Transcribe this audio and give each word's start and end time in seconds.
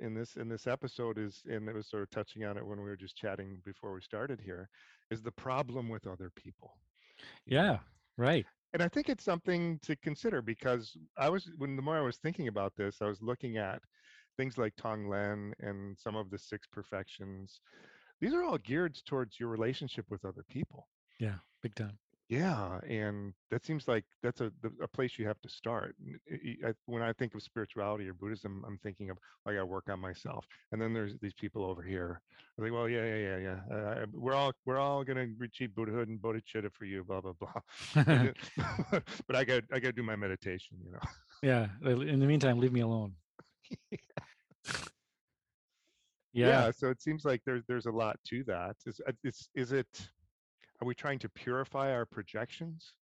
in 0.00 0.14
this 0.14 0.36
in 0.36 0.48
this 0.48 0.66
episode 0.66 1.18
is 1.18 1.42
and 1.46 1.68
it 1.68 1.74
was 1.74 1.88
sort 1.88 2.02
of 2.02 2.10
touching 2.10 2.44
on 2.44 2.56
it 2.56 2.66
when 2.66 2.78
we 2.78 2.84
were 2.84 2.96
just 2.96 3.16
chatting 3.16 3.60
before 3.64 3.92
we 3.92 4.00
started 4.00 4.40
here 4.40 4.68
is 5.10 5.22
the 5.22 5.32
problem 5.32 5.88
with 5.88 6.06
other 6.06 6.30
people 6.30 6.78
Yeah, 7.46 7.80
right. 8.16 8.46
and 8.72 8.82
i 8.82 8.88
think 8.88 9.08
it's 9.08 9.24
something 9.24 9.78
to 9.80 9.96
consider 9.96 10.42
because 10.42 10.96
i 11.16 11.28
was 11.28 11.52
when 11.56 11.76
the 11.76 11.82
more 11.82 11.96
i 11.96 12.02
was 12.02 12.18
thinking 12.18 12.48
about 12.48 12.74
this 12.76 13.00
i 13.02 13.06
was 13.06 13.22
looking 13.22 13.56
at 13.56 13.82
things 14.36 14.58
like 14.58 14.74
tonglen 14.76 15.52
and 15.58 15.98
some 15.98 16.16
of 16.16 16.30
the 16.30 16.38
six 16.38 16.66
perfections 16.66 17.60
these 18.20 18.34
are 18.34 18.42
all 18.44 18.58
geared 18.58 18.94
towards 19.06 19.38
your 19.40 19.48
relationship 19.48 20.06
with 20.10 20.24
other 20.24 20.44
people 20.44 20.88
Yeah, 21.18 21.40
big 21.62 21.74
time. 21.74 21.98
Yeah 22.30 22.78
and 22.86 23.32
that 23.50 23.64
seems 23.64 23.88
like 23.88 24.04
that's 24.22 24.40
a 24.42 24.52
the- 24.60 24.72
a 24.82 24.88
place 24.88 25.18
you 25.18 25.26
have 25.26 25.40
to 25.40 25.48
start 25.48 25.94
N- 26.06 26.58
i- 26.66 26.74
when 26.84 27.02
i 27.02 27.12
think 27.14 27.34
of 27.34 27.42
spirituality 27.42 28.06
or 28.06 28.12
buddhism 28.12 28.62
i'm 28.66 28.78
thinking 28.82 29.08
of 29.08 29.16
"Oh, 29.46 29.50
i 29.50 29.54
gotta 29.54 29.64
work 29.66 29.88
on 29.88 29.98
myself 29.98 30.44
and 30.72 30.80
then 30.80 30.92
there's 30.92 31.14
these 31.22 31.32
people 31.32 31.64
over 31.64 31.82
here 31.82 32.20
i 32.58 32.62
think 32.62 32.74
well 32.74 32.86
yeah 32.88 33.04
yeah 33.04 33.16
yeah 33.38 33.38
yeah 33.70 33.76
uh, 33.76 34.06
we're 34.12 34.34
all 34.34 34.52
we're 34.66 34.78
all 34.78 35.02
gonna 35.04 35.26
achieve 35.42 35.74
buddhahood 35.74 36.08
and 36.08 36.20
bodhicitta 36.20 36.70
for 36.72 36.84
you 36.84 37.02
blah 37.02 37.20
blah 37.22 37.32
blah 37.40 37.52
And 37.94 38.34
then- 38.60 39.02
but 39.26 39.34
i 39.36 39.42
got 39.44 39.62
i 39.72 39.78
gotta 39.78 39.92
do 39.92 40.02
my 40.02 40.16
meditation 40.16 40.76
you 40.84 40.92
know 40.92 41.00
yeah. 41.42 41.68
uh, 41.86 41.90
In 42.00 42.18
the 42.18 42.26
meantime, 42.26 42.58
leave 42.58 42.72
me 42.72 42.80
alone. 42.80 43.12
Yeah. 46.32 46.70
so 46.72 46.88
it 46.90 47.00
seems 47.00 47.24
like 47.24 47.42
there's 47.46 47.62
there's 47.68 47.86
a 47.86 47.90
lot 47.92 48.16
to 48.28 48.44
that 48.44 48.76
is 48.86 49.00
uh, 49.06 49.12
is 49.24 49.48
is 49.54 49.72
it 49.72 50.10
are 50.80 50.86
we 50.86 50.94
trying 50.94 51.18
to 51.20 51.28
purify 51.28 51.92
our 51.92 52.04
projections 52.06 52.92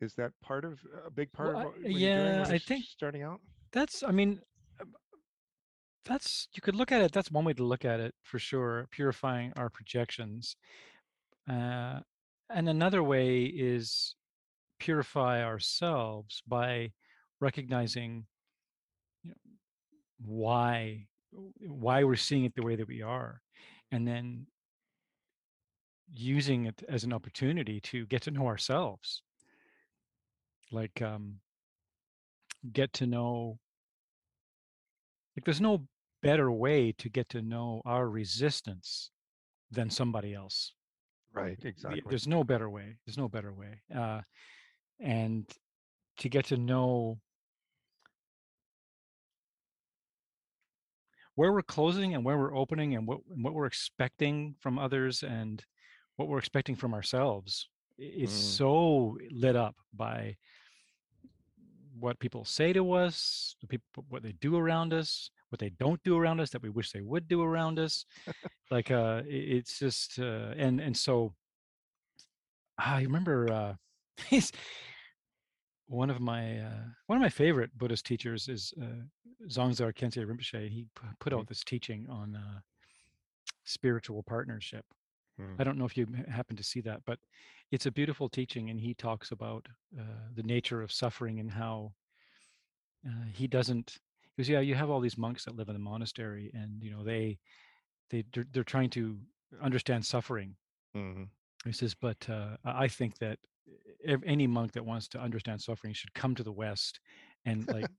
is 0.00 0.14
that 0.14 0.32
part 0.42 0.64
of 0.64 0.78
a 1.06 1.10
big 1.10 1.32
part 1.32 1.54
Well, 1.54 1.58
of 1.68 1.72
what 1.72 1.82
doing 1.82 1.96
yeah, 1.96 2.44
I 2.48 2.58
think- 2.58 2.84
starting 2.84 3.22
out 3.22 3.40
That's. 3.72 4.02
I 4.02 4.10
mean, 4.10 4.40
uh, 4.80 4.84
that's 6.04 6.48
you 6.54 6.60
could 6.62 6.74
look 6.76 6.92
at 6.92 7.02
it. 7.02 7.12
That's 7.12 7.30
one 7.30 7.44
way 7.44 7.52
to 7.54 7.64
look 7.64 7.84
at 7.84 8.00
it 8.00 8.14
for 8.22 8.38
sure. 8.38 8.86
Purifying 8.90 9.52
our 9.56 9.68
projections. 9.70 10.56
Uh, 11.50 12.00
and 12.50 12.68
another 12.68 13.02
way 13.02 13.44
is 13.44 14.14
purify 14.78 15.42
ourselves 15.42 16.42
by 16.46 16.92
recognizing 17.40 18.26
you 19.22 19.30
know, 19.30 19.36
why 20.24 21.06
why 21.60 22.04
we're 22.04 22.16
seeing 22.16 22.44
it 22.44 22.54
the 22.54 22.62
way 22.62 22.76
that 22.76 22.86
we 22.88 23.02
are 23.02 23.40
and 23.92 24.06
then 24.06 24.46
using 26.14 26.66
it 26.66 26.82
as 26.88 27.04
an 27.04 27.12
opportunity 27.12 27.80
to 27.80 28.06
get 28.06 28.22
to 28.22 28.30
know 28.30 28.46
ourselves 28.46 29.22
like 30.70 31.02
um 31.02 31.36
get 32.72 32.92
to 32.92 33.06
know 33.06 33.58
like 35.36 35.44
there's 35.44 35.60
no 35.60 35.86
better 36.22 36.50
way 36.50 36.92
to 36.92 37.08
get 37.08 37.28
to 37.28 37.42
know 37.42 37.82
our 37.84 38.08
resistance 38.08 39.10
than 39.70 39.90
somebody 39.90 40.34
else 40.34 40.72
right 41.36 41.58
exactly 41.64 42.02
There's 42.08 42.26
no 42.26 42.42
better 42.42 42.68
way. 42.70 42.96
There's 43.04 43.18
no 43.18 43.28
better 43.28 43.52
way. 43.52 43.82
Uh, 43.94 44.22
and 44.98 45.46
to 46.18 46.28
get 46.28 46.46
to 46.46 46.56
know 46.56 47.18
where 51.34 51.52
we're 51.52 51.62
closing 51.62 52.14
and 52.14 52.24
where 52.24 52.38
we're 52.38 52.56
opening 52.56 52.94
and 52.94 53.06
what 53.06 53.18
and 53.30 53.44
what 53.44 53.52
we're 53.52 53.66
expecting 53.66 54.54
from 54.60 54.78
others 54.78 55.22
and 55.22 55.64
what 56.16 56.28
we're 56.28 56.38
expecting 56.38 56.76
from 56.76 56.94
ourselves 56.94 57.68
is 57.98 58.30
Mm. 58.30 58.34
so 58.58 59.18
lit 59.30 59.56
up 59.56 59.74
by 59.94 60.36
what 61.98 62.18
people 62.18 62.44
say 62.44 62.72
to 62.74 62.92
us, 62.92 63.56
the 63.62 63.66
people 63.66 64.04
what 64.10 64.22
they 64.22 64.32
do 64.32 64.56
around 64.56 64.92
us, 64.92 65.30
what 65.48 65.58
they 65.58 65.70
don't 65.70 66.02
do 66.02 66.16
around 66.18 66.40
us 66.40 66.50
that 66.50 66.62
we 66.62 66.68
wish 66.68 66.92
they 66.92 67.00
would 67.00 67.26
do 67.28 67.42
around 67.42 67.78
us. 67.78 68.04
like 68.70 68.90
uh 68.90 69.22
it's 69.26 69.78
just 69.78 70.18
uh 70.18 70.52
and 70.58 70.80
and 70.80 70.94
so 70.96 71.34
I 72.78 73.02
remember 73.02 73.50
uh 73.50 73.74
he's 74.28 74.52
one 75.88 76.10
of 76.10 76.20
my 76.20 76.58
uh, 76.60 76.84
one 77.06 77.16
of 77.16 77.22
my 77.22 77.28
favorite 77.28 77.70
Buddhist 77.78 78.04
teachers 78.04 78.48
is 78.48 78.74
uh, 78.82 78.86
Dzongsar 79.46 79.94
Khyentse 79.94 80.26
Rinpoche. 80.26 80.68
He 80.68 80.86
pu- 80.96 81.06
put 81.20 81.32
out 81.32 81.46
this 81.46 81.62
teaching 81.62 82.08
on 82.10 82.34
uh, 82.34 82.58
spiritual 83.64 84.22
partnership. 84.24 84.84
Mm. 85.40 85.56
I 85.58 85.64
don't 85.64 85.78
know 85.78 85.84
if 85.84 85.96
you 85.96 86.06
happen 86.28 86.56
to 86.56 86.62
see 86.62 86.80
that, 86.82 87.04
but 87.04 87.18
it's 87.70 87.86
a 87.86 87.90
beautiful 87.90 88.28
teaching, 88.28 88.70
and 88.70 88.80
he 88.80 88.94
talks 88.94 89.32
about 89.32 89.66
uh, 89.98 90.02
the 90.34 90.42
nature 90.42 90.82
of 90.82 90.92
suffering 90.92 91.40
and 91.40 91.50
how 91.50 91.92
uh, 93.06 93.24
he 93.32 93.46
doesn't. 93.46 93.98
He 94.36 94.42
goes, 94.42 94.48
yeah, 94.48 94.60
you 94.60 94.74
have 94.74 94.90
all 94.90 95.00
these 95.00 95.18
monks 95.18 95.44
that 95.44 95.56
live 95.56 95.68
in 95.68 95.74
the 95.74 95.80
monastery, 95.80 96.50
and 96.54 96.82
you 96.82 96.90
know 96.90 97.04
they 97.04 97.38
they 98.10 98.24
they're, 98.32 98.46
they're 98.52 98.64
trying 98.64 98.90
to 98.90 99.18
understand 99.62 100.04
suffering 100.04 100.56
Mhm. 100.94 101.28
he 101.64 101.72
says, 101.72 101.94
but 101.94 102.28
uh, 102.28 102.56
I 102.64 102.84
I 102.84 102.88
think 102.88 103.18
that 103.18 103.38
any 104.24 104.46
monk 104.46 104.72
that 104.72 104.84
wants 104.84 105.08
to 105.08 105.20
understand 105.20 105.60
suffering 105.60 105.92
should 105.92 106.14
come 106.14 106.34
to 106.34 106.42
the 106.44 106.52
West 106.52 107.00
and 107.44 107.68
like 107.68 107.90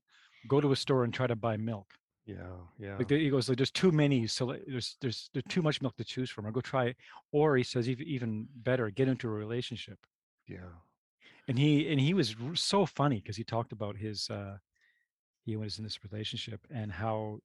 go 0.48 0.60
to 0.60 0.72
a 0.72 0.76
store 0.76 1.04
and 1.04 1.12
try 1.12 1.26
to 1.26 1.36
buy 1.36 1.56
milk. 1.56 1.94
Yeah 2.28 2.56
yeah 2.78 2.96
Like 2.98 3.08
there- 3.08 3.18
he 3.18 3.30
goes, 3.30 3.48
like, 3.48 3.58
there's 3.58 3.70
too 3.82 3.90
many, 4.02 4.26
so 4.26 4.46
like, 4.50 4.62
there's 4.72 4.96
there's 5.00 5.30
there's 5.32 5.44
too 5.48 5.62
much 5.62 5.80
milk 5.82 5.96
to 5.96 6.04
choose 6.04 6.30
from. 6.30 6.46
Or 6.46 6.52
go 6.52 6.60
try, 6.60 6.84
it. 6.90 6.96
or 7.32 7.56
he 7.56 7.64
says 7.64 7.88
even 7.88 8.06
even 8.06 8.30
better, 8.68 8.90
get 8.90 9.08
into 9.08 9.26
a 9.28 9.30
relationship. 9.44 9.98
yeah 10.46 10.72
And 11.48 11.58
he 11.58 11.72
and 11.90 11.98
he 12.00 12.12
was 12.20 12.36
so 12.54 12.86
funny 12.86 13.18
because 13.20 13.36
he 13.40 13.44
talked 13.44 13.72
about 13.72 13.96
his 13.96 14.28
uh, 14.30 14.56
he 15.46 15.56
was 15.56 15.78
in 15.78 15.84
this 15.84 15.98
relationship 16.10 16.60
and 16.70 16.92
how 16.92 17.40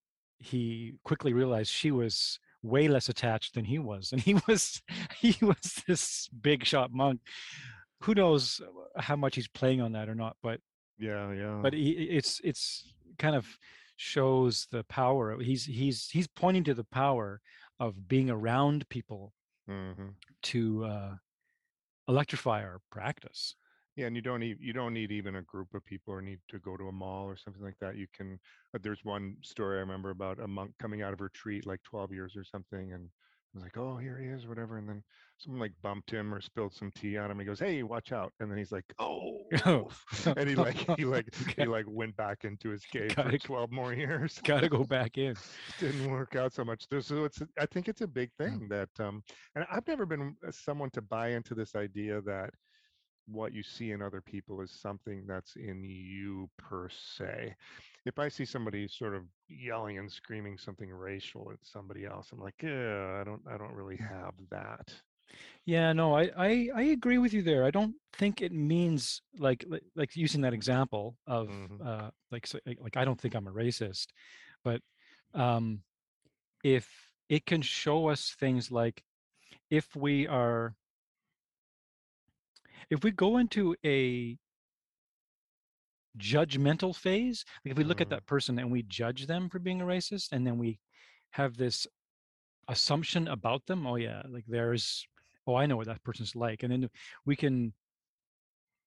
he 0.51 0.94
quickly 1.09 1.31
realized 1.33 1.71
she 1.71 1.91
was 1.91 2.38
way 2.61 2.88
less 2.89 3.07
attached 3.09 3.51
than 3.55 3.65
he 3.65 3.79
was 3.79 4.11
and 4.13 4.21
he 4.27 4.33
was 4.47 4.81
he 5.23 5.33
was 5.45 5.81
this 5.88 6.27
big 6.41 6.65
shot 6.65 6.89
monk 6.91 7.19
who 8.03 8.13
knows 8.13 8.44
how 8.97 9.15
much 9.23 9.35
he's 9.35 9.47
playing 9.59 9.79
on 9.81 9.91
that 9.94 10.09
or 10.09 10.15
not 10.15 10.35
but 10.44 10.59
yeah 11.00 11.31
yeah 11.41 11.59
but 11.63 11.73
he, 11.73 11.89
it's 12.19 12.41
it's 12.44 12.94
kind 13.23 13.35
of 13.35 13.45
shows 14.03 14.67
the 14.71 14.83
power 14.85 15.31
of- 15.31 15.41
he's 15.41 15.65
he's 15.65 16.09
he's 16.09 16.27
pointing 16.27 16.63
to 16.65 16.73
the 16.73 16.83
power 16.85 17.41
of 17.79 18.07
being 18.07 18.29
around 18.29 18.87
people 18.89 19.33
hmm 19.67 20.15
to 20.43 20.83
uh 20.85 21.15
electrify 22.07 22.63
our 22.63 22.81
practice 22.91 23.55
Yeah, 23.95 24.07
and 24.07 24.15
you 24.15 24.23
don't 24.23 24.39
need 24.39 24.57
you 24.59 24.73
don't 24.73 24.93
need 24.93 25.11
even 25.11 25.35
a 25.35 25.43
group 25.43 25.73
of 25.75 25.85
people 25.85 26.13
or 26.13 26.21
need 26.21 26.39
to 26.49 26.59
go 26.59 26.75
to 26.77 26.87
a 26.87 26.91
mall 26.91 27.25
or 27.25 27.37
something 27.37 27.61
like 27.61 27.77
that. 27.79 27.95
You 27.95 28.07
can. 28.11 28.39
Uh, 28.73 28.79
there's 28.81 29.03
one 29.03 29.37
story 29.43 29.77
I 29.77 29.81
remember 29.81 30.09
about 30.09 30.39
a 30.39 30.47
monk 30.47 30.73
coming 30.79 31.03
out 31.03 31.13
of 31.13 31.21
retreat 31.21 31.65
like 31.67 31.83
12 31.83 32.11
years 32.11 32.35
or 32.35 32.43
something, 32.43 32.93
and 32.93 33.11
was 33.53 33.63
like, 33.63 33.77
"Oh, 33.77 33.97
here 33.97 34.17
he 34.19 34.27
is," 34.27 34.47
whatever. 34.47 34.77
And 34.77 34.87
then 34.89 35.03
someone 35.37 35.59
like 35.61 35.73
bumped 35.81 36.11
him 36.11 36.33
or 36.33 36.41
spilled 36.41 36.73
some 36.73 36.91
tea 36.91 37.17
on 37.17 37.31
him. 37.31 37.39
He 37.39 37.45
goes, 37.45 37.59
"Hey, 37.59 37.83
watch 37.83 38.11
out!" 38.11 38.33
And 38.39 38.49
then 38.51 38.57
he's 38.57 38.71
like, 38.71 38.93
"Oh," 38.99 39.49
and 40.35 40.49
he 40.49 40.55
like 40.55 40.77
he 40.95 41.05
like 41.05 41.29
he 41.57 41.67
like 41.67 41.85
went 41.87 42.15
back 42.15 42.45
into 42.45 42.69
his 42.69 42.85
cave 42.85 43.15
Gotta 43.15 43.37
for 43.39 43.39
12 43.39 43.71
more 43.71 43.93
years. 43.93 44.41
gotta 44.43 44.69
go 44.69 44.83
back 44.85 45.17
in 45.17 45.37
Didn't 45.77 46.09
work 46.09 46.35
out 46.35 46.53
so 46.53 46.63
much. 46.65 46.85
So 47.01 47.23
it's 47.25 47.41
I 47.57 47.65
think 47.65 47.87
it's 47.87 48.01
a 48.01 48.07
big 48.07 48.31
Yeah. 48.45 48.57
thing 48.57 48.67
that 48.69 48.89
um, 48.99 49.23
and 49.55 49.65
I've 49.69 49.87
never 49.87 50.05
been 50.05 50.35
uh, 50.45 50.51
someone 50.51 50.89
to 50.91 51.01
buy 51.01 51.29
into 51.29 51.55
this 51.55 51.75
idea 51.75 52.21
that 52.23 52.51
what 53.28 53.53
you 53.53 53.63
see 53.63 53.91
in 53.91 54.01
other 54.01 54.22
people 54.22 54.61
is 54.61 54.72
something 54.72 55.25
that's 55.28 55.56
in 55.56 55.84
you 55.84 56.50
per 56.57 56.89
se. 56.89 57.56
If 58.06 58.19
I 58.19 58.28
see 58.29 58.45
somebody 58.45 58.88
sort 58.88 59.16
of 59.16 59.23
yelling 59.47 59.97
and 59.97 60.11
screaming 60.11 60.57
something 60.57 60.89
racial 60.91 61.51
at 61.51 61.59
somebody 61.66 62.06
else, 62.06 62.31
I'm 62.31 62.39
like, 62.39 62.62
yeah, 62.62 63.19
I 63.22 63.23
don't, 63.23 63.41
I 63.47 63.57
don't 63.57 63.73
really 63.73 63.97
have 63.97 64.33
that. 64.50 64.94
Yeah, 65.66 65.94
no, 65.94 66.16
I, 66.16 66.31
I 66.35 66.69
I 66.75 66.81
agree 66.83 67.17
with 67.17 67.33
you 67.33 67.41
there. 67.41 67.66
I 67.66 67.72
don't 67.72 67.95
think 68.13 68.41
it 68.41 68.51
means 68.51 69.22
like 69.38 69.66
like, 69.67 69.83
like 69.95 70.16
using 70.16 70.41
that 70.41 70.53
example 70.53 71.17
of 71.28 71.56
Mhm. 71.56 71.83
uh 71.83 72.12
like 72.31 72.47
so, 72.47 72.59
like 72.66 72.79
like 72.81 72.97
I 72.97 73.06
don't 73.06 73.19
think 73.19 73.35
I'm 73.35 73.47
a 73.47 73.51
racist, 73.51 74.07
but 74.63 74.81
um 75.33 75.83
if 76.63 77.12
it 77.30 77.45
can 77.45 77.62
show 77.62 78.09
us 78.09 78.36
things 78.39 78.71
like 78.71 79.03
if 79.69 79.95
we 79.95 80.27
are 80.27 80.75
if 82.94 83.04
we 83.04 83.12
go 83.12 83.38
into 83.38 83.75
a 83.84 84.38
judgmental 86.18 86.95
phase, 86.95 87.44
like 87.66 87.72
if 87.72 87.78
we 87.78 87.84
look 87.84 88.01
at 88.01 88.07
Mhm. 88.07 88.12
that 88.12 88.25
person 88.28 88.60
and 88.60 88.72
we 88.72 88.84
judge 88.84 89.25
them 89.25 89.50
for 89.50 89.60
being 89.60 89.81
a 89.81 89.86
racist 89.86 90.31
and 90.31 90.45
then 90.45 90.57
we 90.60 90.80
have 91.31 91.57
this 91.57 91.88
assumption 92.68 93.28
about 93.28 93.66
them, 93.66 93.88
oh 93.88 93.95
yeah, 93.95 94.22
like 94.30 94.45
there's 94.48 95.07
oh 95.48 95.56
I 95.56 95.66
know 95.66 95.75
what 95.75 95.88
that 95.88 96.04
person's 96.04 96.36
like 96.36 96.63
and 96.63 96.72
then 96.72 96.90
we 97.25 97.36
can 97.36 97.74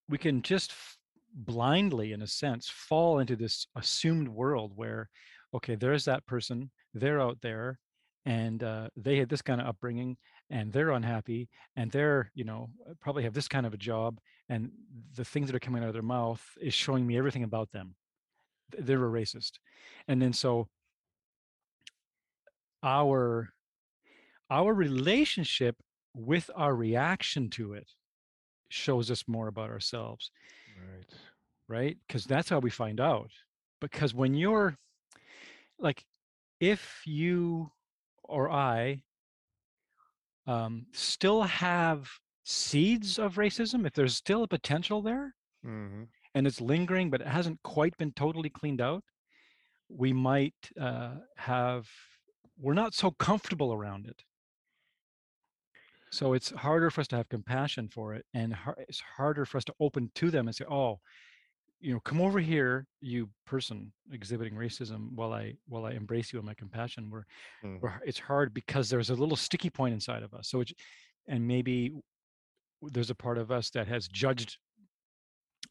we 0.08 0.19
can 0.19 0.41
just 0.43 0.70
f- 0.70 0.99
blindly 1.35 2.12
in 2.12 2.23
a 2.23 2.26
sense 2.26 2.69
fall 2.69 3.19
into 3.19 3.37
this 3.37 3.67
assumed 3.75 4.29
world 4.29 4.73
where 4.75 5.11
okay 5.53 5.75
there's 5.75 6.05
that 6.06 6.25
person 6.26 6.70
they're 6.94 7.20
out 7.20 7.38
there 7.43 7.79
and 8.25 8.62
uh, 8.62 8.88
they 8.97 9.19
had 9.19 9.29
this 9.29 9.43
kind 9.43 9.61
of 9.61 9.67
upbringing 9.67 10.17
and 10.50 10.72
they're 10.72 10.90
unhappy 10.90 11.48
and 11.76 11.90
they're 11.90 12.31
you 12.34 12.44
know 12.44 12.69
uh, 12.88 12.94
probably 13.00 13.22
have 13.25 13.34
this 13.34 13.48
kind 13.48 13.66
of 13.66 13.75
a 13.75 13.78
job 13.78 14.19
and 14.48 14.70
the 15.16 15.25
things 15.25 15.46
that 15.48 15.56
are 15.56 15.60
coming 15.60 15.82
out 15.82 15.88
of 15.88 15.93
their 15.94 16.02
mouth 16.02 16.43
is 16.60 16.75
showing 16.75 17.06
me 17.06 17.19
everything 17.19 17.43
about 17.44 17.70
them. 17.72 17.94
They're 18.78 19.04
a 19.04 19.10
racist. 19.10 19.52
And 20.08 20.20
then 20.22 20.32
so 20.32 20.69
our 22.82 23.50
our 24.50 24.72
relationship 24.72 25.76
with 26.14 26.50
our 26.54 26.75
reaction 26.75 27.50
to 27.50 27.72
it 27.75 27.90
shows 28.69 29.10
us 29.10 29.25
more 29.26 29.48
about 29.48 29.70
ourselves 29.70 30.31
Right. 30.78 31.06
right? 31.69 31.96
Because 32.06 32.25
that's 32.25 32.48
how 32.48 32.58
we 32.58 32.70
find 32.70 33.00
out. 33.00 33.31
Because 33.81 34.14
when 34.14 34.34
you're 34.34 34.76
like 35.78 36.04
if 36.60 37.02
you 37.04 37.70
or 38.25 38.50
i 38.50 39.02
um, 40.46 40.87
still 40.93 41.43
have 41.43 42.08
seeds 42.44 43.19
of 43.19 43.34
racism 43.34 43.87
if 43.87 43.93
there's 43.93 44.14
still 44.14 44.43
a 44.44 44.48
potential 44.48 45.02
there 45.02 45.34
hmm 45.62 46.04
and 46.34 46.46
it's 46.46 46.60
lingering 46.60 47.10
but 47.10 47.20
it 47.20 47.26
hasn't 47.26 47.60
quite 47.62 47.96
been 47.96 48.12
totally 48.12 48.50
cleaned 48.50 48.81
out 48.81 49.02
we 49.88 50.12
might 50.12 50.54
uh, 50.81 51.14
have 51.37 51.88
we're 52.58 52.75
not 52.75 52.94
so 52.94 53.10
comfortable 53.10 53.72
around 53.72 54.06
it. 54.06 54.22
So 56.10 56.32
it's 56.32 56.50
harder 56.50 56.90
for 56.90 57.02
us 57.02 57.08
to 57.08 57.16
have 57.16 57.28
compassion 57.28 57.88
for 57.88 58.14
it 58.14 58.25
and 58.32 58.54
har- 58.54 58.76
it's 58.78 59.00
harder 59.00 59.44
for 59.44 59.58
us 59.58 59.64
to 59.64 59.75
open 59.81 60.10
to 60.14 60.31
them 60.31 60.46
and 60.46 60.54
say 60.54 60.64
oh 60.70 61.00
you 61.81 61.93
know 61.93 62.00
come 62.00 62.20
over 62.20 62.40
here 62.40 62.87
you 63.00 63.28
person 63.44 63.93
exhibiting 64.12 64.55
racism 64.55 65.12
while 65.12 65.32
i 65.32 65.55
while 65.67 65.84
i 65.84 65.93
embrace 65.93 66.32
you 66.32 66.38
in 66.38 66.44
my 66.44 66.55
compassion 66.55 67.11
we're, 67.11 67.25
hmm 67.62 67.78
we're 67.81 68.00
it's 68.05 68.19
hard 68.19 68.55
because 68.55 68.88
there's 68.90 69.11
a 69.11 69.14
little 69.14 69.37
sticky 69.37 69.70
point 69.70 69.94
inside 69.94 70.23
of 70.23 70.34
us 70.34 70.49
so 70.49 70.61
it's 70.61 70.73
and 71.28 71.46
maybe 71.46 71.93
there's 72.82 73.11
a 73.11 73.14
part 73.14 73.38
of 73.38 73.50
us 73.52 73.70
that 73.70 73.88
has 73.88 74.08
judged 74.08 74.58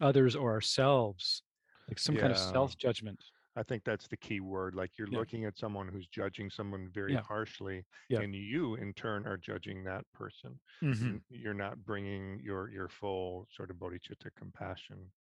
others 0.01 0.35
or 0.35 0.51
ourselves 0.51 1.43
like 1.87 1.99
some 1.99 2.17
kind 2.17 2.31
of 2.31 2.37
self 2.37 2.75
judgment 2.77 3.23
I 3.55 3.63
think 3.63 3.83
that's 3.85 4.07
the 4.07 4.17
key 4.17 4.41
word. 4.41 4.75
Like 4.75 4.97
you're 4.97 5.07
Yeah. 5.07 5.19
looking 5.19 5.45
at 5.45 5.57
someone 5.57 5.87
who's 5.87 6.07
judging 6.07 6.49
someone 6.49 6.89
very 6.93 7.15
Yeah. 7.15 7.21
harshly, 7.21 7.85
Yeah. 8.09 8.23
and 8.23 8.35
you 8.35 8.75
in 8.75 8.93
turn 8.93 9.25
are 9.25 9.37
judging 9.37 9.83
that 9.85 10.03
person. 10.13 10.59
Mhm. 10.81 11.23
You're 11.29 11.53
not 11.53 11.85
bringing 11.85 12.39
your 12.41 12.69
your 12.69 12.89
full 12.89 13.47
sort 13.51 13.71
of 13.71 13.77
bodhicitta 13.77 14.33
compassion 14.35 15.11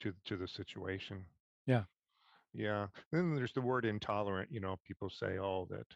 to 0.00 0.12
to 0.24 0.36
the 0.36 0.48
situation. 0.48 1.24
Yeah. 1.66 1.84
Yeah. 2.52 2.86
Then 3.12 3.34
there's 3.34 3.52
the 3.52 3.60
word 3.60 3.84
intolerant. 3.84 4.50
You 4.52 4.60
know, 4.60 4.76
people 4.86 5.10
say, 5.10 5.38
oh, 5.38 5.66
that 5.70 5.86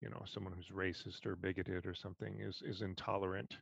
you 0.00 0.10
know 0.10 0.22
someone 0.26 0.52
who's 0.52 0.68
racist 0.68 1.26
or 1.26 1.36
bigoted 1.36 1.86
or 1.86 1.94
something 1.94 2.40
is 2.40 2.62
is 2.64 2.82
intolerant, 2.82 3.56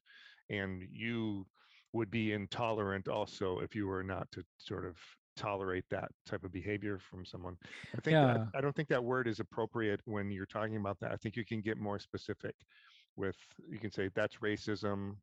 and 0.48 0.82
you 0.90 1.46
would 1.92 2.10
be 2.10 2.32
intolerant 2.32 3.08
also 3.08 3.58
if 3.58 3.74
you 3.74 3.86
were 3.86 4.04
not 4.04 4.30
to 4.32 4.44
sort 4.58 4.86
of 4.86 4.96
tolerate 5.36 5.84
that 5.90 6.10
type 6.26 6.44
of 6.44 6.52
behavior 6.52 6.98
from 6.98 7.24
someone. 7.24 7.56
I 7.96 8.00
think 8.00 8.14
that, 8.14 8.48
I 8.54 8.60
don't 8.60 8.74
think 8.74 8.88
that 8.88 9.02
word 9.02 9.26
is 9.26 9.40
appropriate 9.40 10.00
when 10.04 10.30
you're 10.30 10.46
talking 10.46 10.76
about 10.76 10.98
that. 11.00 11.12
I 11.12 11.16
think 11.16 11.36
you 11.36 11.44
can 11.44 11.60
get 11.60 11.78
more 11.78 11.98
specific 11.98 12.54
with 13.16 13.36
you 13.68 13.78
can 13.78 13.90
say 13.90 14.08
that's 14.14 14.36
racism. 14.36 15.16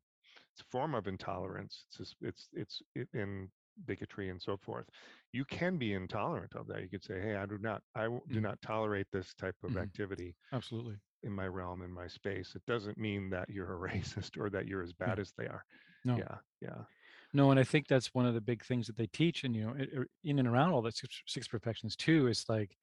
It's 0.52 0.60
a 0.62 0.70
form 0.70 0.94
of 0.94 1.06
intolerance. 1.06 1.84
It's 1.88 1.96
just, 1.96 2.16
it's 2.20 2.48
it's 2.52 2.82
it, 2.94 3.08
in 3.14 3.48
bigotry 3.86 4.28
and 4.30 4.40
so 4.40 4.56
forth. 4.56 4.88
You 5.32 5.44
can 5.44 5.78
be 5.78 5.94
intolerant 5.94 6.54
of 6.56 6.66
that. 6.68 6.82
You 6.82 6.88
could 6.88 7.04
say, 7.04 7.20
hey, 7.20 7.36
I 7.36 7.46
do 7.46 7.58
not 7.58 7.82
i 7.94 8.06
do 8.30 8.40
Mhm. 8.40 8.40
not 8.40 8.60
tolerate 8.62 9.08
this 9.12 9.34
type 9.34 9.56
of 9.64 9.76
Mhm. 9.76 9.76
activity 9.76 10.36
absolutely 10.52 11.00
in 11.22 11.32
my 11.32 11.46
realm 11.48 11.82
in 11.82 11.92
my 11.92 12.06
space. 12.08 12.54
It 12.56 12.64
doesn't 12.66 12.98
mean 12.98 13.30
that 13.30 13.50
you're 13.50 13.74
a 13.86 13.90
racist 13.90 14.38
or 14.38 14.50
that 14.50 14.66
you're 14.68 14.82
as 14.82 14.92
bad 14.92 15.18
as 15.18 15.32
they 15.38 15.46
are. 15.48 15.64
no 16.04 16.16
Yeah, 16.16 16.38
yeah. 16.60 16.84
no 17.32 17.50
and 17.50 17.60
i 17.60 17.64
think 17.64 17.86
that's 17.86 18.14
one 18.14 18.26
of 18.26 18.34
the 18.34 18.40
big 18.40 18.64
things 18.64 18.86
that 18.86 18.96
they 18.96 19.06
teach 19.06 19.44
and 19.44 19.54
you 19.54 19.62
know 19.66 19.74
in 20.24 20.38
and 20.38 20.48
around 20.48 20.72
all 20.72 20.82
the 20.82 20.92
six, 20.92 21.22
six 21.26 21.48
perfections 21.48 21.96
too 21.96 22.26
is 22.28 22.44
like 22.48 22.76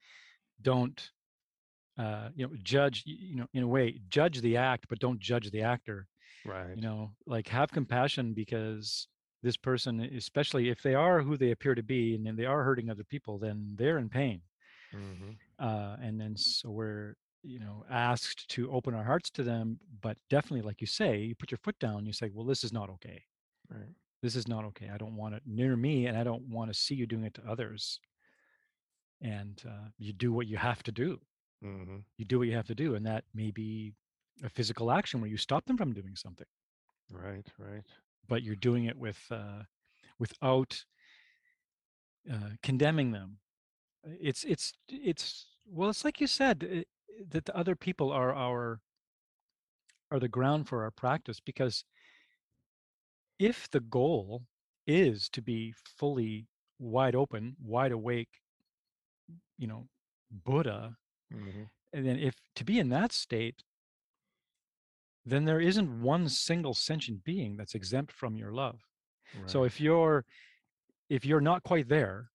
don't 0.62 1.12
uh 1.98 2.30
you 2.36 2.48
know 2.48 2.54
judge 2.64 3.04
you 3.06 3.36
know 3.36 3.48
in 3.54 3.64
a 3.64 3.68
way 3.68 4.00
judge 4.10 4.42
the 4.42 4.58
act 4.58 4.88
but 4.90 5.00
don't 5.00 5.20
judge 5.20 5.52
the 5.52 5.62
actor 5.62 6.08
Right. 6.46 6.78
you 6.78 6.82
know 6.82 7.12
like 7.28 7.48
have 7.50 7.72
compassion 7.72 8.34
because 8.34 9.08
this 9.46 9.58
person 9.58 10.02
especially 10.18 10.70
if 10.70 10.82
they 10.82 10.96
are 10.96 11.22
who 11.22 11.38
they 11.38 11.52
appear 11.52 11.76
to 11.76 11.84
be 11.84 12.16
and 12.16 12.26
then 12.26 12.36
they 12.36 12.46
are 12.46 12.64
hurting 12.64 12.90
other 12.90 13.04
people 13.04 13.38
then 13.38 13.76
they're 13.78 14.00
in 14.00 14.10
pain. 14.10 14.42
Hmm 14.92 15.32
uh, 15.60 15.96
and 16.02 16.20
then 16.20 16.36
so 16.36 16.70
we're 16.70 17.16
you 17.44 17.60
know 17.60 17.86
asked 17.90 18.50
to 18.50 18.72
open 18.72 18.94
our 18.94 19.04
hearts 19.04 19.30
to 19.30 19.44
them 19.44 19.80
but 20.02 20.18
definitely 20.30 20.62
like 20.62 20.82
you 20.82 20.88
say 20.88 21.12
you 21.20 21.36
put 21.36 21.52
your 21.52 21.60
foot 21.64 21.78
down 21.80 22.06
you 22.06 22.14
say 22.14 22.30
well 22.34 22.46
this 22.46 22.64
is 22.64 22.74
not 22.74 22.90
okay. 22.90 23.24
Right. 23.70 23.96
this 24.22 24.36
is 24.36 24.48
not 24.48 24.64
okay. 24.66 24.90
I 24.94 24.98
don't 24.98 25.16
want 25.16 25.36
it 25.36 25.44
near 25.46 25.76
me 25.76 26.08
and 26.08 26.18
i 26.18 26.24
don't 26.24 26.48
want 26.50 26.72
to 26.72 26.80
see 26.84 26.96
you 26.96 27.06
doing 27.08 27.24
it 27.24 27.34
to 27.36 27.42
others. 27.48 28.00
And 29.22 29.62
uh, 29.66 29.88
you 29.98 30.12
do 30.14 30.34
what 30.34 30.48
you 30.48 30.58
have 30.58 30.82
to 30.84 30.92
do. 30.92 31.20
Hmm 31.64 31.98
you 32.18 32.26
do 32.26 32.38
what 32.40 32.48
you 32.50 32.56
have 32.56 32.68
to 32.74 32.76
do 32.76 32.96
and 32.96 33.06
that 33.06 33.24
may 33.34 33.52
be 33.52 33.94
a 34.44 34.50
physical 34.50 34.92
action 34.92 35.22
where 35.22 35.30
you 35.30 35.38
stop 35.38 35.66
them 35.66 35.78
from 35.78 35.94
doing 35.94 36.16
something. 36.16 36.48
Right. 37.12 37.48
Right. 37.58 37.84
But 38.28 38.44
you're 38.44 38.56
doing 38.56 38.86
it 38.86 38.98
with 38.98 39.20
uh, 39.32 39.64
without 40.20 40.84
uh, 42.32 42.52
condemning 42.64 43.12
them. 43.12 43.38
It's 44.04 44.44
it's 44.44 44.74
it's 44.90 45.48
well, 45.66 45.90
it's 45.90 46.06
like 46.06 46.22
you 46.22 46.28
said 46.28 46.64
it, 46.64 46.88
that 47.30 47.46
the 47.46 47.58
other 47.58 47.76
people 47.76 48.12
are 48.12 48.34
our 48.34 48.82
are 50.12 50.20
the 50.20 50.28
ground 50.28 50.68
for 50.68 50.84
our 50.84 50.92
practice 50.92 51.40
because 51.40 51.84
if 53.40 53.70
the 53.72 53.80
goal 53.80 54.44
is 54.88 55.30
to 55.30 55.42
be 55.42 55.74
fully 55.98 56.48
wide 56.80 57.16
open, 57.16 57.56
wide 57.64 57.92
awake, 57.92 58.42
you 59.58 59.68
know, 59.68 59.88
Buddha, 60.32 60.96
hmm 61.32 61.64
and 61.94 62.06
then 62.06 62.20
if 62.20 62.36
to 62.56 62.66
be 62.66 62.78
in 62.78 62.90
that 62.90 63.14
state, 63.14 63.64
then 65.26 65.46
there 65.46 65.60
isn't 65.60 66.02
one 66.02 66.30
single 66.30 66.74
sentient 66.74 67.24
being 67.24 67.58
that's 67.58 67.76
exempt 67.76 68.12
from 68.12 68.36
your 68.36 68.52
love. 68.52 68.80
So 69.48 69.64
if 69.64 69.82
you're 69.82 70.26
if 71.10 71.26
you're 71.26 71.42
not 71.42 71.64
quite 71.64 71.90
there, 71.90 72.30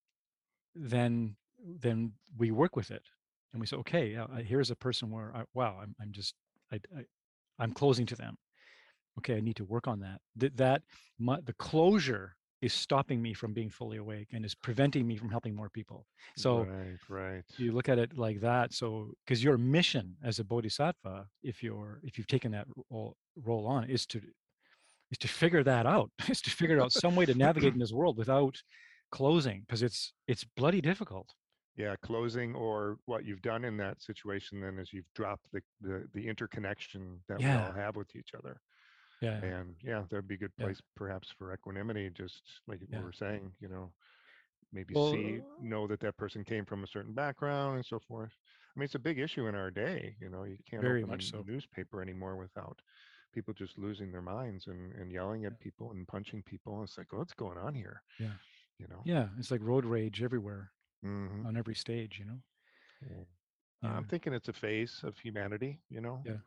then 0.75 1.37
then 1.65 2.13
we 2.37 2.51
work 2.51 2.77
with 2.77 2.91
it 2.91 3.03
and 3.53 3.61
we 3.61 3.67
say, 3.67 3.77
okay, 3.77 4.17
uh, 4.17 4.27
here's 4.45 4.71
a 4.71 4.77
person 4.77 5.11
where 5.11 5.33
I, 5.35 5.45
wow, 5.55 5.79
I'm 5.83 5.95
I'm 6.01 6.13
just 6.13 6.35
I, 6.73 6.77
I 6.97 7.05
I'm 7.59 7.73
closing 7.73 8.07
to 8.07 8.17
them. 8.17 8.37
Okay, 9.19 9.37
I 9.37 9.41
need 9.41 9.57
to 9.57 9.65
work 9.65 9.89
on 9.89 10.01
that. 10.01 10.21
That 10.37 10.57
that 10.57 10.83
my, 11.19 11.41
the 11.41 11.55
closure 11.55 12.37
is 12.63 12.73
stopping 12.73 13.23
me 13.23 13.33
from 13.33 13.53
being 13.53 13.71
fully 13.71 13.97
awake 13.97 14.29
and 14.33 14.45
is 14.45 14.55
preventing 14.55 15.07
me 15.07 15.17
from 15.17 15.31
helping 15.31 15.55
more 15.55 15.71
people. 15.71 16.07
So 16.37 16.65
right. 16.65 16.99
Right. 17.09 17.45
you 17.57 17.73
look 17.73 17.89
at 17.89 17.99
it 17.99 18.17
like 18.19 18.41
that. 18.41 18.75
So 18.75 19.13
because 19.25 19.43
your 19.43 19.57
mission 19.57 20.17
as 20.23 20.39
a 20.39 20.45
bodhisattva, 20.45 21.27
if 21.43 21.63
you're 21.63 22.01
if 22.03 22.19
you've 22.19 22.27
taken 22.27 22.53
that 22.53 22.67
role, 22.91 23.17
role 23.45 23.67
on, 23.67 23.89
is 23.89 24.07
to 24.07 24.21
is 25.11 25.19
to 25.19 25.29
figure 25.29 25.65
that 25.65 25.87
out. 25.87 26.11
is 26.29 26.43
to 26.43 26.51
figure 26.51 26.81
out 26.81 26.93
some 26.93 27.17
way 27.17 27.25
to 27.27 27.35
navigate 27.35 27.73
in 27.73 27.79
this 27.85 27.93
world 27.93 28.17
without 28.19 28.57
closing 29.11 29.63
because 29.67 29.83
it's 29.83 30.13
it's 30.29 30.45
bloody 30.57 30.81
difficult. 30.81 31.29
yeah 31.77 31.97
closing 32.03 32.55
or 32.55 32.99
what 33.07 33.25
you've 33.25 33.43
done 33.43 33.65
in 33.65 33.77
that 33.77 34.01
situation 34.01 34.61
then 34.61 34.79
is 34.79 34.93
you've 34.93 35.13
dropped 35.15 35.47
the 35.53 35.61
the, 35.81 36.07
the 36.15 36.29
interconnection 36.29 37.19
that 37.29 37.39
we 37.39 37.47
all 37.47 37.73
have 37.73 37.97
with 37.97 38.15
each 38.15 38.31
other 38.39 38.61
Yeah. 39.21 39.43
and 39.43 39.77
yeah 39.83 40.05
that'd 40.11 40.29
be 40.29 40.35
a 40.35 40.39
good 40.39 40.57
Yeah. 40.57 40.67
place 40.67 40.81
perhaps 40.97 41.31
for 41.31 41.53
equanimity 41.55 42.11
just 42.11 42.43
like 42.67 42.81
Yeah. 42.89 42.99
we 42.99 43.03
were 43.03 43.13
saying 43.13 43.55
you 43.61 43.69
know 43.69 43.93
maybe 44.73 44.95
Well, 44.95 44.97
see 44.97 45.41
know 45.61 45.87
that 45.89 46.01
that 46.01 46.17
person 46.19 46.45
came 46.45 46.65
from 46.65 46.85
a 46.85 46.89
certain 46.89 47.15
background 47.15 47.77
and 47.77 47.87
so 47.87 48.01
forth 48.01 48.33
i 48.77 48.81
mean 48.81 48.85
it's 48.85 48.95
a 48.97 48.99
big 49.01 49.19
issue 49.19 49.47
in 49.47 49.55
our 49.55 49.71
day 49.71 50.17
you 50.21 50.29
know 50.31 50.45
you 50.45 50.59
can't 50.71 50.87
Very 50.87 50.87
open 50.87 51.07
much 51.07 51.29
so. 51.31 51.47
newspaper 51.47 52.03
anymore 52.03 52.37
without 52.37 52.81
people 53.33 53.55
just 53.55 53.79
losing 53.79 54.11
their 54.13 54.23
minds 54.23 54.67
and, 54.69 54.93
and 54.95 55.13
yelling 55.13 55.45
at 55.45 55.59
people 55.61 55.93
and 55.93 56.09
punching 56.09 56.43
people 56.45 56.83
it's 56.83 56.99
like 56.99 57.13
what's 57.13 57.35
going 57.35 57.59
on 57.59 57.75
here 57.75 58.03
Yeah. 58.19 58.37
you 58.79 58.89
know 58.89 59.05
Yeah. 59.05 59.29
It's 59.39 59.51
like 59.51 59.61
road 59.63 59.85
rage 59.85 60.23
everywhere 60.23 60.73
hmm 61.03 61.45
on 61.45 61.57
every 61.57 61.75
stage. 61.75 62.19
You 62.19 62.27
know. 62.27 62.43
Yeah. 63.03 63.25
Yeah. 63.83 63.99
I'm 63.99 64.05
thinking 64.05 64.33
it's 64.33 64.49
a 64.49 64.53
phase 64.53 65.03
of 65.05 65.19
humanity, 65.19 65.83
you 65.89 66.01
know. 66.01 66.25
Yeah. 66.25 66.39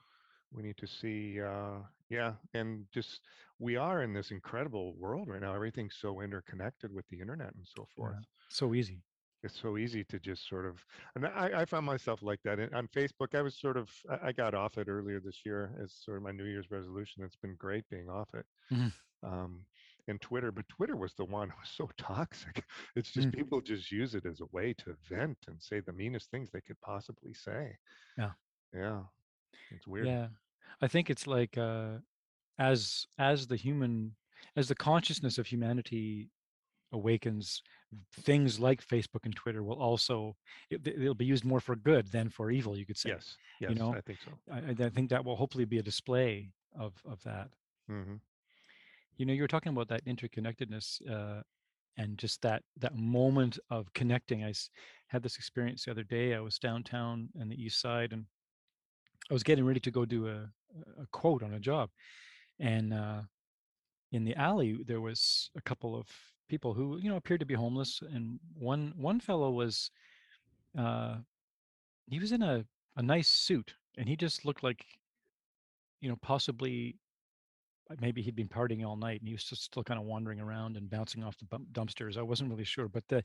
We 0.53 0.63
need 0.63 0.77
to 0.77 0.87
see 0.87 1.41
uh 1.41 1.79
yeah, 2.09 2.35
and 2.53 2.87
just 2.91 3.21
we 3.59 3.75
are 3.75 4.03
in 4.03 4.13
this 4.13 4.31
incredible 4.31 4.95
world 4.95 5.27
right 5.29 5.41
now. 5.41 5.53
Everything's 5.55 5.95
so 5.95 6.21
interconnected 6.21 6.91
with 6.93 7.07
the 7.09 7.19
internet 7.19 7.55
and 7.55 7.67
so 7.67 7.85
forth. 7.95 8.17
Yeah. 8.19 8.25
So 8.49 8.73
easy. 8.75 9.03
It's 9.41 9.59
so 9.59 9.77
easy 9.77 10.03
to 10.05 10.19
just 10.19 10.47
sort 10.47 10.65
of 10.65 10.85
and 11.15 11.25
I, 11.27 11.61
I 11.61 11.65
found 11.65 11.85
myself 11.85 12.21
like 12.21 12.41
that 12.43 12.59
in, 12.59 12.73
on 12.73 12.87
Facebook. 12.87 13.35
I 13.35 13.41
was 13.41 13.57
sort 13.59 13.77
of 13.77 13.91
I 14.21 14.31
got 14.31 14.53
off 14.53 14.77
it 14.77 14.87
earlier 14.87 15.19
this 15.19 15.41
year 15.45 15.77
as 15.83 15.93
sort 15.93 16.17
of 16.17 16.23
my 16.23 16.31
New 16.31 16.45
Year's 16.45 16.71
resolution. 16.71 17.23
It's 17.23 17.35
been 17.35 17.55
great 17.55 17.87
being 17.89 18.09
off 18.09 18.33
it. 18.35 18.45
Mhm. 18.71 18.93
Um 19.23 19.65
and 20.07 20.19
Twitter, 20.21 20.51
but 20.51 20.67
Twitter 20.67 20.97
was 20.97 21.13
the 21.15 21.25
one 21.25 21.49
who 21.53 21.57
was 21.59 21.69
so 21.69 21.89
toxic. 21.97 22.63
It's 22.95 23.11
just 23.11 23.29
Mm. 23.29 23.35
people 23.35 23.61
just 23.61 23.91
use 23.91 24.15
it 24.15 24.25
as 24.25 24.41
a 24.41 24.45
way 24.47 24.73
to 24.75 24.93
vent 25.09 25.39
and 25.47 25.61
say 25.61 25.79
the 25.79 25.93
meanest 25.93 26.29
things 26.29 26.51
they 26.51 26.61
could 26.61 26.79
possibly 26.81 27.33
say. 27.33 27.77
Yeah. 28.17 28.33
Yeah. 28.73 29.03
It's 29.71 29.87
weird. 29.87 30.07
Yeah. 30.07 30.29
I 30.81 30.87
think 30.87 31.09
it's 31.09 31.27
like 31.27 31.57
uh, 31.57 31.97
as 32.59 33.05
as 33.17 33.47
the 33.47 33.55
human 33.55 34.15
as 34.55 34.67
the 34.67 34.75
consciousness 34.75 35.37
of 35.37 35.47
humanity 35.47 36.29
awakens 36.91 37.63
things 38.13 38.59
like 38.59 38.85
facebook 38.85 39.23
and 39.23 39.35
twitter 39.35 39.63
will 39.63 39.81
also 39.81 40.35
it, 40.69 40.99
will 40.99 41.15
be 41.15 41.25
used 41.25 41.43
more 41.43 41.59
for 41.59 41.75
good 41.75 42.11
than 42.11 42.29
for 42.29 42.51
evil 42.51 42.77
you 42.77 42.85
could 42.85 42.97
say 42.97 43.09
yes 43.09 43.35
yes 43.59 43.69
you 43.71 43.75
know? 43.75 43.95
I 43.95 44.01
think 44.01 44.19
so. 44.23 44.31
I, 44.51 44.85
I 44.85 44.89
think 44.89 45.09
that 45.09 45.25
will 45.25 45.35
hopefully 45.35 45.65
be 45.65 45.79
a 45.79 45.83
display 45.83 46.51
of 46.77 46.93
of 47.05 47.23
that. 47.23 47.49
Hmm 47.87 48.15
you 49.17 49.25
know 49.25 49.33
you 49.33 49.41
were 49.41 49.47
talking 49.47 49.71
about 49.71 49.87
that 49.87 50.05
interconnectedness 50.05 51.01
uh, 51.09 51.41
and 51.97 52.17
just 52.17 52.41
that 52.41 52.63
that 52.77 52.95
moment 52.95 53.59
of 53.69 53.91
connecting. 53.93 54.43
I 54.43 54.53
had 55.07 55.21
this 55.21 55.37
experience 55.37 55.85
the 55.85 55.91
other 55.91 56.03
day. 56.03 56.33
I 56.33 56.39
was 56.39 56.57
downtown 56.57 57.29
on 57.39 57.49
the 57.49 57.61
east 57.61 57.79
side 57.79 58.13
and 58.13 58.25
i 59.29 59.33
was 59.33 59.43
getting 59.43 59.65
ready 59.65 59.79
to 59.79 59.91
go 59.91 60.05
do 60.05 60.27
a, 60.27 60.49
a 61.01 61.07
quote 61.11 61.43
on 61.43 61.53
a 61.53 61.59
job 61.59 61.89
and 62.59 62.93
uh, 62.93 63.21
in 64.11 64.23
the 64.23 64.35
alley 64.35 64.83
there 64.85 65.01
was 65.01 65.49
a 65.55 65.61
couple 65.61 65.95
of 65.95 66.07
people 66.49 66.73
who 66.73 66.97
you 66.97 67.09
know 67.09 67.15
appeared 67.15 67.39
to 67.39 67.45
be 67.45 67.53
homeless 67.53 68.01
and 68.13 68.39
one 68.57 68.93
one 68.97 69.19
fellow 69.19 69.51
was 69.51 69.89
uh 70.77 71.15
he 72.07 72.19
was 72.19 72.31
in 72.31 72.41
a 72.41 72.65
a 72.97 73.01
nice 73.01 73.27
suit 73.27 73.73
and 73.97 74.07
he 74.07 74.15
just 74.15 74.45
looked 74.45 74.63
like 74.63 74.85
you 76.01 76.09
know 76.09 76.17
possibly 76.21 76.95
uh, 77.89 77.95
maybe 77.99 78.21
he'd 78.21 78.35
been 78.35 78.47
partying 78.47 78.85
all 78.85 78.95
night 78.95 79.19
and 79.19 79.27
he 79.27 79.33
was 79.33 79.43
just 79.43 79.63
still 79.63 79.83
kind 79.83 79.99
of 79.99 80.05
wandering 80.05 80.39
around 80.39 80.77
and 80.77 80.89
bouncing 80.89 81.23
off 81.23 81.35
the 81.37 81.59
dumpsters. 81.73 82.17
I 82.17 82.21
wasn't 82.21 82.49
really 82.49 82.63
sure, 82.63 82.87
but 82.87 83.03
the, 83.09 83.23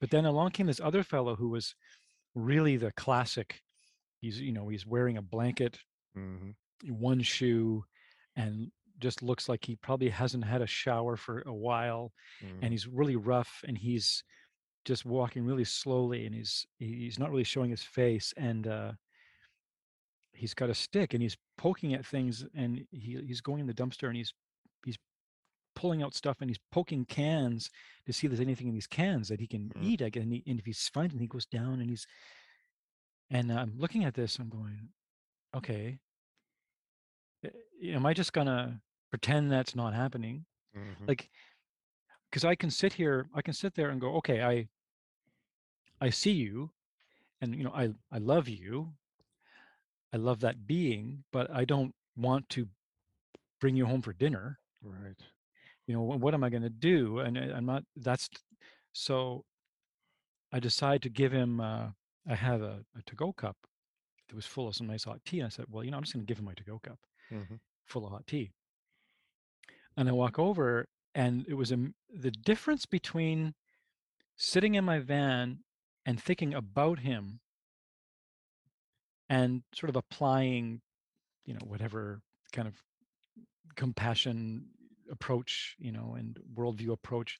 but 0.00 0.10
then 0.10 0.26
along 0.26 0.50
came 0.50 0.66
this 0.66 0.80
other 0.80 1.02
fellow 1.02 1.34
who 1.34 1.48
was 1.48 1.74
really 2.34 2.76
the 2.76 2.92
classic. 2.92 3.62
He's 4.20 4.40
you 4.40 4.52
know 4.52 4.68
he's 4.68 4.86
wearing 4.86 5.16
a 5.16 5.22
blanket, 5.22 5.78
hmm 6.14 6.50
one 6.84 7.22
shoe, 7.22 7.84
and 8.36 8.70
just 8.98 9.22
looks 9.22 9.48
like 9.48 9.64
he 9.64 9.76
probably 9.76 10.08
hasn't 10.08 10.44
had 10.44 10.62
a 10.62 10.66
shower 10.66 11.16
for 11.16 11.42
a 11.46 11.54
while, 11.54 12.12
hmm 12.40 12.58
and 12.62 12.72
he's 12.72 12.86
really 12.86 13.16
rough 13.16 13.62
and 13.66 13.78
he's 13.78 14.22
just 14.84 15.04
walking 15.04 15.44
really 15.44 15.64
slowly 15.64 16.26
and 16.26 16.34
he's 16.34 16.66
he's 16.78 17.18
not 17.18 17.30
really 17.30 17.44
showing 17.44 17.70
his 17.70 17.82
face 17.82 18.32
and 18.36 18.66
uh 18.68 18.92
he's 20.32 20.54
got 20.54 20.70
a 20.70 20.74
stick 20.74 21.14
and 21.14 21.22
he's 21.22 21.36
poking 21.56 21.94
at 21.94 22.04
things 22.04 22.44
and 22.54 22.86
he 22.90 23.20
he's 23.26 23.40
going 23.40 23.60
in 23.60 23.66
the 23.66 23.74
dumpster 23.74 24.06
and 24.08 24.16
he's 24.16 24.32
he's 24.84 24.98
pulling 25.74 26.02
out 26.02 26.14
stuff 26.14 26.38
and 26.40 26.50
he's 26.50 26.60
poking 26.72 27.04
cans 27.06 27.70
to 28.06 28.12
see 28.12 28.26
if 28.26 28.30
there's 28.32 28.40
anything 28.40 28.68
in 28.68 28.74
these 28.74 28.86
cans 28.86 29.28
that 29.28 29.40
he 29.40 29.46
can 29.46 29.72
Mm. 29.76 29.82
eat. 29.82 30.02
I 30.02 30.10
guess, 30.10 30.22
and, 30.24 30.32
he, 30.32 30.42
and 30.46 30.58
if 30.58 30.66
he's 30.66 30.88
finding, 30.88 31.18
he 31.18 31.26
goes 31.26 31.46
down 31.46 31.80
and 31.80 31.90
he's 31.90 32.06
and 33.30 33.52
I'm 33.52 33.74
looking 33.78 34.04
at 34.04 34.14
this. 34.14 34.38
I'm 34.38 34.48
going, 34.48 34.88
okay, 35.54 35.98
eh, 37.44 37.50
am 37.94 38.06
I 38.06 38.14
just 38.14 38.32
gonna 38.32 38.80
pretend 39.10 39.50
that's 39.50 39.74
not 39.74 39.94
happening? 39.94 40.46
hmm 40.74 41.06
Like, 41.06 41.30
because 42.30 42.44
I 42.44 42.54
can 42.54 42.70
sit 42.70 42.94
here, 42.94 43.28
I 43.34 43.42
can 43.42 43.54
sit 43.54 43.74
there 43.74 43.90
and 43.90 44.00
go, 44.00 44.14
okay, 44.16 44.42
I 44.42 44.68
I 46.00 46.10
see 46.10 46.32
you, 46.32 46.72
and 47.40 47.54
you 47.54 47.64
know, 47.64 47.72
I 47.72 47.94
I 48.10 48.18
love 48.18 48.48
you, 48.48 48.94
I 50.12 50.16
love 50.16 50.40
that 50.40 50.66
being, 50.66 51.24
but 51.32 51.50
I 51.50 51.64
don't 51.64 51.94
want 52.16 52.48
to 52.50 52.68
bring 53.60 53.76
you 53.76 53.86
home 53.86 54.02
for 54.02 54.12
dinner. 54.12 54.58
right 54.82 55.16
You 55.86 55.94
know, 55.94 56.02
what, 56.02 56.20
what 56.20 56.34
am 56.34 56.44
I 56.44 56.50
going 56.50 56.62
to 56.62 56.70
do? 56.70 57.20
And 57.20 57.38
I- 57.38 57.52
I'm 57.56 57.66
not. 57.66 57.84
That's 57.96 58.28
so. 58.92 59.44
I 60.52 60.60
decide 60.60 61.02
to 61.02 61.08
give 61.10 61.32
him. 61.32 61.60
Uh, 61.60 61.90
I 62.28 62.34
have 62.34 62.62
a, 62.62 62.84
a 62.96 63.02
to-go 63.06 63.32
cup 63.32 63.56
that 64.28 64.36
was 64.36 64.46
full 64.46 64.68
of 64.68 64.76
some 64.76 64.86
nice 64.88 65.04
hot 65.04 65.24
tea. 65.24 65.40
And 65.40 65.46
I 65.46 65.50
said, 65.50 65.66
well, 65.68 65.84
you 65.84 65.90
know, 65.90 65.96
I'm 65.96 66.02
just 66.04 66.14
going 66.14 66.26
to 66.26 66.30
give 66.30 66.38
him 66.38 66.46
my 66.46 66.54
to-go 66.54 66.78
cup 66.80 67.00
hmm 67.30 67.56
full 67.86 68.06
of 68.06 68.12
hot 68.12 68.26
tea. 68.26 68.52
And 69.96 70.08
I 70.08 70.12
walk 70.12 70.38
over, 70.38 70.88
and 71.14 71.46
it 71.48 71.54
was 71.54 71.72
a, 71.72 71.92
the 72.08 72.30
difference 72.30 72.86
between 72.86 73.54
sitting 74.36 74.74
in 74.74 74.84
my 74.84 75.00
van 75.00 75.64
and 76.06 76.22
thinking 76.22 76.54
about 76.54 77.00
him 77.00 77.40
and 79.28 79.62
sort 79.74 79.90
of 79.90 79.96
applying, 79.96 80.80
you 81.44 81.54
know, 81.54 81.60
whatever 81.64 82.22
kind 82.52 82.68
of 82.68 82.82
compassion 83.76 84.66
approach, 85.10 85.76
you 85.78 85.92
know, 85.92 86.14
and 86.18 86.38
worldview 86.54 86.90
approach. 86.92 87.38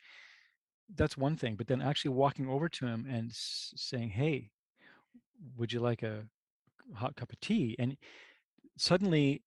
That's 0.94 1.16
one 1.16 1.36
thing. 1.36 1.56
But 1.56 1.66
then 1.68 1.82
actually 1.82 2.12
walking 2.12 2.48
over 2.48 2.68
to 2.68 2.86
him 2.86 3.06
and 3.08 3.30
s- 3.30 3.72
saying, 3.76 4.10
"Hey, 4.10 4.50
would 5.56 5.72
you 5.72 5.80
like 5.80 6.02
a 6.02 6.26
hot 6.94 7.16
cup 7.16 7.32
of 7.32 7.40
tea?" 7.40 7.76
And 7.78 7.96
suddenly, 8.76 9.42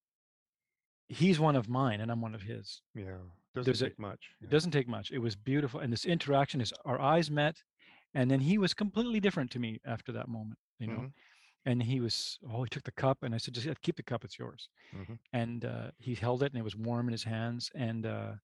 he's 1.08 1.40
one 1.40 1.56
of 1.56 1.68
mine, 1.70 2.02
and 2.02 2.12
I'm 2.12 2.22
one 2.22 2.36
of 2.36 2.44
his. 2.44 2.82
yeah 2.96 3.18
doesn't 3.56 3.66
There's 3.66 3.82
a- 3.82 3.90
take 3.90 4.00
much 4.00 4.30
It 4.42 4.50
doesn't 4.52 4.72
take 4.72 4.88
much. 4.88 5.10
It 5.12 5.18
was 5.20 5.36
beautiful, 5.36 5.80
and 5.80 5.92
this 5.92 6.06
interaction 6.06 6.62
is 6.62 6.72
our 6.86 7.00
eyes 7.02 7.32
met, 7.32 7.64
and 8.14 8.30
then 8.30 8.40
he 8.42 8.58
was 8.60 8.74
completely 8.76 9.20
different 9.20 9.50
to 9.52 9.60
me 9.60 9.80
after 9.86 10.12
that 10.12 10.28
moment. 10.28 10.60
You 10.78 10.88
know, 10.88 11.00
Mhm. 11.00 11.14
and 11.66 11.84
he 11.84 12.00
was 12.00 12.38
oh, 12.48 12.64
he 12.64 12.70
took 12.70 12.84
the 12.84 12.92
cup, 12.92 13.24
and 13.24 13.34
I 13.34 13.38
said, 13.40 13.56
"Just 13.56 13.82
keep 13.82 13.96
the 13.96 14.04
cup. 14.04 14.24
It's 14.24 14.38
yours." 14.38 14.70
Mhm. 14.94 15.20
and 15.34 15.66
uh, 15.66 15.92
he 15.98 16.16
held 16.16 16.42
it 16.44 16.52
and 16.52 16.60
it 16.60 16.64
was 16.64 16.76
warm 16.76 17.08
in 17.08 17.12
his 17.12 17.24
hands 17.24 17.72
and 17.76 18.06
uh, 18.06 18.36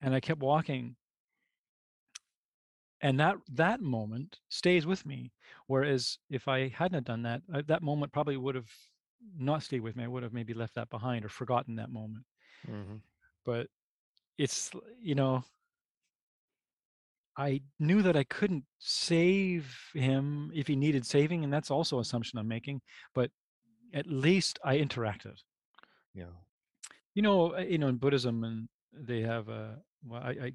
and 0.00 0.14
I 0.14 0.20
kept 0.20 0.40
walking 0.40 0.96
and 3.02 3.18
that 3.20 3.36
that 3.48 3.80
moment 3.80 4.40
stays 4.48 4.86
with 4.86 5.04
me 5.04 5.32
whereas 5.66 6.18
if 6.30 6.48
I 6.48 6.68
hadn't 6.68 7.06
done 7.06 7.22
that 7.22 7.42
I, 7.52 7.62
that 7.62 7.82
moment 7.82 8.12
probably 8.12 8.36
would 8.36 8.54
have 8.54 8.70
not 9.36 9.62
stayed 9.62 9.80
with 9.80 9.96
me 9.96 10.04
I 10.04 10.08
would 10.08 10.22
have 10.22 10.32
maybe 10.32 10.54
left 10.54 10.74
that 10.74 10.90
behind 10.90 11.24
or 11.24 11.28
forgotten 11.28 11.76
that 11.76 11.90
moment. 11.90 12.24
Mhm. 12.66 13.00
but 13.44 13.66
it's 14.38 14.70
you 15.00 15.14
know 15.14 15.44
I 17.36 17.62
knew 17.78 18.02
that 18.02 18.16
I 18.16 18.24
couldn't 18.24 18.64
save 18.78 19.90
him 19.94 20.52
if 20.54 20.66
he 20.66 20.76
needed 20.76 21.06
saving 21.06 21.44
and 21.44 21.52
that's 21.52 21.70
also 21.70 21.98
assumption 21.98 22.38
I'm 22.38 22.48
making 22.48 22.82
but 23.14 23.30
at 23.94 24.06
least 24.06 24.58
I 24.64 24.78
interacted. 24.78 25.36
Yeah. 26.14 26.32
You 27.14 27.22
know, 27.22 27.54
uh, 27.54 27.60
you 27.60 27.78
know, 27.78 27.88
in 27.88 27.96
Buddhism, 27.96 28.44
and 28.44 28.68
they 28.92 29.20
have 29.20 29.48
a 29.48 29.82
well, 30.04 30.22
I, 30.22 30.30
I 30.30 30.52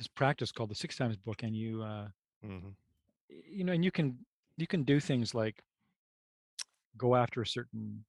this 0.00 0.08
practice 0.08 0.50
called 0.52 0.70
the 0.70 0.74
Six 0.74 0.96
Times 0.96 1.18
Book, 1.18 1.44
and 1.44 1.54
you, 1.56 1.82
uh, 1.82 2.08
Mhm. 2.42 2.76
you 3.28 3.64
know, 3.64 3.72
and 3.72 3.84
you 3.84 3.90
can 3.90 4.24
you 4.56 4.66
can 4.66 4.84
do 4.84 5.00
things 5.00 5.34
like 5.34 5.62
go 6.96 7.16
after 7.16 7.40
a 7.42 7.46
certain 7.46 8.04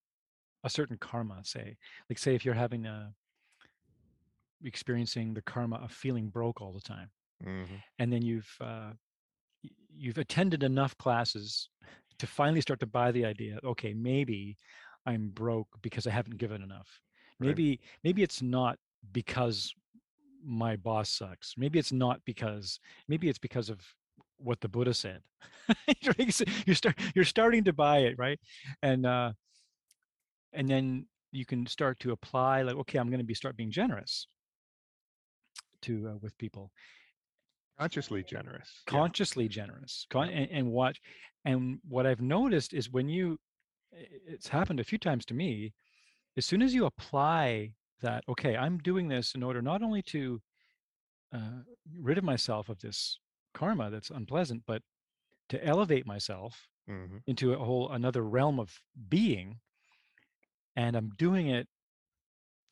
a 0.63 0.69
certain 0.71 0.97
karma. 0.97 1.43
Say, 1.45 1.77
like, 2.09 2.19
say 2.19 2.35
if 2.35 2.45
you're 2.45 2.55
having 2.55 2.85
a 2.87 3.15
experiencing 4.63 5.33
the 5.33 5.41
karma 5.41 5.77
of 5.77 5.91
feeling 5.91 6.29
broke 6.29 6.61
all 6.61 6.73
the 6.73 6.81
time, 6.81 7.11
Mhm. 7.39 7.81
and 7.99 8.13
then 8.13 8.21
you've 8.23 8.51
uh, 8.61 8.93
you've 9.89 10.17
attended 10.17 10.63
enough 10.63 10.97
classes 10.97 11.69
to 12.19 12.27
finally 12.27 12.61
start 12.61 12.79
to 12.81 12.87
buy 12.87 13.11
the 13.11 13.25
idea. 13.25 13.59
Okay, 13.63 13.93
maybe 13.93 14.57
I'm 15.05 15.29
broke 15.29 15.69
because 15.81 16.07
I 16.07 16.11
haven't 16.11 16.37
given 16.37 16.61
enough. 16.61 17.01
Right. 17.39 17.61
Maybe 17.61 17.81
maybe 18.03 18.23
it's 18.23 18.41
not 18.41 18.79
because 19.11 19.73
my 20.45 20.75
boss 20.75 21.09
sucks. 21.09 21.55
Maybe 21.57 21.79
it's 21.79 21.91
not 21.91 22.21
because 22.25 22.79
maybe 23.07 23.29
it's 23.29 23.39
because 23.39 23.69
of 23.69 23.79
what 24.37 24.59
the 24.61 24.69
Buddha 24.69 24.93
said. 24.93 25.21
you're 26.01 26.75
start 26.75 26.99
you're 27.15 27.25
starting 27.25 27.63
to 27.65 27.73
buy 27.73 27.99
it, 27.99 28.15
right? 28.17 28.39
And 28.81 29.05
uh 29.05 29.33
and 30.53 30.67
then 30.67 31.05
you 31.31 31.45
can 31.45 31.65
start 31.65 31.99
to 31.99 32.11
apply 32.11 32.63
like 32.63 32.75
okay, 32.75 32.99
I'm 32.99 33.07
going 33.09 33.19
to 33.19 33.25
be 33.25 33.33
start 33.33 33.55
being 33.55 33.71
generous 33.71 34.27
to 35.83 36.09
uh, 36.09 36.17
with 36.21 36.37
people. 36.37 36.71
consciously 37.79 38.23
generous 38.23 38.83
yeah. 38.85 38.91
consciously 38.91 39.47
generous 39.47 40.05
con- 40.09 40.29
and, 40.29 40.49
and 40.51 40.71
watch 40.71 41.01
and 41.45 41.79
what 41.87 42.05
i've 42.05 42.21
noticed 42.21 42.73
is 42.73 42.91
when 42.91 43.09
you 43.09 43.37
it's 44.27 44.47
happened 44.47 44.79
a 44.79 44.83
few 44.83 44.97
times 44.97 45.25
to 45.25 45.33
me 45.33 45.73
as 46.37 46.45
soon 46.45 46.61
as 46.61 46.73
you 46.73 46.85
apply 46.85 47.73
that 48.01 48.23
okay 48.27 48.55
i'm 48.55 48.77
doing 48.77 49.07
this 49.07 49.35
in 49.35 49.43
order 49.43 49.61
not 49.61 49.81
only 49.81 50.01
to 50.01 50.41
uh, 51.33 51.61
rid 51.99 52.17
of 52.17 52.23
myself 52.23 52.69
of 52.69 52.79
this 52.79 53.19
karma 53.53 53.89
that's 53.89 54.09
unpleasant 54.09 54.63
but 54.65 54.81
to 55.49 55.63
elevate 55.65 56.05
myself 56.05 56.67
Mhm. 56.89 57.21
into 57.27 57.53
a 57.53 57.57
whole 57.57 57.91
another 57.91 58.23
realm 58.23 58.59
of 58.59 58.81
being 59.07 59.59
and 60.75 60.95
i'm 60.95 61.09
doing 61.17 61.47
it 61.47 61.67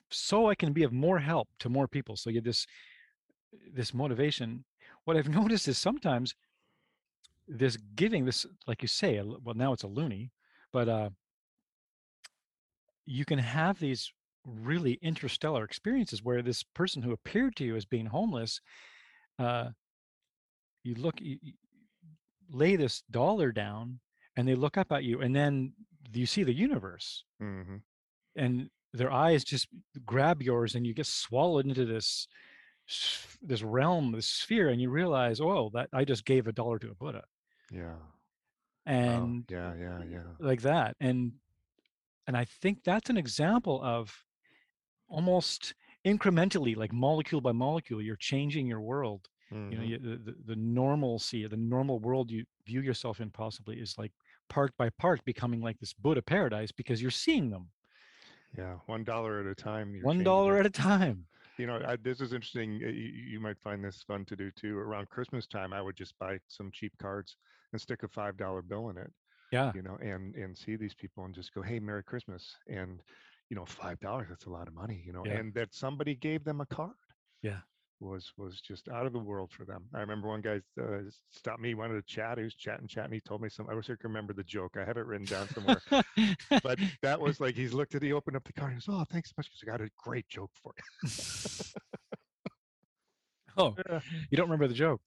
so 0.09 0.49
i 0.49 0.55
can 0.55 0.73
be 0.73 0.83
of 0.83 0.91
more 0.91 1.19
help 1.19 1.47
to 1.59 1.69
more 1.69 1.87
people 1.87 2.15
so 2.15 2.29
you 2.29 2.37
have 2.37 2.43
this 2.43 2.65
this 3.73 3.93
motivation 3.93 4.65
what 5.05 5.15
i've 5.17 5.29
noticed 5.41 5.67
is 5.67 5.77
sometimes 5.77 6.33
this 7.47 7.77
giving 7.95 8.25
this 8.25 8.45
like 8.67 8.81
you 8.81 8.87
say 8.87 9.21
well 9.21 9.55
now 9.55 9.73
it's 9.73 9.83
a 9.83 9.87
loony 9.87 10.31
but 10.71 10.87
uh 10.89 11.09
you 13.05 13.25
can 13.25 13.39
have 13.39 13.79
these 13.79 14.11
really 14.45 14.93
interstellar 15.01 15.63
experiences 15.63 16.23
where 16.23 16.41
this 16.41 16.63
person 16.63 17.01
who 17.01 17.11
appeared 17.11 17.55
to 17.57 17.63
you 17.65 17.75
as 17.75 17.85
being 17.85 18.05
homeless 18.07 18.61
uh 19.37 19.69
you 20.83 20.95
look 20.95 21.19
you, 21.21 21.37
you 21.41 21.53
lay 22.49 22.75
this 22.75 23.03
dollar 23.11 23.51
down 23.51 23.99
and 24.35 24.47
they 24.47 24.55
look 24.55 24.77
up 24.77 24.91
at 24.91 25.03
you 25.03 25.21
and 25.21 25.35
then 25.35 25.73
you 26.13 26.25
see 26.25 26.43
the 26.43 26.53
universe 26.53 27.23
Mhm. 27.41 27.81
and 28.35 28.69
their 28.93 29.11
eyes 29.11 29.43
just 29.43 29.67
grab 30.05 30.41
yours 30.41 30.73
and 30.75 30.87
you 30.87 30.93
get 30.93 31.05
swallowed 31.05 31.65
into 31.65 31.85
this 31.85 32.27
this 33.43 33.61
realm, 33.61 34.11
this 34.13 34.25
sphere, 34.25 34.69
and 34.69 34.81
you 34.81 34.89
realize, 34.89 35.39
oh, 35.39 35.69
that 35.73 35.89
I 35.93 36.03
just 36.05 36.25
gave 36.25 36.47
a 36.47 36.51
dollar 36.51 36.79
to 36.79 36.89
a 36.89 36.95
Buddha, 36.95 37.23
Yeah. 37.71 37.97
And 38.85 39.45
Yeah. 39.47 39.75
Yeah. 39.75 40.03
Yeah. 40.05 40.23
like 40.39 40.61
that, 40.63 40.95
and 40.99 41.33
and 42.25 42.35
I 42.35 42.45
think 42.45 42.83
that's 42.83 43.09
an 43.11 43.17
example 43.17 43.79
of 43.83 44.25
almost 45.09 45.73
incrementally, 46.05 46.75
like 46.77 46.93
molecule 46.93 47.41
by 47.41 47.51
molecule, 47.51 48.01
you're 48.01 48.15
changing 48.17 48.67
your 48.67 48.81
world. 48.81 49.27
You 49.71 49.77
know, 49.77 49.83
mm-hmm. 49.83 49.83
you, 49.85 50.17
the, 50.23 50.35
the 50.45 50.55
normalcy, 50.55 51.47
the 51.47 51.57
normal 51.57 51.99
world 51.99 52.31
you 52.31 52.45
view 52.67 52.81
yourself 52.81 53.19
in, 53.19 53.31
possibly 53.31 53.77
is 53.79 53.97
like 53.97 54.11
part 54.49 54.75
by 54.77 54.89
part 54.91 55.23
becoming 55.25 55.61
like 55.61 55.79
this 55.79 55.93
Buddha 55.93 56.21
paradise 56.21 56.71
because 56.71 57.01
you're 57.01 57.11
seeing 57.11 57.49
them 57.49 57.69
Yeah. 58.57 58.77
One 58.87 59.03
dollar 59.03 59.39
at 59.39 59.45
a 59.45 59.55
time. 59.55 59.99
One 60.01 60.23
dollar 60.23 60.57
at 60.59 60.65
a 60.65 60.69
time. 60.69 61.27
You 61.57 61.67
know, 61.67 61.81
I, 61.85 61.97
this 61.97 62.21
is 62.21 62.33
interesting. 62.33 62.73
You, 62.73 62.87
you 62.89 63.39
might 63.39 63.59
find 63.59 63.83
this 63.83 64.03
fun 64.03 64.25
to 64.25 64.35
do 64.35 64.51
too. 64.51 64.77
Around 64.77 65.09
Christmas 65.09 65.45
time, 65.47 65.73
I 65.73 65.81
would 65.81 65.95
just 65.95 66.17
buy 66.19 66.39
some 66.47 66.71
cheap 66.71 66.93
cards 66.99 67.37
and 67.73 67.81
stick 67.81 68.03
a 68.03 68.07
five 68.07 68.37
dollar 68.37 68.61
bill 68.61 68.89
in 68.89 68.97
it. 68.97 69.11
Yeah, 69.51 69.71
You 69.73 69.81
know, 69.81 69.97
and 70.01 70.35
and 70.35 70.55
see 70.57 70.75
these 70.75 70.93
people 70.93 71.25
and 71.25 71.33
just 71.33 71.53
go, 71.53 71.61
"Hey, 71.63 71.79
Merry 71.79 72.03
Christmas!" 72.03 72.55
And 72.67 73.01
you 73.49 73.55
know, 73.55 73.65
five 73.65 73.99
dollars—that's 73.99 74.45
a 74.45 74.49
lot 74.49 74.67
of 74.67 74.73
money. 74.73 75.01
You 75.05 75.13
know, 75.13 75.23
Yeah. 75.25 75.37
and 75.37 75.53
that 75.55 75.73
somebody 75.73 76.15
gave 76.15 76.43
them 76.43 76.61
a 76.61 76.65
card. 76.65 76.91
Yeah. 77.41 77.59
was 77.99 78.31
was 78.37 78.61
just 78.61 78.87
out 78.89 79.05
of 79.05 79.11
the 79.13 79.19
world 79.19 79.51
for 79.51 79.65
them. 79.65 79.83
I 79.93 79.99
remember 79.99 80.27
one 80.29 80.41
guy 80.41 80.61
uh, 80.81 80.99
stopped 81.31 81.59
me, 81.61 81.73
wanted 81.73 81.95
to 81.95 82.01
chat. 82.13 82.37
He 82.37 82.43
was 82.45 82.55
chatting, 82.55 82.87
chatting. 82.87 83.11
He 83.13 83.19
told 83.21 83.41
me 83.41 83.49
some. 83.49 83.67
I 83.69 83.73
wish 83.73 83.89
I 83.89 83.93
could 83.93 84.05
remember 84.05 84.31
the 84.33 84.43
joke. 84.43 84.77
I 84.77 84.85
have 84.85 84.95
it 84.97 85.05
written 85.05 85.25
down 85.25 85.49
somewhere. 85.49 85.81
but 86.63 86.79
that 87.01 87.19
was 87.25 87.39
like 87.41 87.55
he's 87.55 87.73
looked 87.73 87.95
at. 87.95 88.01
He 88.03 88.13
opened 88.13 88.37
up 88.37 88.43
the 88.45 88.53
card. 88.53 88.71
He 88.71 88.75
goes, 88.75 88.85
"Oh, 88.87 89.03
thanks 89.11 89.29
so 89.29 89.33
much. 89.37 89.49
'cause 89.49 89.59
I 89.63 89.65
got 89.71 89.81
a 89.81 89.89
great 89.97 90.27
joke 90.29 90.51
for 90.63 90.73
you." 90.77 91.09
oh, 93.57 93.75
Yeah. 93.89 93.99
you 94.29 94.37
don't 94.37 94.47
remember 94.47 94.67
the 94.67 94.73
joke? 94.73 95.01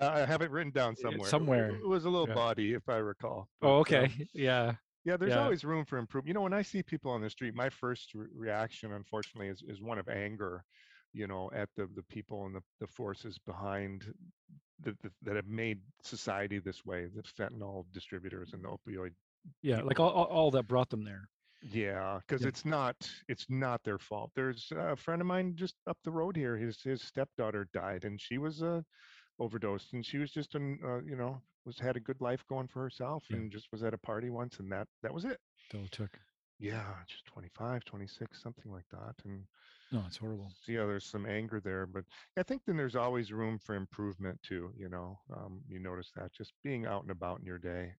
I 0.00 0.24
have 0.24 0.42
it 0.42 0.52
written 0.52 0.70
down 0.70 0.94
somewhere. 0.94 1.28
Somewhere. 1.28 1.70
It, 1.74 1.88
was 1.88 2.04
a 2.04 2.10
little 2.10 2.28
Yeah. 2.28 2.34
bawdy, 2.34 2.74
if 2.74 2.88
I 2.88 2.98
recall. 2.98 3.48
Oh, 3.62 3.78
okay. 3.78 4.04
um, 4.04 4.28
yeah. 4.32 4.74
Yeah, 5.08 5.16
there's 5.16 5.32
Yeah. 5.32 5.42
always 5.44 5.64
room 5.64 5.84
for 5.84 5.98
improvement. 5.98 6.28
You 6.28 6.34
know, 6.34 6.42
when 6.48 6.52
I 6.62 6.62
see 6.62 6.82
people 6.82 7.10
on 7.10 7.20
the 7.22 7.30
street, 7.30 7.54
my 7.54 7.70
first 7.70 8.14
re- 8.14 8.26
reaction, 8.34 8.92
unfortunately, 8.92 9.48
is, 9.48 9.62
is 9.72 9.80
one 9.80 9.98
of 9.98 10.08
anger. 10.08 10.64
You 11.14 11.26
know, 11.26 11.50
at 11.54 11.70
the 11.76 11.88
the 11.98 12.02
people 12.16 12.46
and 12.46 12.54
the, 12.54 12.62
the 12.80 12.86
forces 12.86 13.38
behind 13.38 14.12
the, 14.84 14.92
the, 15.02 15.10
that 15.22 15.36
have 15.36 15.46
made 15.48 15.78
society 16.02 16.58
this 16.60 16.84
way. 16.84 17.06
The 17.06 17.22
fentanyl 17.22 17.86
distributors 17.92 18.52
and 18.52 18.62
the 18.62 18.68
opioid. 18.68 19.12
Yeah. 19.62 19.78
Like 19.80 19.96
people. 19.96 20.04
all, 20.06 20.12
all, 20.12 20.24
all 20.38 20.50
that 20.50 20.68
brought 20.68 20.90
them 20.90 21.04
there. 21.04 21.24
Yeah, 21.62 22.20
because 22.20 22.42
Yeah. 22.42 22.48
it's 22.48 22.64
not 22.64 22.96
it's 23.26 23.46
not 23.48 23.82
their 23.82 23.98
fault. 23.98 24.30
There's 24.36 24.70
a 24.76 24.94
friend 24.96 25.20
of 25.22 25.26
mine 25.26 25.56
just 25.56 25.74
up 25.86 25.98
the 26.04 26.10
road 26.20 26.36
here. 26.36 26.56
His 26.56 26.82
his 26.82 27.02
stepdaughter 27.02 27.68
died, 27.72 28.04
and 28.04 28.20
she 28.20 28.38
was 28.38 28.62
uh, 28.62 28.82
overdosed, 29.38 29.92
and 29.92 30.04
she 30.04 30.18
was 30.18 30.32
just 30.32 30.54
an 30.54 30.80
uh, 30.84 31.00
you 31.02 31.16
know 31.16 31.42
was 31.64 31.78
had 31.78 31.96
a 31.96 32.00
good 32.00 32.20
life 32.20 32.46
going 32.46 32.68
for 32.68 32.82
herself, 32.82 33.30
Yeah. 33.30 33.36
and 33.36 33.52
just 33.52 33.72
was 33.72 33.82
at 33.82 33.94
a 33.94 33.98
party 33.98 34.30
once, 34.30 34.58
and 34.60 34.70
that 34.72 34.88
that 35.02 35.14
was 35.14 35.24
it. 35.24 35.40
It 35.74 35.92
took. 35.92 36.20
Yeah, 36.58 37.04
just 37.06 37.24
25, 37.26 37.84
26, 37.84 38.42
something 38.42 38.70
like 38.72 38.88
that. 38.88 39.24
And 39.24 39.46
No, 39.90 40.06
it's 40.06 40.16
horrible. 40.16 40.50
yeah, 40.66 40.86
there's 40.86 41.06
some 41.06 41.26
anger 41.26 41.60
there, 41.60 41.86
but 41.86 42.04
I 42.36 42.42
think 42.42 42.64
then 42.64 42.76
there's 42.76 42.96
always 42.96 43.32
room 43.32 43.58
for 43.58 43.74
improvement 43.74 44.42
too. 44.42 44.72
You 44.76 44.88
know, 44.88 45.20
um, 45.30 45.64
you 45.68 45.78
notice 45.78 46.10
that 46.12 46.32
just 46.32 46.54
being 46.62 46.86
out 46.86 47.02
and 47.02 47.10
about 47.10 47.40
in 47.40 47.46
your 47.46 47.58
day. 47.58 47.94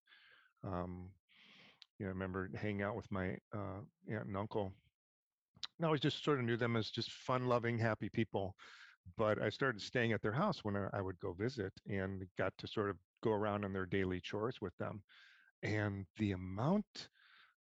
Um, 0.62 1.14
you 1.98 2.04
know, 2.04 2.10
I 2.10 2.12
remember 2.12 2.48
hanging 2.56 2.82
out 2.82 2.96
with 2.96 3.10
my 3.10 3.38
uh, 3.52 3.82
aunt 4.08 4.26
and 4.28 4.36
uncle. 4.36 4.72
And 5.76 5.84
I 5.84 5.88
always 5.88 6.00
just 6.00 6.22
sort 6.22 6.38
of 6.38 6.44
knew 6.44 6.56
them 6.56 6.76
as 6.76 6.90
just 6.90 7.10
fun-loving, 7.12 7.78
happy 7.78 8.08
people. 8.10 8.56
But 9.16 9.40
I 9.40 9.48
started 9.50 9.82
staying 9.82 10.12
at 10.12 10.22
their 10.22 10.32
house 10.32 10.64
when 10.64 10.76
I, 10.76 10.88
I 10.92 11.00
would 11.00 11.18
go 11.20 11.32
visit, 11.32 11.72
and 11.86 12.26
got 12.38 12.56
to 12.58 12.66
sort 12.66 12.90
of 12.90 12.96
go 13.22 13.32
around 13.32 13.64
on 13.64 13.72
their 13.72 13.86
daily 13.86 14.20
chores 14.20 14.60
with 14.60 14.76
them. 14.78 15.02
And 15.62 16.06
the 16.16 16.32
amount 16.32 17.08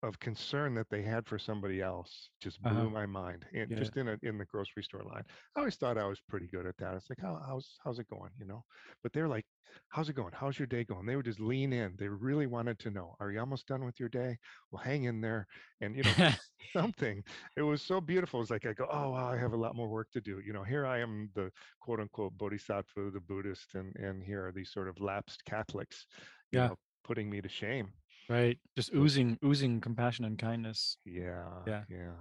of 0.07 0.19
concern 0.21 0.75
that 0.75 0.89
they 0.91 1.03
had 1.03 1.27
for 1.29 1.39
somebody 1.39 1.83
else 1.83 2.31
just 2.41 2.67
blew 2.67 2.89
Uh-huh. 2.89 2.91
my 2.91 3.07
mind. 3.07 3.49
And 3.53 3.75
Yeah. 3.75 3.77
just 3.77 3.97
in 3.97 4.09
a 4.09 4.19
in 4.23 4.39
the 4.39 4.47
grocery 4.47 4.83
store 4.85 5.03
line, 5.05 5.25
I 5.55 5.61
always 5.61 5.77
thought 5.77 5.99
I 5.99 6.07
was 6.07 6.21
pretty 6.21 6.49
good 6.49 6.67
at 6.67 6.77
that. 6.79 6.95
It's 6.97 7.11
like, 7.11 7.21
how 7.21 7.37
how's 7.45 7.77
how's 7.85 7.99
it 7.99 8.09
going, 8.09 8.33
you 8.39 8.47
know? 8.47 8.65
But 9.03 9.13
they're 9.13 9.29
like, 9.29 9.47
how's 9.89 10.09
it 10.09 10.15
going? 10.15 10.33
How's 10.33 10.59
your 10.59 10.67
day 10.69 10.85
going? 10.85 11.07
They 11.07 11.17
would 11.17 11.25
just 11.27 11.41
lean 11.41 11.73
in. 11.73 11.97
They 11.97 12.09
really 12.09 12.47
wanted 12.47 12.79
to 12.81 12.91
know, 12.91 13.17
are 13.21 13.31
you 13.33 13.41
almost 13.41 13.67
done 13.67 13.85
with 13.85 14.01
your 14.01 14.09
day? 14.09 14.39
Well, 14.71 14.83
hang 14.83 15.05
in 15.05 15.21
there. 15.21 15.47
And 15.81 15.97
you 15.97 16.05
know, 16.05 16.17
something. 16.73 17.25
It 17.57 17.63
was 17.63 17.83
so 17.83 18.01
beautiful. 18.01 18.41
It's 18.41 18.51
like 18.51 18.67
I 18.67 18.73
go, 18.75 18.87
oh 18.91 19.11
wow, 19.11 19.29
I 19.31 19.37
have 19.39 19.53
a 19.53 19.57
lot 19.57 19.77
more 19.77 19.89
work 19.89 20.11
to 20.13 20.21
do. 20.21 20.41
You 20.41 20.53
know, 20.53 20.65
here 20.65 20.87
I 20.87 20.99
am, 21.01 21.31
the 21.35 21.53
quote 21.81 22.01
unquote 22.01 22.37
bodhisattva, 22.37 23.11
the 23.11 23.21
Buddhist, 23.21 23.75
and 23.75 23.97
and 23.97 24.23
here 24.23 24.47
are 24.47 24.53
these 24.53 24.71
sort 24.71 24.89
of 24.89 25.01
lapsed 25.01 25.45
Catholics, 25.45 26.07
you 26.53 26.61
Yeah. 26.61 26.69
know, 26.69 26.77
putting 27.05 27.31
me 27.31 27.41
to 27.41 27.49
shame. 27.49 27.95
Right. 28.29 28.59
Just 28.77 28.93
oozing, 28.95 29.39
oozing 29.45 29.81
compassion 29.81 30.25
and 30.25 30.39
kindness. 30.39 30.99
Yeah. 31.05 31.45
Yeah. 31.67 31.83
Yeah. 31.89 32.13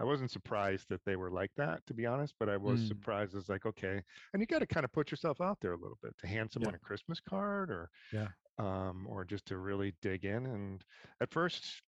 I 0.00 0.04
wasn't 0.04 0.30
surprised 0.30 0.88
that 0.90 1.00
they 1.04 1.16
were 1.16 1.30
like 1.30 1.50
that, 1.56 1.84
to 1.88 1.94
be 1.94 2.06
honest, 2.06 2.34
but 2.38 2.48
I 2.48 2.56
was 2.56 2.80
Mm. 2.82 2.88
surprised. 2.88 3.34
It's 3.34 3.48
like, 3.48 3.66
okay. 3.66 4.00
And 4.32 4.40
you 4.40 4.46
got 4.46 4.60
to 4.60 4.66
kind 4.66 4.84
of 4.84 4.92
put 4.92 5.10
yourself 5.10 5.40
out 5.40 5.58
there 5.60 5.72
a 5.72 5.76
little 5.76 5.98
bit 6.02 6.16
to 6.18 6.26
hand 6.28 6.52
someone 6.52 6.74
a 6.74 6.78
Christmas 6.78 7.18
card 7.18 7.68
or, 7.70 7.90
Yeah. 8.12 8.28
um, 8.58 9.06
or 9.08 9.24
just 9.24 9.44
to 9.46 9.58
really 9.58 9.94
dig 10.00 10.24
in. 10.24 10.46
And 10.46 10.84
at 11.20 11.32
first, 11.32 11.82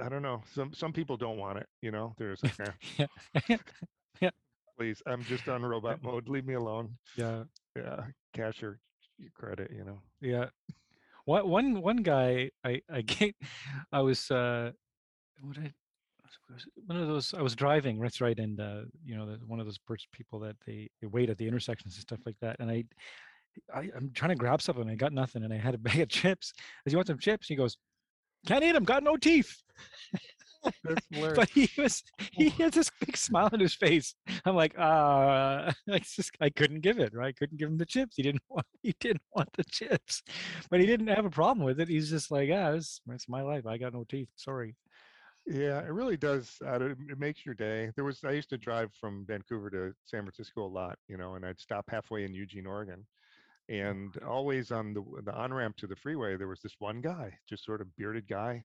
I 0.00 0.08
don't 0.08 0.22
know. 0.22 0.42
Some 0.52 0.72
some 0.74 0.92
people 0.92 1.16
don't 1.16 1.38
want 1.38 1.58
it. 1.58 1.68
You 1.80 1.92
know, 1.92 2.14
there's 2.18 2.42
like, 2.42 2.58
eh, 2.98 3.06
yeah. 4.20 4.30
please, 4.76 5.00
I'm 5.06 5.22
just 5.22 5.48
on 5.48 5.62
robot 5.64 6.02
mode. 6.02 6.28
Leave 6.28 6.46
me 6.46 6.54
alone. 6.54 6.98
Yeah. 7.16 7.44
Yeah, 7.76 8.06
cash 8.32 8.60
your, 8.62 8.80
your 9.16 9.30
credit. 9.30 9.70
You 9.72 9.84
know. 9.84 10.00
Yeah. 10.20 10.46
One 11.24 11.48
one 11.48 11.82
one 11.82 11.96
guy 11.98 12.50
I 12.64 12.82
I 12.90 13.00
get, 13.02 13.34
I 13.92 14.00
was 14.00 14.30
uh 14.30 14.72
what 15.40 15.58
I 15.58 15.72
one 16.86 16.98
of 16.98 17.08
those 17.08 17.34
I 17.34 17.42
was 17.42 17.54
driving 17.54 18.00
that's 18.00 18.20
right 18.20 18.38
and 18.38 18.60
uh 18.60 18.82
you 19.04 19.16
know 19.16 19.36
one 19.46 19.60
of 19.60 19.66
those 19.66 19.78
people 20.12 20.38
that 20.40 20.56
they, 20.66 20.88
they 21.00 21.06
wait 21.06 21.30
at 21.30 21.38
the 21.38 21.46
intersections 21.46 21.94
and 21.94 22.02
stuff 22.02 22.20
like 22.26 22.36
that 22.40 22.56
and 22.60 22.70
I, 22.70 22.84
I 23.74 23.90
I'm 23.96 24.10
trying 24.14 24.30
to 24.30 24.36
grab 24.36 24.60
something 24.60 24.88
I 24.88 24.94
got 24.94 25.12
nothing 25.12 25.44
and 25.44 25.52
I 25.52 25.56
had 25.56 25.74
a 25.74 25.78
bag 25.78 26.00
of 26.00 26.08
chips. 26.20 26.52
as 26.86 26.92
you 26.92 26.98
want 26.98 27.08
some 27.08 27.18
chips? 27.18 27.48
He 27.48 27.56
goes, 27.56 27.76
can't 28.46 28.64
eat 28.64 28.72
them, 28.72 28.84
got 28.84 29.02
no 29.02 29.16
teeth. 29.16 29.62
But 31.34 31.48
he 31.50 31.68
was 31.78 32.02
he 32.32 32.50
has 32.50 32.72
this 32.72 32.90
big 33.00 33.16
smile 33.16 33.50
on 33.52 33.60
his 33.60 33.74
face. 33.74 34.14
I'm 34.44 34.54
like, 34.54 34.76
uh 34.78 35.72
I 35.90 35.98
just 35.98 36.32
I 36.40 36.50
couldn't 36.50 36.80
give 36.80 36.98
it, 36.98 37.14
right? 37.14 37.36
Couldn't 37.36 37.58
give 37.58 37.68
him 37.68 37.78
the 37.78 37.86
chips. 37.86 38.16
He 38.16 38.22
didn't 38.22 38.42
want 38.48 38.66
he 38.82 38.94
didn't 39.00 39.22
want 39.34 39.50
the 39.56 39.64
chips. 39.64 40.22
But 40.70 40.80
he 40.80 40.86
didn't 40.86 41.08
have 41.08 41.24
a 41.24 41.30
problem 41.30 41.64
with 41.64 41.80
it. 41.80 41.88
He's 41.88 42.10
just 42.10 42.30
like, 42.30 42.48
yeah, 42.48 42.72
it's, 42.72 43.00
it's 43.10 43.28
my 43.28 43.42
life. 43.42 43.66
I 43.66 43.78
got 43.78 43.92
no 43.94 44.04
teeth. 44.04 44.28
Sorry. 44.36 44.76
Yeah, 45.46 45.80
it 45.80 45.92
really 45.92 46.16
does. 46.16 46.56
Uh, 46.64 46.76
it 46.80 46.98
it 47.10 47.18
makes 47.18 47.44
your 47.44 47.54
day. 47.54 47.90
There 47.96 48.04
was 48.04 48.24
I 48.24 48.30
used 48.32 48.48
to 48.50 48.58
drive 48.58 48.90
from 48.98 49.26
Vancouver 49.26 49.70
to 49.70 49.92
San 50.06 50.22
Francisco 50.22 50.64
a 50.66 50.68
lot, 50.68 50.98
you 51.08 51.18
know, 51.18 51.34
and 51.34 51.44
I'd 51.44 51.60
stop 51.60 51.84
halfway 51.90 52.24
in 52.24 52.34
Eugene, 52.34 52.66
Oregon, 52.66 53.06
and 53.68 54.16
always 54.26 54.70
on 54.70 54.94
the 54.94 55.02
the 55.24 55.34
on 55.34 55.52
ramp 55.52 55.76
to 55.78 55.86
the 55.86 55.96
freeway, 55.96 56.36
there 56.36 56.48
was 56.48 56.60
this 56.62 56.76
one 56.78 57.00
guy, 57.00 57.32
just 57.48 57.64
sort 57.64 57.80
of 57.82 57.94
bearded 57.96 58.28
guy, 58.28 58.64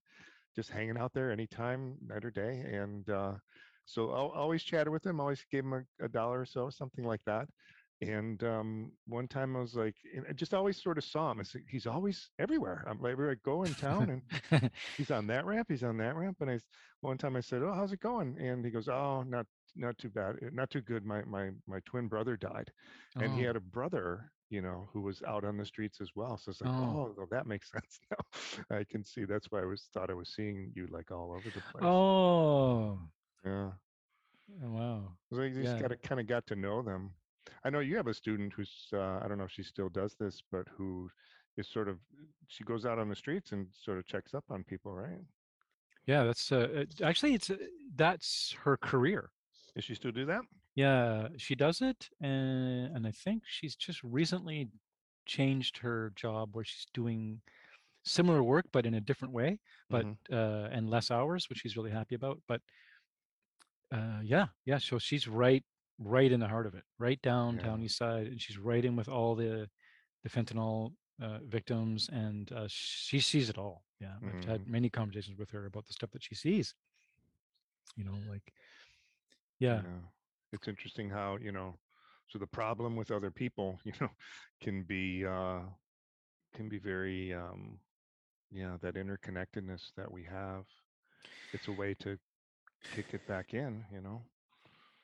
just 0.56 0.70
hanging 0.70 0.98
out 0.98 1.14
there 1.14 1.32
anytime, 1.32 1.98
night 2.06 2.26
or 2.26 2.32
day, 2.32 2.60
and 2.62 3.10
uh, 3.10 3.34
so 3.86 4.12
I 4.12 4.18
always 4.18 4.64
chatted 4.64 4.92
with 4.92 5.06
him. 5.06 5.20
Always 5.20 5.44
gave 5.52 5.64
him 5.64 5.74
a, 5.74 6.06
a 6.06 6.10
dollar 6.10 6.42
or 6.42 6.46
so, 6.46 6.70
something 6.70 7.06
like 7.06 7.22
that. 7.26 7.48
And 8.02 8.42
um, 8.44 8.92
one 9.08 9.28
time 9.28 9.56
I 9.56 9.60
was 9.60 9.76
like, 9.76 9.96
and 10.16 10.26
I 10.30 10.34
just 10.34 10.54
always 10.54 10.82
sort 10.82 10.98
of 10.98 11.04
saw 11.04 11.32
him. 11.32 11.40
I 11.40 11.44
said, 11.44 11.62
he's 11.70 11.86
always 11.88 12.30
everywhere. 12.40 12.84
I'm 12.88 13.00
like, 13.02 13.20
I 13.20 13.36
go 13.44 13.64
in 13.64 13.76
town 13.76 14.10
and 14.52 14.72
he's 14.98 15.12
on 15.12 15.28
that 15.28 15.46
ramp 15.46 15.68
he's 15.70 15.84
on 15.84 15.98
that 15.98 16.16
ramp 16.16 16.38
and 16.42 16.50
i 16.52 16.60
one 17.02 17.18
time 17.18 17.36
i 17.36 17.40
said 17.42 17.62
oh 17.64 17.74
how's 17.74 17.92
it 17.92 18.00
going 18.00 18.38
and 18.40 18.64
he 18.66 18.72
goes 18.72 18.88
oh 18.88 19.24
not 19.24 19.46
not 19.76 19.98
too 19.98 20.10
bad 20.10 20.36
uh, 20.44 20.50
not 20.52 20.70
too 20.70 20.82
good 20.82 21.06
my 21.06 21.24
my 21.24 21.50
my 21.68 21.80
twin 21.86 22.08
brother 22.08 22.36
died 22.38 22.72
and 23.20 23.34
he 23.34 23.42
Oh, 23.42 23.44
had 23.44 23.56
a 23.56 23.60
brother 23.62 24.32
you 24.50 24.62
know 24.62 24.90
who 24.94 25.02
was 25.02 25.22
out 25.24 25.44
on 25.44 25.58
the 25.58 25.66
streets 25.66 26.02
as 26.02 26.10
well 26.16 26.38
so 26.38 26.52
it's 26.52 26.62
like 26.62 26.72
Oh. 26.72 26.80
oh 26.80 27.14
well, 27.18 27.28
that 27.32 27.46
makes 27.48 27.72
sense 27.72 28.00
now 28.12 28.78
i 28.78 28.84
can 28.84 29.04
see 29.04 29.26
that's 29.26 29.52
why 29.52 29.62
i 29.62 29.66
was 29.66 29.90
thought 29.94 30.10
i 30.10 30.14
was 30.14 30.30
seeing 30.30 30.72
you 30.76 30.88
like 30.92 31.12
all 31.12 31.32
over 31.34 31.50
the 31.52 31.62
place 31.62 31.84
oh, 31.88 33.00
yeah 33.46 33.72
oh, 34.64 34.70
wow. 34.72 35.18
so 35.34 35.42
you 35.42 35.54
just 35.62 35.76
Yeah. 35.76 35.80
got 35.80 35.90
to 35.90 35.98
kind 35.98 36.20
of 36.20 36.28
got 36.28 36.46
to 36.48 36.56
know 36.56 36.82
them 36.82 37.12
i 37.64 37.70
know 37.70 37.80
you 37.80 37.96
have 37.98 38.08
a 38.08 38.14
student 38.14 38.54
who's 38.54 38.88
uh, 38.94 39.20
i 39.24 39.26
don't 39.28 39.38
know 39.38 39.46
if 39.46 39.52
she 39.52 39.64
still 39.64 39.90
does 39.90 40.16
this 40.20 40.42
but 40.52 40.68
who 40.78 41.10
is 41.58 41.68
sort 41.68 41.88
of 41.88 42.00
she 42.48 42.64
goes 42.64 42.86
out 42.86 43.00
on 43.00 43.10
the 43.10 43.16
streets 43.16 43.52
and 43.52 43.68
sort 43.74 43.98
of 43.98 44.06
checks 44.06 44.34
up 44.34 44.46
on 44.50 44.64
people 44.64 44.94
right 44.96 45.22
Yeah, 46.06 46.24
that's 46.24 46.52
uh, 46.52 46.86
actually 47.04 47.34
it's 47.36 47.50
uh, 47.50 47.58
that's 47.96 48.54
her 48.64 48.78
career. 48.78 49.32
does 49.76 49.84
she 49.84 49.96
still 49.96 50.12
do 50.12 50.26
that 50.26 50.42
Yeah, 50.76 51.30
she 51.38 51.56
does 51.56 51.82
it, 51.82 52.10
and 52.22 52.96
and 52.96 53.08
I 53.08 53.12
think 53.12 53.44
she's 53.46 53.76
just 53.76 54.04
recently 54.04 54.70
changed 55.26 55.78
her 55.80 56.12
job 56.12 56.56
where 56.56 56.64
she's 56.66 56.88
doing 56.94 57.42
similar 58.06 58.44
work 58.44 58.68
but 58.74 58.86
in 58.86 58.94
a 58.96 59.02
different 59.02 59.34
way, 59.34 59.60
but 59.92 60.08
Mhm. 60.08 60.18
uh, 60.32 60.70
and 60.72 60.90
less 60.90 61.12
hours, 61.12 61.50
which 61.50 61.60
she's 61.60 61.78
really 61.78 61.92
happy 61.92 62.16
about. 62.16 62.42
But 62.48 62.62
uh, 63.92 64.22
yeah, 64.24 64.48
yeah, 64.66 64.78
so 64.78 65.00
she's 65.00 65.28
right 65.28 65.64
right 65.98 66.32
in 66.32 66.40
the 66.40 66.48
heart 66.48 66.66
of 66.68 66.76
it, 66.76 66.86
right 66.98 67.22
downtown 67.22 67.82
Yeah. 67.82 67.82
east 67.82 67.98
side, 67.98 68.28
and 68.28 68.42
she's 68.42 68.58
right 68.58 68.86
in 68.86 68.96
with 68.96 69.10
all 69.10 69.36
the 69.36 69.70
the 70.24 70.30
fentanyl 70.30 70.96
uh, 71.22 71.40
victims, 71.44 72.10
and 72.10 72.52
uh, 72.54 72.68
she 72.70 73.20
sees 73.20 73.50
it 73.50 73.58
all. 73.60 73.86
Yeah, 74.00 74.18
I've 74.28 74.44
had 74.46 74.64
Mhm. 74.64 74.68
many 74.68 74.90
conversations 74.90 75.38
with 75.40 75.52
her 75.52 75.66
about 75.68 75.88
the 75.88 75.94
stuff 75.94 76.12
that 76.12 76.24
she 76.24 76.36
sees. 76.36 76.76
You 77.96 78.04
know, 78.04 78.20
like 78.26 78.54
yeah, 79.60 79.84
Yeah. 79.84 80.02
It's 80.52 80.68
interesting 80.68 81.10
how, 81.10 81.38
you 81.38 81.52
know, 81.52 81.80
so 82.28 82.40
the 82.40 82.48
problem 82.48 82.96
with 82.96 83.12
other 83.12 83.32
people, 83.32 83.80
you 83.86 83.94
know, 84.02 84.10
can 84.62 84.84
be 84.84 85.26
uh 85.26 85.62
can 86.54 86.70
be 86.70 86.80
very 86.80 87.34
um 87.34 87.80
yeah, 88.52 88.78
that 88.82 88.96
interconnectedness 88.96 89.94
that 89.96 90.12
we 90.12 90.24
have. 90.26 90.66
It's 91.54 91.68
a 91.70 91.74
way 91.74 91.96
to 91.96 92.20
kick 92.92 93.14
it 93.14 93.26
back 93.28 93.54
in, 93.54 93.86
you 93.92 94.02
know. 94.02 94.24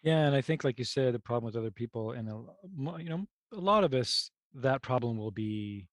yeah, 0.01 0.25
and 0.27 0.35
I 0.35 0.41
think, 0.41 0.63
like 0.63 0.77
you 0.77 0.85
said, 0.85 1.13
the 1.13 1.19
problem 1.19 1.45
with 1.45 1.55
other 1.55 1.71
people, 1.71 2.11
and 2.11 2.27
you 2.27 3.09
know, 3.09 3.25
a 3.51 3.57
lot 3.59 3.83
of 3.83 3.93
us, 3.93 4.29
that 4.53 4.81
problem 4.83 5.17
will 5.17 5.31
be, 5.31 5.87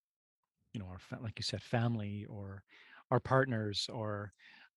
you 0.74 0.80
know, 0.80 0.86
our 0.86 0.98
like 1.20 1.38
you 1.38 1.44
said, 1.44 1.62
family 1.62 2.26
or 2.28 2.64
our 3.10 3.20
partners 3.20 3.88
or 3.92 4.32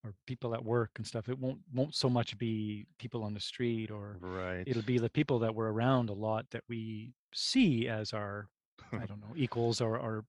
or 0.06 0.14
people 0.28 0.54
at 0.54 0.64
work 0.64 0.92
and 0.98 1.06
stuff. 1.08 1.28
It 1.30 1.40
won't 1.40 1.60
won't 1.74 1.96
so 1.96 2.10
much 2.10 2.38
be 2.38 2.86
people 3.00 3.24
on 3.24 3.34
the 3.34 3.40
street 3.40 3.90
or 3.92 4.18
Right. 4.22 4.64
it'll 4.68 4.84
be 4.84 5.00
the 5.00 5.10
people 5.10 5.40
that 5.40 5.54
we're 5.56 5.72
around 5.72 6.10
a 6.10 6.14
lot 6.14 6.46
that 6.52 6.64
we 6.70 7.14
see 7.34 7.88
as 7.88 8.14
our 8.14 8.48
I 8.94 9.06
don't 9.08 9.20
know 9.20 9.34
equals 9.36 9.82
or 9.82 9.98
or 9.98 10.26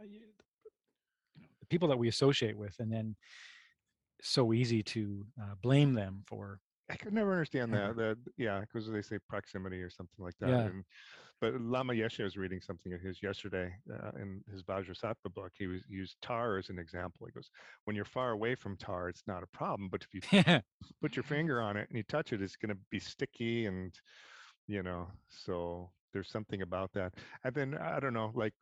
uh, 0.00 0.04
you 0.04 0.20
know, 0.20 1.46
the 1.60 1.66
people 1.66 1.88
that 1.88 1.98
we 1.98 2.08
associate 2.08 2.56
with, 2.56 2.78
and 2.78 2.92
then 2.92 3.16
so 4.22 4.52
easy 4.52 4.82
to 4.82 5.26
uh, 5.42 5.54
blame 5.60 5.92
them 5.94 6.22
for 6.26 6.60
I 6.88 6.94
could 6.96 7.12
never 7.12 7.32
understand 7.32 7.74
that. 7.74 7.96
That 7.96 8.16
yeah, 8.36 8.60
because 8.60 8.88
they 8.88 9.02
say 9.02 9.18
proximity 9.28 9.82
or 9.82 9.90
something 9.90 10.24
like 10.24 10.36
that. 10.40 10.50
Yeah. 10.50 10.60
And 10.60 10.84
but 11.40 11.60
Lama 11.60 11.92
Yeshe 11.92 12.22
was 12.22 12.36
reading 12.36 12.60
something 12.60 12.92
of 12.92 13.00
his 13.00 13.22
yesterday 13.22 13.72
uh, 13.92 14.10
in 14.20 14.42
his 14.50 14.62
Vajrasattva 14.62 15.34
book. 15.34 15.52
He 15.58 15.66
was 15.66 15.82
he 15.88 15.96
used 15.96 16.16
tar 16.22 16.58
as 16.58 16.70
an 16.70 16.78
example. 16.78 17.26
He 17.26 17.32
goes, 17.32 17.50
when 17.84 17.96
you're 17.96 18.04
far 18.04 18.30
away 18.30 18.54
from 18.54 18.76
tar, 18.76 19.08
it's 19.08 19.24
not 19.26 19.42
a 19.42 19.56
problem, 19.56 19.88
but 19.90 20.04
if 20.04 20.14
you 20.14 20.60
put 21.02 21.16
your 21.16 21.22
finger 21.22 21.60
on 21.60 21.76
it 21.76 21.88
and 21.88 21.96
you 21.96 22.04
touch 22.04 22.32
it, 22.32 22.42
it's 22.42 22.56
going 22.56 22.74
to 22.74 22.80
be 22.90 22.98
sticky 22.98 23.66
and 23.66 23.92
you 24.66 24.82
know. 24.82 25.08
So 25.28 25.90
there's 26.12 26.30
something 26.30 26.62
about 26.62 26.92
that. 26.94 27.14
And 27.44 27.54
then 27.54 27.76
I 27.76 28.00
don't 28.00 28.14
know, 28.14 28.32
like 28.34 28.54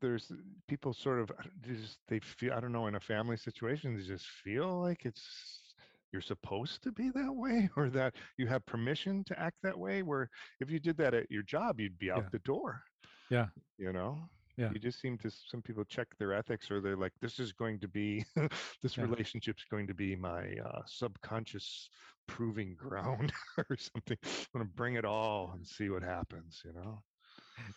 there's 0.00 0.30
people 0.68 0.92
sort 0.92 1.20
of 1.20 1.30
uh, 1.30 1.42
just 1.66 1.98
they 2.08 2.20
feel 2.20 2.52
I 2.52 2.60
don't 2.60 2.72
know 2.72 2.86
in 2.86 2.94
a 2.94 3.00
family 3.00 3.36
situation 3.36 3.96
they 3.96 4.02
just 4.02 4.26
feel 4.26 4.80
like 4.80 5.04
it's 5.04 5.67
you're 6.12 6.22
supposed 6.22 6.82
to 6.82 6.92
be 6.92 7.10
that 7.10 7.32
way 7.32 7.68
or 7.76 7.90
that 7.90 8.14
you 8.36 8.46
have 8.46 8.64
permission 8.66 9.24
to 9.24 9.38
act 9.38 9.56
that 9.62 9.78
way 9.78 10.02
where 10.02 10.28
if 10.60 10.70
you 10.70 10.78
did 10.78 10.96
that 10.96 11.14
at 11.14 11.30
your 11.30 11.42
job 11.42 11.80
you'd 11.80 11.98
be 11.98 12.10
out 12.10 12.24
Yeah. 12.24 12.28
the 12.32 12.38
door 12.40 12.82
Yeah. 13.30 13.46
you 13.78 13.92
know 13.92 14.28
Yeah. 14.56 14.70
you 14.72 14.78
just 14.80 15.00
seem 15.00 15.16
to 15.18 15.30
some 15.30 15.62
people 15.62 15.84
check 15.84 16.08
their 16.18 16.32
ethics 16.32 16.70
or 16.70 16.80
they're 16.80 16.96
like 16.96 17.12
this 17.20 17.38
is 17.38 17.52
going 17.52 17.78
to 17.80 17.88
be 17.88 18.24
this 18.82 18.96
Yeah. 18.96 19.04
relationship's 19.04 19.64
going 19.70 19.86
to 19.86 19.94
be 19.94 20.16
my 20.16 20.54
uh, 20.64 20.82
subconscious 20.86 21.88
proving 22.26 22.74
ground 22.76 23.32
or 23.70 23.76
something 23.76 24.18
i'm 24.24 24.46
going 24.54 24.66
to 24.66 24.72
bring 24.74 24.94
it 24.94 25.04
all 25.04 25.52
and 25.54 25.66
see 25.66 25.88
what 25.90 26.02
happens 26.02 26.62
you 26.64 26.72
know 26.72 27.02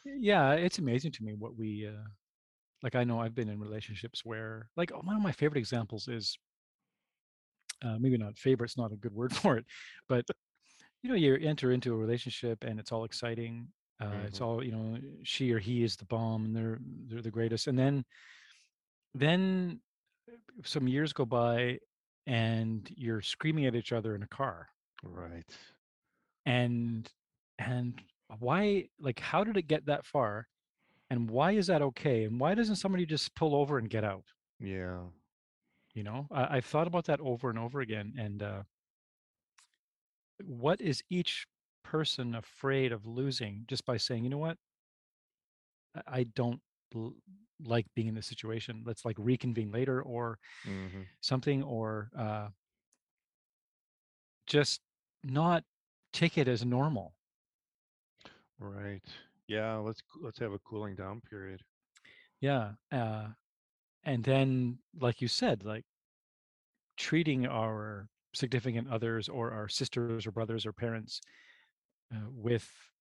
yeah 0.06 0.54
it's 0.54 0.80
amazing 0.80 1.12
to 1.12 1.24
me 1.24 1.34
what 1.34 1.56
we 1.56 1.88
uh 1.88 2.04
like 2.84 2.96
i 2.96 3.04
know 3.04 3.20
i've 3.20 3.36
been 3.36 3.50
in 3.50 3.60
relationships 3.60 4.26
where 4.26 4.70
like 4.76 4.91
one 4.91 5.15
of 5.15 5.22
my 5.22 5.32
favorite 5.32 5.60
examples 5.60 6.08
is 6.08 6.38
uh, 7.84 7.98
maybe 8.00 8.17
not 8.17 8.38
favorite's 8.38 8.78
not 8.78 8.91
a 8.91 8.98
good 8.98 9.13
word 9.13 9.36
for 9.41 9.58
it 9.58 9.65
but 10.08 10.26
you 11.04 11.10
know 11.10 11.15
you 11.15 11.36
enter 11.36 11.72
into 11.72 11.94
a 11.94 11.98
relationship 11.98 12.63
and 12.63 12.80
it's 12.80 12.91
all 12.91 13.06
exciting 13.06 13.67
uh, 14.02 14.24
it's 14.26 14.39
Mhm. 14.39 14.46
all 14.46 14.63
you 14.63 14.72
know 14.72 15.00
she 15.24 15.52
or 15.52 15.60
he 15.60 15.84
is 15.84 15.96
the 15.96 16.06
bomb 16.06 16.46
and 16.46 16.56
they're 16.56 16.80
they're 17.08 17.22
the 17.22 17.32
greatest 17.32 17.67
and 17.67 17.78
then 17.78 18.04
then 19.13 19.80
some 20.63 20.88
years 20.88 21.13
go 21.13 21.26
by 21.26 21.80
and 22.28 22.91
you're 22.96 23.22
screaming 23.22 23.65
at 23.65 23.76
each 23.76 23.91
other 23.91 24.15
in 24.15 24.24
a 24.24 24.28
car. 24.28 24.67
Right. 25.04 25.46
And 26.46 27.10
and 27.60 28.02
why 28.39 28.89
like 29.00 29.20
how 29.20 29.44
did 29.44 29.58
it 29.58 29.63
get 29.67 29.86
that 29.88 30.06
far? 30.06 30.48
And 31.10 31.30
why 31.30 31.52
is 31.54 31.67
that 31.67 31.82
okay? 31.82 32.24
And 32.24 32.39
why 32.39 32.56
doesn't 32.56 32.78
somebody 32.78 33.06
just 33.06 33.36
pull 33.36 33.56
over 33.56 33.78
and 33.78 33.89
get 33.89 34.04
out? 34.04 34.26
Yeah 34.60 35.02
you 35.94 36.04
know 36.04 36.28
I, 36.32 36.58
i've 36.58 36.66
thought 36.66 36.88
about 36.88 37.06
that 37.06 37.20
over 37.22 37.50
and 37.50 37.60
over 37.60 37.80
again 37.82 38.14
and 38.18 38.42
uh 38.42 38.64
what 40.44 40.82
is 40.82 41.04
each 41.10 41.48
person 41.84 42.36
afraid 42.36 42.92
of 42.92 43.06
losing 43.06 43.66
just 43.68 43.86
by 43.86 43.98
saying 43.98 44.24
you 44.24 44.30
know 44.30 44.38
what 44.38 44.58
i, 46.08 46.24
don't 46.24 46.62
l- 46.96 47.16
like 47.64 47.86
being 47.96 48.08
in 48.08 48.16
this 48.16 48.28
situation 48.28 48.84
let's 48.86 49.06
like 49.06 49.16
reconvene 49.20 49.72
later 49.72 50.02
or 50.02 50.40
hmm 50.66 51.04
something 51.22 51.64
or 51.64 52.10
uh 52.18 52.48
just 54.46 54.82
not 55.24 55.64
take 56.14 56.38
it 56.38 56.48
as 56.48 56.66
normal 56.66 57.16
Right. 58.60 59.04
Yeah, 59.48 59.76
let's 59.78 60.02
let's 60.22 60.40
have 60.40 60.54
a 60.54 60.60
cooling 60.60 60.96
down 60.96 61.22
period. 61.22 61.64
yeah 62.40 62.74
uh 62.92 63.28
and 64.04 64.24
then 64.24 64.80
like 65.00 65.22
you 65.22 65.28
said 65.28 65.64
like 65.64 65.86
treating 66.98 67.46
our 67.46 68.10
significant 68.34 68.88
others 68.90 69.28
or 69.28 69.52
our 69.52 69.68
sisters 69.68 70.26
or 70.26 70.32
brothers 70.32 70.66
or 70.66 70.72
parents 70.74 71.20
uh, 72.14 72.30
with 72.30 72.92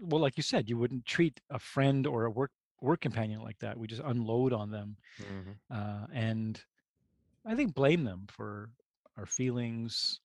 well 0.00 0.20
like 0.20 0.36
you 0.36 0.42
said 0.42 0.68
you 0.68 0.76
wouldn't 0.76 1.04
treat 1.06 1.40
a 1.50 1.58
friend 1.58 2.06
or 2.06 2.24
a 2.24 2.30
work 2.30 2.52
work 2.80 3.00
companion 3.00 3.40
like 3.40 3.58
that. 3.60 3.78
We 3.78 3.86
just 3.86 4.02
unload 4.04 4.52
on 4.52 4.70
them 4.70 4.98
hmm 5.18 5.52
uh, 5.70 6.06
and 6.12 6.64
i 7.46 7.54
think 7.56 7.74
blame 7.74 8.04
them 8.04 8.26
for 8.28 8.70
our 9.16 9.26
feelings. 9.26 10.20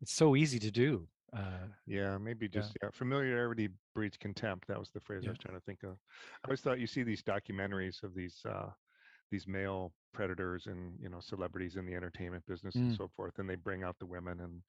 It's 0.00 0.12
so 0.12 0.36
easy 0.36 0.58
to 0.60 0.70
do 0.70 1.08
uh, 1.36 1.68
Yeah, 1.86 2.18
maybe 2.18 2.48
just 2.48 2.76
yeah, 2.82 2.90
familiarity 2.92 3.68
breeds 3.94 4.16
contempt. 4.16 4.68
That 4.68 4.78
was 4.78 4.90
the 4.90 5.00
phrase 5.00 5.24
I 5.26 5.30
was 5.30 5.38
trying 5.38 5.56
to 5.56 5.64
think 5.64 5.82
of. 5.84 5.90
I 6.44 6.48
always 6.48 6.60
thought 6.60 6.80
you 6.80 6.86
see 6.86 7.02
these 7.04 7.22
documentaries 7.22 8.02
of 8.02 8.14
these 8.14 8.40
uh 8.48 8.70
these 9.30 9.46
male 9.48 9.92
predators 10.12 10.66
and 10.66 10.98
you 11.00 11.08
know 11.10 11.20
celebrities 11.20 11.76
in 11.76 11.86
the 11.86 11.94
entertainment 11.94 12.44
business 12.46 12.80
and 12.82 12.90
Mm. 12.90 12.96
so 12.96 13.08
forth, 13.16 13.38
and 13.38 13.48
they 13.48 13.56
bring 13.56 13.82
out 13.84 13.96
the 13.98 14.06
women 14.06 14.40
and 14.40 14.62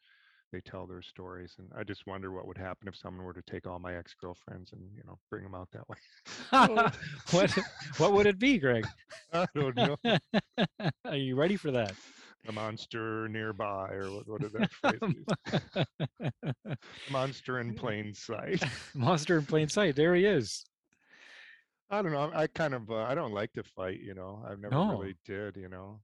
they 0.52 0.62
tell 0.62 0.88
their 0.88 1.02
stories. 1.02 1.56
And 1.60 1.70
I 1.78 1.84
just 1.84 2.08
wonder 2.08 2.32
what 2.32 2.48
would 2.48 2.58
happen 2.58 2.88
if 2.88 2.96
someone 2.96 3.26
were 3.26 3.34
to 3.34 3.42
take 3.44 3.68
all 3.68 3.80
my 3.80 3.96
ex 3.96 4.14
girlfriends 4.20 4.74
and 4.74 4.82
you 4.96 5.04
know 5.06 5.20
bring 5.30 5.44
them 5.44 5.56
out 5.56 5.70
that 5.72 5.88
way. 5.90 5.98
What 7.32 7.52
what 7.98 8.14
would 8.14 8.28
it 8.28 8.40
be 8.40 8.58
greg 8.60 8.86
I 9.34 9.48
don't 9.56 9.76
know. 9.76 9.98
are 11.06 11.16
you 11.16 11.36
ready 11.36 11.58
for 11.58 11.72
that 11.72 11.96
A 12.48 12.52
monster 12.52 13.28
nearby, 13.28 13.90
or 13.92 14.12
what, 14.12 14.28
what 14.28 14.42
did 14.42 14.54
that 14.54 14.72
phrase? 14.82 15.00
Monster 17.12 17.60
in 17.60 17.74
plain 17.74 18.14
sight. 18.14 18.64
monster 18.96 19.38
in 19.38 19.46
plain 19.46 19.68
sight 19.68 19.96
there 19.96 20.16
he 20.16 20.26
is 20.26 20.64
I 21.90 22.02
don't 22.02 22.12
know. 22.12 22.30
I 22.34 22.48
kind 22.48 22.74
of 22.74 22.90
uh, 22.90 23.04
I 23.04 23.16
don't 23.16 23.34
like 23.34 23.54
to 23.54 23.64
fight. 23.64 24.02
You 24.02 24.14
know, 24.14 24.44
I've 24.46 24.60
never 24.60 24.76
no 24.76 24.92
really 24.92 25.16
did. 25.26 25.56
You 25.56 25.70
know, 25.70 26.00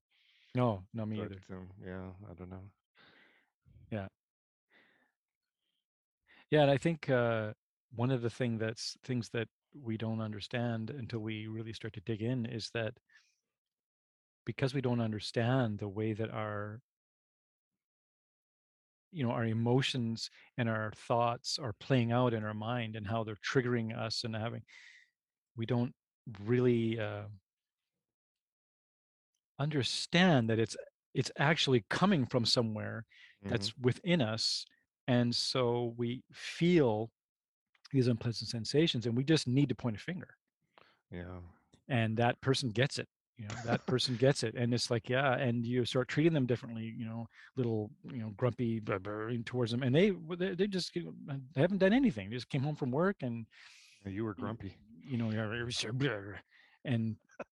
no 0.56 0.84
no 0.93 1.06
me 1.06 1.17
but 1.17 1.26
either 1.26 1.41
um, 1.52 1.67
yeah, 1.86 2.06
I 2.30 2.34
don't 2.34 2.50
know. 2.50 2.63
yeah 3.91 4.08
Yeah, 6.52 6.62
and 6.62 6.72
I 6.72 6.78
think 6.78 7.10
uh, 7.10 7.52
one 7.96 8.12
of 8.12 8.22
the 8.22 8.30
thing 8.30 8.58
that's 8.58 8.98
things 9.04 9.30
that 9.34 9.48
we 9.74 9.98
don't 9.98 10.22
understand 10.22 10.89
until 10.89 11.19
we 11.19 11.48
really 11.48 11.74
start 11.74 11.93
to 11.93 12.02
dig 12.02 12.22
in 12.22 12.46
is 12.46 12.69
that 12.74 12.93
because 14.46 14.74
we 14.74 14.82
don't 14.82 15.02
understand 15.02 15.80
the 15.80 15.88
way 15.88 16.14
that 16.14 16.32
our 16.32 16.82
you 19.12 19.24
know 19.24 19.32
our 19.32 19.46
emotions 19.46 20.30
and 20.58 20.68
our 20.68 20.92
thoughts 20.96 21.60
are 21.60 21.74
playing 21.80 22.12
out 22.12 22.34
in 22.34 22.44
our 22.44 22.54
mind 22.54 22.96
and 22.96 23.08
how 23.08 23.24
they're 23.24 23.38
triggering 23.46 23.98
us 23.98 24.24
and 24.24 24.36
having 24.36 24.64
we 25.56 25.66
don't 25.66 25.94
really 26.46 27.00
uh, 27.00 27.24
understand 29.60 30.50
that 30.50 30.60
it's 30.60 30.76
it's 31.14 31.32
actually 31.38 31.86
coming 31.90 32.26
from 32.26 32.46
somewhere 32.46 33.06
hmm 33.44 33.50
that's 33.50 33.74
within 33.78 34.22
us 34.22 34.66
and 35.10 35.36
so 35.36 35.94
we 35.98 36.24
feel 36.32 37.12
these 37.92 38.08
unpleasant 38.08 38.50
sensations 38.50 39.06
and 39.06 39.18
we 39.18 39.24
just 39.24 39.48
need 39.48 39.68
to 39.68 39.76
point 39.76 39.98
a 39.98 40.00
finger. 40.00 40.30
Yeah. 41.12 41.40
and 41.88 42.18
that 42.18 42.40
person 42.42 42.70
gets 42.70 42.98
it 42.98 43.08
you 43.38 43.48
know 43.48 43.56
that 43.65 43.86
person 43.88 44.15
gets 44.15 44.43
it 44.43 44.54
and 44.56 44.74
it's 44.74 44.91
like 44.91 45.10
yeah 45.10 45.34
and 45.36 45.65
you 45.65 45.84
start 45.86 46.08
treating 46.08 46.34
them 46.34 46.46
differently 46.46 46.93
you 46.96 47.06
know 47.06 47.26
little 47.58 47.89
you 48.12 48.22
know 48.22 48.32
grumpy 48.38 48.80
blah, 48.80 49.00
blah, 49.00 49.30
towards 49.46 49.72
them 49.72 49.84
and 49.84 49.96
they 49.96 50.12
they, 50.38 50.54
they 50.54 50.67
just 50.67 50.96
uh, 50.98 51.34
they 51.54 51.62
haven't 51.62 51.80
done 51.80 51.93
anything 51.93 52.30
they 52.30 52.36
just 52.36 52.50
came 52.50 52.62
home 52.62 52.76
from 52.76 52.91
work 52.91 53.17
and 53.22 53.46
You 54.06 54.24
were 54.26 54.36
grumpy. 54.36 54.78
you 55.04 55.17
know 55.17 55.32
yeah, 55.32 55.52
it 55.52 55.63
was 55.65 55.78
so 55.78 55.91
blah, 55.91 56.10
blah, 56.10 56.38
and 56.86 57.15
uh, 57.39 57.43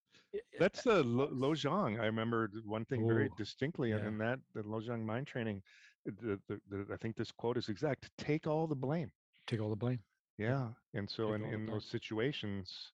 That's 0.60 0.84
the 0.84 1.04
Lo 1.04 1.28
Lojong. 1.28 2.00
I 2.00 2.06
remember 2.06 2.50
one 2.65 2.86
thing 2.86 3.06
very 3.08 3.28
oh 3.32 3.36
distinctly 3.38 3.91
in 3.91 3.98
yeah 3.98 4.08
in 4.08 4.17
that 4.20 4.39
the 4.54 4.63
Lojong 4.63 5.04
mind 5.04 5.28
training. 5.28 5.62
the, 6.06 6.39
the, 6.48 6.60
the, 6.70 6.86
I 6.94 6.98
think 6.98 7.15
this 7.15 7.32
quote 7.32 7.58
is 7.58 7.70
exact. 7.70 8.10
Take 8.17 8.48
all 8.48 8.65
the 8.67 8.76
blame. 8.76 9.12
Take 9.48 9.62
all 9.62 9.70
the 9.70 9.76
blame. 9.76 10.00
Yeah. 10.38 10.70
And 10.94 11.10
so 11.10 11.34
Take 11.34 11.44
in, 11.44 11.54
in 11.54 11.65
those 11.65 11.86
situations, 11.86 12.91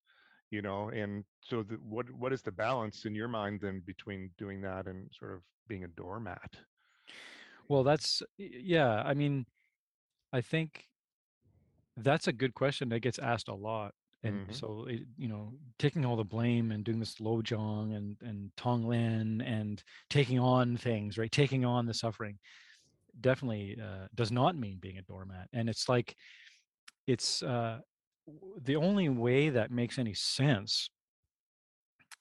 you 0.51 0.61
know, 0.61 0.89
and 0.89 1.25
so 1.41 1.63
the, 1.63 1.75
what 1.75 2.09
what 2.11 2.33
is 2.33 2.41
the 2.41 2.51
balance 2.51 3.05
in 3.05 3.15
your 3.15 3.27
mind 3.27 3.61
then 3.61 3.81
between 3.81 4.33
doing 4.37 4.61
that 4.61 4.87
and 4.87 5.09
sort 5.13 5.33
of 5.33 5.43
being 5.67 5.83
a 5.83 5.87
doormat? 5.89 6.57
Well, 7.67 7.83
that's 7.83 8.23
yeah. 8.37 9.01
I 9.03 9.13
mean, 9.13 9.45
I 10.33 10.41
think 10.41 10.89
that's 11.95 12.27
a 12.27 12.33
good 12.33 12.53
question 12.53 12.89
that 12.89 12.99
gets 12.99 13.19
asked 13.19 13.47
a 13.47 13.55
lot. 13.55 13.93
And 14.23 14.47
Mhm. 14.47 14.53
so, 14.53 14.85
it, 14.85 15.03
you 15.15 15.27
know, 15.27 15.53
taking 15.77 16.03
all 16.03 16.15
the 16.15 16.23
blame 16.25 16.71
and 16.71 16.83
doing 16.83 16.99
this 16.99 17.15
lojong 17.15 17.95
and 17.95 18.17
and 18.21 18.51
tonglen 18.55 19.43
and 19.45 19.83
taking 20.09 20.39
on 20.39 20.75
things, 20.75 21.17
right? 21.17 21.31
Taking 21.31 21.65
on 21.65 21.85
the 21.85 21.93
suffering 21.93 22.39
definitely 23.21 23.79
uh, 23.81 24.07
does 24.15 24.31
not 24.31 24.55
mean 24.57 24.79
being 24.79 24.97
a 24.99 25.03
doormat. 25.03 25.49
And 25.53 25.69
it's 25.69 25.89
like 25.89 26.15
it's 27.07 27.43
uh, 27.43 27.81
the 28.61 28.75
only 28.75 29.09
way 29.09 29.49
that 29.49 29.71
makes 29.71 29.97
any 29.97 30.13
sense 30.13 30.89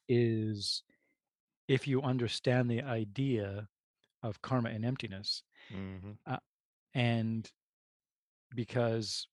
is 0.08 0.82
if 1.68 1.86
you 1.88 2.02
understand 2.02 2.70
the 2.70 2.82
idea 2.82 3.68
of 4.22 4.42
karma 4.42 4.70
and 4.70 4.84
emptiness 4.84 5.42
Mhm. 5.70 6.18
and 6.94 7.52
because 8.54 9.28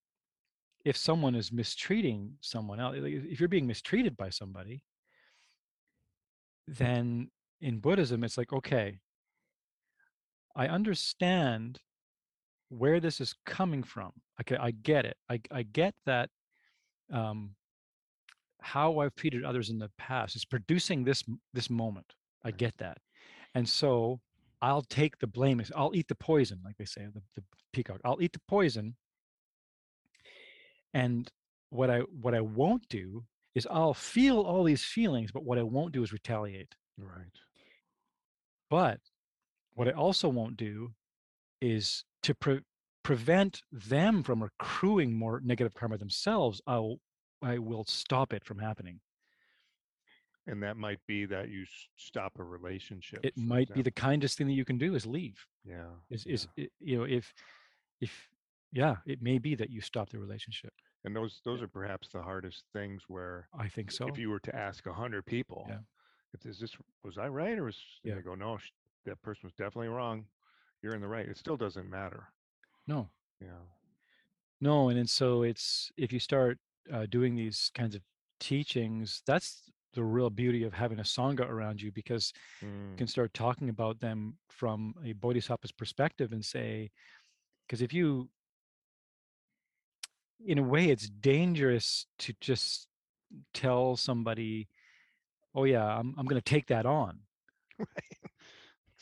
if 0.86 0.98
someone 0.98 1.36
is 1.36 1.52
mistreating 1.52 2.38
someone 2.42 2.80
else 2.80 2.98
if 2.98 3.40
you're 3.40 3.50
being 3.50 3.68
mistreated 3.68 4.18
by 4.18 4.30
somebody 4.30 4.84
then 6.68 7.32
in 7.62 7.80
buddhism 7.80 8.24
it's 8.24 8.38
like 8.38 8.54
okay 8.54 9.00
i 10.56 10.68
understand 10.68 11.80
where 12.70 13.00
this 13.00 13.22
is 13.22 13.36
coming 13.46 13.84
from 13.84 14.12
okay 14.42 14.58
i 14.58 14.72
get 14.72 15.06
it 15.06 15.18
i, 15.30 15.40
I 15.52 15.64
get 15.64 15.96
that 16.06 16.30
um, 17.12 17.56
how 18.62 19.00
i've 19.00 19.16
treated 19.16 19.44
others 19.44 19.70
in 19.70 19.78
the 19.78 19.92
past 19.98 20.36
is 20.36 20.46
producing 20.46 21.04
this 21.04 21.24
this 21.54 21.70
moment. 21.70 22.14
I 22.46 22.52
get 22.52 22.78
that. 22.78 22.98
And 23.56 23.68
so 23.68 24.20
i'll 24.62 24.82
take 24.84 25.20
the 25.20 25.28
blame 25.28 25.62
i'll 25.76 25.94
eat 25.94 26.08
the 26.08 26.16
poison 26.16 26.60
like 26.64 26.78
they 26.78 26.86
say 26.86 27.06
the, 27.14 27.22
the 27.36 27.44
peacock. 27.74 28.00
I'll 28.06 28.22
eat 28.22 28.32
the 28.34 28.42
poison 28.48 28.96
and 30.94 31.30
what 31.70 31.90
i 31.90 32.00
what 32.00 32.34
i 32.34 32.42
won't 32.42 32.88
do 32.88 33.24
is 33.56 33.68
i'll 33.70 33.94
feel 33.94 34.40
all 34.40 34.64
these 34.64 34.84
feelings 34.84 35.32
but 35.32 35.44
what 35.44 35.58
i 35.58 35.64
won't 35.64 35.92
do 35.92 36.04
is 36.04 36.14
retaliate. 36.14 36.74
Right. 36.98 37.38
but 38.70 39.00
what 39.74 39.88
i 39.88 39.92
also 39.92 40.30
won't 40.30 40.58
do 40.58 40.94
is 41.62 42.06
to 42.22 42.36
pre- 42.36 42.62
prevent 43.04 43.62
them 43.72 44.24
from 44.24 44.42
accruing 44.44 45.14
more 45.14 45.42
negative 45.44 45.74
karma 45.74 45.98
themselves 45.98 46.62
i'll 46.68 46.98
i 47.42 47.58
will 47.58 47.84
stop 47.88 48.34
it 48.34 48.44
from 48.46 48.58
happening 48.60 49.00
And 50.48 50.62
that 50.64 50.76
might 50.78 51.00
be 51.08 51.26
that 51.26 51.50
you 51.50 51.66
stop 51.96 52.34
a 52.40 52.44
relationship. 52.44 53.20
it 53.24 53.38
might 53.38 53.74
be 53.74 53.82
the 53.82 53.92
kindest 53.92 54.38
thing 54.38 54.48
that 54.48 54.54
you 54.54 54.66
can 54.66 54.78
do 54.78 54.96
is 54.96 55.06
leave 55.06 55.38
Yeah. 55.66 55.92
is 56.10 56.26
yeah. 56.26 56.34
is 56.34 56.48
you 56.80 56.98
know 56.98 57.04
if 57.06 57.34
if 58.02 58.12
yeah 58.72 58.96
it 59.06 59.22
may 59.22 59.38
be 59.38 59.56
that 59.56 59.70
you 59.70 59.82
stop 59.82 60.10
the 60.10 60.20
relationship 60.20 60.74
And 61.06 61.16
those 61.16 61.42
those 61.46 61.62
are 61.62 61.68
perhaps 61.80 62.08
the 62.10 62.22
hardest 62.22 62.64
things 62.74 63.04
where 63.08 63.48
i 63.66 63.68
think 63.76 63.92
so 63.92 64.08
if 64.08 64.18
you 64.18 64.30
were 64.30 64.40
to 64.50 64.56
ask 64.56 64.86
a 64.88 64.94
hundred 64.94 65.24
people, 65.26 65.66
Yeah. 65.70 65.80
if 66.34 66.46
is 66.46 66.60
this 66.60 66.74
was 67.06 67.18
I 67.18 67.28
right 67.28 67.58
or 67.60 67.66
was 67.66 67.80
Yeah. 68.04 68.16
they 68.16 68.22
go 68.22 68.36
no 68.36 68.58
sh- 68.58 68.72
that 69.06 69.22
person 69.22 69.44
was 69.48 69.54
definitely 69.64 69.90
wrong, 69.98 70.18
you're 70.82 70.96
in 70.96 71.02
the 71.02 71.08
right. 71.18 71.28
It 71.34 71.38
still 71.38 71.58
doesn't 71.66 71.90
matter. 71.90 72.24
No. 72.88 73.10
Yeah. 73.42 73.66
no 74.62 74.90
and, 74.90 75.00
and 75.00 75.10
so 75.10 75.44
it's 75.44 75.92
if 75.98 76.12
you 76.12 76.20
start 76.20 76.58
uh, 76.92 77.06
doing 77.10 77.36
these 77.36 77.72
kinds 77.76 77.96
of 77.96 78.02
teachings 78.40 79.22
that's 79.26 79.64
the 79.94 80.04
real 80.04 80.30
beauty 80.30 80.64
of 80.64 80.74
having 80.74 81.00
a 81.00 81.04
sangha 81.04 81.48
around 81.48 81.82
you 81.82 81.92
because 81.92 82.34
you 82.36 82.64
Mm, 82.68 82.98
can 82.98 83.08
start 83.08 83.34
talking 83.34 83.70
about 83.70 84.00
them 84.00 84.38
from 84.50 84.94
a 85.06 85.14
bodhisattva's 85.14 85.72
perspective 85.72 86.32
and 86.34 86.44
say 86.44 86.90
because 87.68 87.82
if 87.82 87.94
you 87.94 88.30
in 90.46 90.58
a 90.58 90.64
way 90.64 90.90
it's 90.90 91.10
dangerous 91.10 92.06
to 92.20 92.34
just 92.42 92.88
tell 93.54 93.96
somebody 93.96 94.68
oh 95.56 95.64
yeah 95.64 95.86
i'm, 95.86 96.14
I'm 96.18 96.26
going 96.26 96.42
to 96.42 96.50
take 96.50 96.68
that 96.68 96.86
on. 96.86 97.20
If 98.23 98.23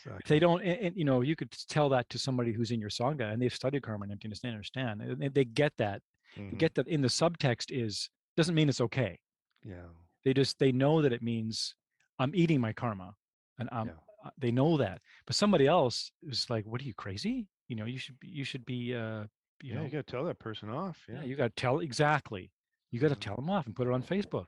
exactly. 0.06 0.24
they 0.36 0.40
don't 0.40 0.62
and, 0.62 0.80
and, 0.86 0.96
you 0.98 1.06
know 1.06 1.22
you 1.22 1.36
could 1.36 1.52
tell 1.70 1.90
that 1.90 2.10
to 2.10 2.18
somebody 2.20 2.52
who's 2.52 2.72
in 2.72 2.80
your 2.80 2.90
sangha 2.90 3.32
and 3.32 3.42
they've 3.42 3.54
studied 3.54 3.84
karma 3.84 4.04
and 4.04 4.12
emptiness 4.12 4.40
they 4.42 4.50
understand 4.50 5.02
and 5.02 5.22
they, 5.22 5.28
they 5.30 5.46
get 5.46 5.74
that 5.78 6.02
they 6.36 6.44
Mhm. 6.44 6.58
get 6.60 6.74
that 6.76 6.88
in 6.88 7.02
the 7.02 7.10
subtext 7.10 7.72
is 7.72 8.10
doesn't 8.38 8.56
mean 8.56 8.70
it's 8.70 8.82
okay 8.82 9.20
Yeah. 9.64 9.88
they 10.24 10.34
just 10.34 10.60
they 10.60 10.72
know 10.72 11.02
that 11.02 11.12
it 11.14 11.22
means 11.22 11.76
i'm 12.20 12.34
eating 12.34 12.60
my 12.62 12.74
karma 12.74 13.14
and 13.60 13.68
um, 13.72 13.88
Yeah. 13.90 13.94
uh, 14.26 14.30
they 14.38 14.52
know 14.52 14.78
that 14.78 15.02
but 15.26 15.36
somebody 15.36 15.68
else 15.68 16.12
is 16.24 16.50
like 16.50 16.66
what 16.66 16.80
are 16.82 16.86
you 16.86 16.94
crazy 16.94 17.50
you 17.68 17.76
know 17.76 17.86
you 17.86 17.98
should 17.98 18.20
be 18.20 18.28
you 18.30 18.44
should 18.44 18.66
be 18.66 18.96
uh 18.96 19.24
you 19.64 19.70
yeah, 19.70 19.76
know 19.76 19.84
you 19.84 19.90
gotta 19.90 20.04
tell 20.04 20.24
that 20.26 20.40
person 20.40 20.70
off. 20.70 20.98
yeah, 21.08 21.16
Yeah. 21.16 21.24
you 21.24 21.36
got 21.36 21.56
to 21.56 21.62
tell 21.62 21.80
exactly 21.80 22.52
you 22.92 23.00
got 23.00 23.10
to 23.10 23.14
Yeah. 23.16 23.20
tell 23.28 23.36
them 23.36 23.50
off 23.50 23.66
and 23.68 23.76
put 23.76 23.88
it 23.88 23.94
on 23.94 24.02
facebook 24.04 24.46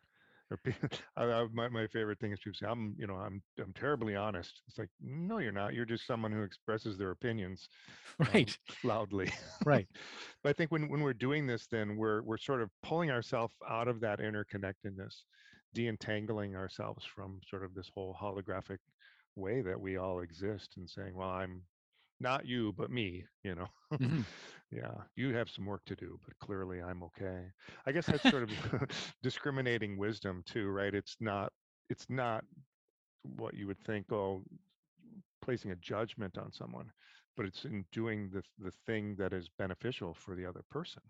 I, 1.18 1.24
I, 1.24 1.48
my, 1.54 1.70
my 1.70 1.88
favorite 1.88 2.20
thing 2.20 2.32
is 2.32 2.40
people 2.40 2.58
say, 2.60 2.68
I'm, 2.68 2.96
you 2.98 3.08
know, 3.08 3.16
I'm, 3.16 3.42
I'm 3.60 3.74
terribly 3.74 4.16
honest. 4.16 4.62
It's 4.68 4.78
like, 4.78 4.90
no, 5.02 5.40
you're 5.40 5.52
not. 5.52 5.74
You're 5.74 5.86
just 5.86 6.06
someone 6.06 6.32
who 6.32 6.44
expresses 6.44 6.98
their 6.98 7.12
opinions 7.12 7.68
um, 8.20 8.28
right 8.34 8.58
loudly. 8.84 9.32
right 9.66 9.88
but 10.44 10.50
I 10.50 10.54
think 10.54 10.72
when, 10.72 10.90
when 10.90 11.02
we're 11.02 11.14
doing 11.14 11.48
this, 11.48 11.68
then 11.68 11.98
we're, 11.98 12.22
we're 12.22 12.38
sort 12.38 12.62
of 12.62 12.70
pulling 12.84 13.12
ourselves 13.12 13.56
out 13.68 13.88
of 13.88 14.00
that 14.02 14.20
interconnectedness, 14.20 15.24
de-entangling 15.74 16.56
ourselves 16.56 17.06
from 17.06 17.40
sort 17.50 17.64
of 17.64 17.74
this 17.74 17.90
whole 17.94 18.16
holographic 18.20 18.78
way 19.36 19.62
that 19.62 19.80
we 19.80 19.98
all 19.98 20.20
exist 20.22 20.74
and 20.78 20.90
saying, 20.90 21.16
well, 21.16 21.30
I'm 21.30 21.64
not 22.20 22.46
you, 22.46 22.74
but 22.74 22.92
me, 22.92 23.26
you 23.44 23.56
know? 23.56 23.68
Mhm. 24.00 24.26
yeah, 24.72 25.04
you 25.16 25.34
have 25.36 25.50
some 25.50 25.66
work 25.66 25.86
to 25.86 25.96
do, 25.96 26.20
but 26.26 26.38
clearly 26.40 26.82
I'm 26.82 27.04
okay. 27.04 27.52
I 27.86 27.92
guess 27.92 28.08
that's 28.08 28.26
sort 28.28 28.44
of 28.44 28.52
discriminating 29.24 29.98
wisdom 29.98 30.44
too, 30.46 30.70
right? 30.70 30.94
It's 30.94 31.18
not, 31.20 31.54
it's 31.90 32.10
not 32.10 32.46
what 33.24 33.56
you 33.56 33.68
would 33.68 33.80
think, 33.84 34.12
oh, 34.12 34.44
placing 35.42 35.72
a 35.72 35.76
judgment 35.76 36.38
on 36.38 36.52
someone, 36.52 36.92
but 37.36 37.46
it's 37.46 37.66
in 37.66 37.86
doing 37.92 38.30
the 38.32 38.44
the 38.58 38.72
thing 38.72 39.16
that 39.18 39.34
is 39.34 39.50
beneficial 39.50 40.14
for 40.14 40.36
the 40.36 40.46
other 40.46 40.64
person. 40.70 41.04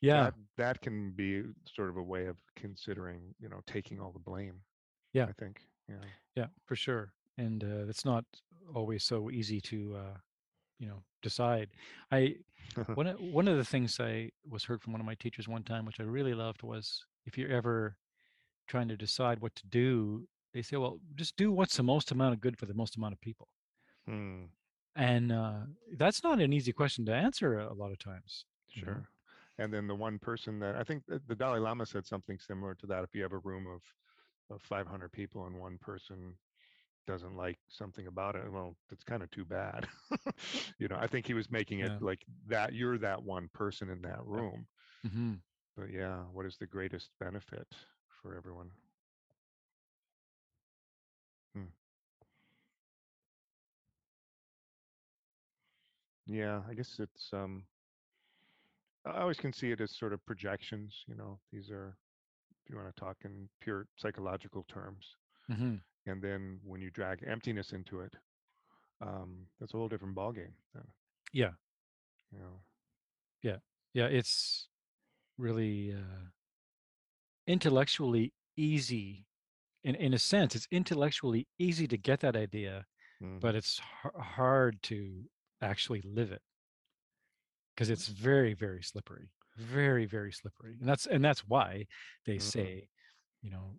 yeah 0.00 0.30
That 0.30 0.34
that 0.56 0.80
can 0.80 1.12
be 1.12 1.44
sort 1.66 1.88
of 1.90 1.96
a 1.96 2.02
way 2.02 2.26
of 2.26 2.42
considering, 2.56 3.34
you 3.38 3.48
know, 3.48 3.60
taking 3.66 4.00
all 4.00 4.12
the 4.12 4.18
blame. 4.18 4.64
Yeah. 5.12 5.28
I 5.28 5.32
think. 5.32 5.68
Yeah. 5.88 6.10
yeah 6.34 6.48
for 6.64 6.76
sure 6.76 7.14
and 7.38 7.64
uh, 7.64 7.88
it's 7.88 8.04
not 8.04 8.24
always 8.74 9.04
so 9.04 9.30
easy 9.30 9.60
to 9.60 9.96
uh 9.96 10.18
you 10.78 10.86
know 10.88 11.02
decide 11.22 11.70
i 12.12 12.34
one 12.94 13.06
of, 13.06 13.20
one 13.20 13.48
of 13.48 13.56
the 13.56 13.64
things 13.64 13.98
i 14.00 14.30
was 14.48 14.64
heard 14.64 14.82
from 14.82 14.92
one 14.92 15.00
of 15.00 15.06
my 15.06 15.14
teachers 15.14 15.48
one 15.48 15.62
time 15.62 15.86
which 15.86 16.00
i 16.00 16.02
really 16.04 16.34
loved 16.34 16.62
was 16.62 17.06
if 17.26 17.38
you're 17.38 17.50
ever 17.50 17.96
trying 18.66 18.88
to 18.88 18.96
decide 18.96 19.40
what 19.40 19.54
to 19.56 19.66
do 19.68 20.28
they 20.54 20.62
say 20.62 20.76
well 20.76 21.00
just 21.14 21.36
do 21.36 21.52
what's 21.52 21.76
the 21.76 21.82
most 21.82 22.10
amount 22.10 22.34
of 22.34 22.40
good 22.40 22.58
for 22.58 22.66
the 22.66 22.74
most 22.74 22.96
amount 22.96 23.14
of 23.14 23.20
people 23.20 23.48
Hmm, 24.06 24.46
and 24.96 25.32
uh, 25.32 25.60
that's 25.96 26.22
not 26.22 26.40
an 26.40 26.52
easy 26.52 26.72
question 26.72 27.04
to 27.06 27.14
answer 27.14 27.58
a 27.60 27.74
lot 27.74 27.92
of 27.92 27.98
times 27.98 28.44
you 28.74 28.84
know? 28.84 28.96
sure. 28.96 29.08
And 29.58 29.72
then 29.72 29.86
the 29.88 29.94
one 29.94 30.18
person 30.18 30.58
that 30.60 30.76
I 30.76 30.84
think 30.84 31.04
the 31.06 31.34
Dalai 31.34 31.58
Lama 31.60 31.86
said 31.86 32.06
something 32.06 32.38
similar 32.38 32.74
to 32.76 32.86
that. 32.86 33.04
If 33.04 33.14
you 33.14 33.22
have 33.22 33.32
a 33.32 33.38
room 33.38 33.66
of 33.66 33.82
of 34.50 34.62
500 34.62 35.12
people 35.12 35.46
and 35.46 35.58
one 35.58 35.78
person 35.78 36.34
doesn't 37.08 37.36
like 37.36 37.58
something 37.68 38.06
about 38.06 38.36
it, 38.36 38.52
well, 38.52 38.76
that's 38.90 39.04
kind 39.04 39.22
of 39.24 39.30
too 39.30 39.46
bad. 39.46 39.88
you 40.78 40.88
know, 40.88 40.96
I 40.98 41.08
think 41.08 41.26
he 41.26 41.34
was 41.34 41.50
making 41.50 41.80
it 41.80 41.92
Yeah. 41.92 42.00
like 42.00 42.24
that. 42.48 42.74
You're 42.74 42.98
that 42.98 43.24
one 43.24 43.48
person 43.50 43.90
in 43.90 44.02
that 44.02 44.24
room. 44.26 44.68
hmm 45.04 45.34
But 45.76 45.90
yeah, 45.90 46.24
what 46.24 46.46
is 46.46 46.58
the 46.58 46.66
greatest 46.66 47.12
benefit 47.18 47.74
for 48.08 48.36
everyone? 48.36 48.72
Hmm. 51.54 51.72
Yeah, 56.26 56.62
I 56.68 56.74
guess 56.74 57.00
it's 57.00 57.32
um 57.32 57.66
I 59.06 59.20
always 59.20 59.38
can 59.40 59.52
see 59.52 59.70
it 59.72 59.80
as 59.80 59.96
sort 59.96 60.12
of 60.12 60.24
projections, 60.26 61.04
you 61.08 61.14
know. 61.14 61.40
These 61.50 61.70
are 61.70 61.98
if 62.64 62.70
you 62.70 62.76
want 62.76 62.94
to 62.94 63.00
talk 63.00 63.24
in 63.24 63.48
pure 63.60 63.88
psychological 63.96 64.64
terms. 64.64 65.16
hmm 65.48 65.76
And 66.08 66.22
then 66.22 66.60
when 66.64 66.80
you 66.80 66.90
drag 66.90 67.24
emptiness 67.26 67.72
into 67.72 68.00
it, 68.00 68.14
um, 69.00 69.46
that's 69.60 69.74
a 69.74 69.76
whole 69.76 69.88
different 69.88 70.16
ballgame. 70.16 70.54
Then, 70.74 70.84
yeah 71.32 71.52
you 72.32 72.38
know. 72.38 72.60
yeah 73.94 74.06
it's 74.06 74.68
really 75.38 75.92
uh, 75.94 76.26
intellectually 77.46 78.32
easy 78.56 79.26
in, 79.84 79.94
in 79.94 80.14
a 80.14 80.18
sense 80.18 80.54
it's 80.54 80.68
intellectually 80.70 81.46
easy 81.58 81.86
to 81.86 81.96
get 81.96 82.20
that 82.20 82.36
idea 82.36 82.84
Mhm. 83.20 83.40
but 83.40 83.54
it's 83.54 83.78
har 83.78 84.12
hard 84.20 84.82
to 84.82 85.24
actually 85.62 86.02
live 86.02 86.32
it 86.32 86.42
because 87.74 87.90
it's 87.90 88.08
very 88.08 88.54
very 88.54 88.82
slippery 88.82 89.30
very 89.56 90.06
very 90.06 90.32
slippery 90.32 90.76
and 90.80 90.88
that's 90.88 91.06
and 91.06 91.24
that's 91.24 91.46
why 91.48 91.86
they 92.26 92.36
Mhm. 92.36 92.40
say 92.40 92.88
you 93.42 93.50
know 93.50 93.78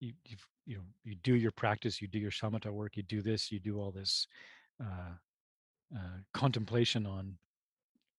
you 0.00 0.14
you 0.24 0.36
you 0.66 0.76
know 0.78 0.84
you 1.04 1.14
do 1.16 1.34
your 1.34 1.50
practice 1.52 2.00
you 2.00 2.08
do 2.08 2.18
your 2.18 2.30
shamatha 2.30 2.70
work 2.72 2.96
you 2.96 3.02
do 3.02 3.22
this 3.22 3.50
you 3.50 3.60
do 3.60 3.78
all 3.80 3.90
this 3.92 4.26
uh, 4.82 5.14
uh, 5.96 6.18
contemplation 6.34 7.06
on 7.06 7.38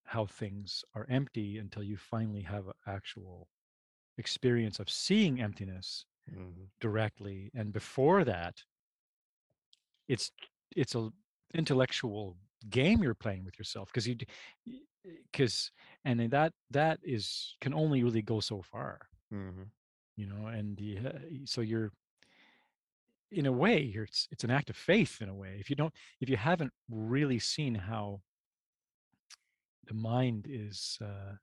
how 0.06 0.26
things 0.26 0.84
are 0.96 1.06
empty 1.10 1.58
until 1.58 1.84
you 1.84 1.98
finally 1.98 2.42
have 2.42 2.68
an 2.68 2.74
actual 2.88 3.50
experience 4.18 4.80
of 4.80 4.90
seeing 4.90 5.42
emptiness 5.42 6.06
Mhm. 6.28 6.70
directly 6.80 7.52
and 7.54 7.74
before 7.74 8.24
that 8.24 8.64
it's 10.08 10.32
it's 10.76 10.96
a 10.96 11.12
intellectual 11.54 12.38
game 12.70 13.02
you're 13.02 13.16
playing 13.16 13.44
with 13.44 13.58
yourself 13.58 13.90
because 13.92 14.08
you 14.08 14.16
because 15.32 15.72
and 16.06 16.20
that 16.32 16.54
that 16.70 17.00
is 17.04 17.56
can 17.62 17.74
only 17.74 18.04
really 18.04 18.22
go 18.22 18.40
so 18.40 18.62
far 18.62 19.10
Mhm. 19.32 19.72
You 20.20 20.28
know 20.28 20.48
and 20.48 20.80
you, 20.80 21.00
ha- 21.02 21.20
so 21.46 21.62
you're 21.62 21.92
in 23.32 23.46
a 23.46 23.52
way 23.52 23.80
you're, 23.82 24.04
it's 24.06 24.28
it's 24.32 24.44
an 24.44 24.52
act 24.52 24.70
of 24.70 24.76
faith 24.76 25.22
in 25.22 25.30
a 25.30 25.34
way 25.36 25.58
if 25.60 25.70
you 25.70 25.76
don't 25.76 25.94
if 26.20 26.30
you 26.30 26.38
haven't 26.38 26.74
really 26.90 27.40
seen 27.40 27.76
how 27.76 28.20
the 29.88 29.94
mind 29.94 30.46
is 30.50 30.98
uh, 31.02 31.34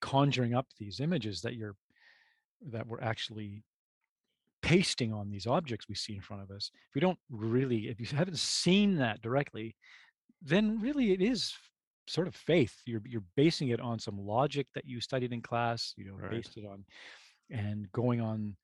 conjuring 0.00 0.54
up 0.54 0.66
these 0.78 1.00
images 1.00 1.40
that 1.42 1.54
you're 1.54 1.76
that 2.62 2.86
we're 2.86 3.00
actually 3.00 3.62
pasting 4.62 5.12
on 5.12 5.30
these 5.30 5.46
objects 5.46 5.88
we 5.88 5.94
see 5.94 6.14
in 6.14 6.20
front 6.20 6.42
of 6.42 6.50
us 6.50 6.70
if 6.88 6.94
we 6.94 7.00
don't 7.00 7.18
really 7.30 7.88
if 7.88 7.98
you 8.00 8.06
haven't 8.16 8.38
seen 8.38 8.96
that 8.96 9.20
directly 9.22 9.74
then 10.42 10.80
really 10.80 11.12
it 11.12 11.22
is 11.22 11.54
sort 12.06 12.28
of 12.28 12.34
faith 12.34 12.74
you're 12.86 13.02
you're 13.06 13.24
basing 13.36 13.68
it 13.68 13.80
on 13.80 13.98
some 13.98 14.18
logic 14.18 14.66
that 14.74 14.84
you 14.84 15.00
studied 15.00 15.32
in 15.32 15.40
class 15.40 15.94
you 15.96 16.04
know 16.04 16.14
Right. 16.14 16.30
based 16.30 16.56
it 16.56 16.64
on 16.66 16.84
and 17.50 17.90
going 17.92 18.20
on 18.20 18.56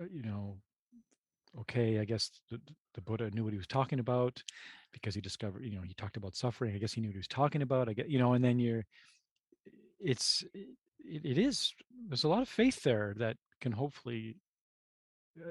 uh, 0.00 0.04
you 0.10 0.22
know 0.22 0.56
okay 1.58 1.98
i 1.98 2.04
guess 2.04 2.30
the, 2.50 2.60
the 2.94 3.00
buddha 3.00 3.30
knew 3.30 3.44
what 3.44 3.52
he 3.52 3.58
was 3.58 3.66
talking 3.66 4.00
about 4.00 4.42
because 4.92 5.14
he 5.14 5.20
discovered 5.20 5.64
you 5.64 5.76
know 5.76 5.82
he 5.82 5.94
talked 5.94 6.16
about 6.16 6.34
suffering 6.36 6.74
i 6.74 6.78
guess 6.78 6.92
he 6.92 7.00
knew 7.00 7.08
what 7.08 7.14
he 7.14 7.18
was 7.18 7.28
talking 7.28 7.62
about 7.62 7.88
i 7.88 7.92
get 7.92 8.08
you 8.08 8.18
know 8.18 8.32
and 8.34 8.44
then 8.44 8.58
you're 8.58 8.84
it's 10.00 10.44
it, 10.54 11.24
it 11.24 11.38
is 11.38 11.72
there's 12.08 12.24
a 12.24 12.28
lot 12.28 12.42
of 12.42 12.48
faith 12.48 12.82
there 12.82 13.14
that 13.18 13.36
can 13.60 13.72
hopefully 13.72 14.36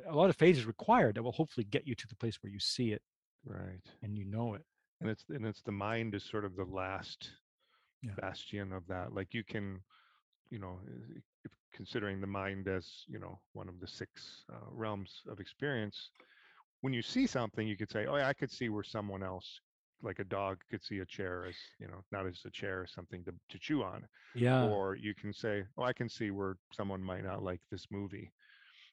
a 0.10 0.16
lot 0.16 0.30
of 0.30 0.36
faith 0.36 0.58
is 0.58 0.66
required 0.66 1.16
that 1.16 1.24
will 1.24 1.32
hopefully 1.32 1.66
get 1.70 1.88
you 1.88 1.96
to 1.96 2.08
the 2.08 2.16
place 2.16 2.38
where 2.42 2.52
you 2.52 2.60
see 2.60 2.92
it 2.92 3.02
Right. 3.46 3.82
and 4.02 4.18
you 4.18 4.26
know 4.26 4.54
it 4.54 4.64
And 5.02 5.10
it's 5.10 5.26
and 5.30 5.46
it's 5.46 5.62
the 5.62 5.72
mind 5.72 6.16
is 6.16 6.24
sort 6.24 6.46
of 6.46 6.56
the 6.56 6.66
last 6.66 7.30
Yeah. 8.02 8.12
bastion 8.20 8.74
of 8.74 8.86
that. 8.88 9.14
Like 9.14 9.34
you 9.34 9.44
can, 9.44 9.80
you 10.50 10.60
know, 10.60 10.80
if 11.48 11.58
considering 11.74 12.22
the 12.22 12.28
mind 12.28 12.68
as 12.68 13.06
you 13.08 13.20
know 13.20 13.42
one 13.54 13.70
of 13.70 13.80
the 13.80 13.88
six 13.88 14.46
uh, 14.54 14.70
realms 14.72 15.24
of 15.28 15.40
experience, 15.40 16.12
when 16.82 16.94
you 16.94 17.02
see 17.02 17.28
something, 17.28 17.68
you 17.68 17.78
could 17.78 17.92
say, 17.92 18.06
"Oh, 18.08 18.18
yeah, 18.18 18.28
I 18.28 18.34
could 18.34 18.52
see 18.52 18.70
where 18.70 18.84
someone 18.84 19.24
else, 19.24 19.62
like 20.02 20.20
a 20.20 20.26
dog, 20.26 20.64
could 20.70 20.84
see 20.84 21.00
a 21.00 21.06
chair 21.06 21.46
as 21.46 21.58
you 21.80 21.88
know, 21.88 22.04
not 22.12 22.28
as 22.28 22.46
a 22.46 22.52
chair, 22.52 22.84
as 22.84 22.92
something 22.94 23.24
to 23.26 23.34
to 23.50 23.60
chew 23.60 23.84
on." 23.84 24.08
yeah 24.34 24.76
or 24.76 24.96
you 24.96 25.14
can 25.16 25.34
say, 25.34 25.66
"Oh, 25.78 25.84
I 25.84 25.94
can 25.94 26.10
see 26.10 26.32
where 26.32 26.58
someone 26.74 27.04
might 27.04 27.24
not 27.24 27.44
like 27.44 27.62
this 27.70 27.92
movie." 27.92 28.34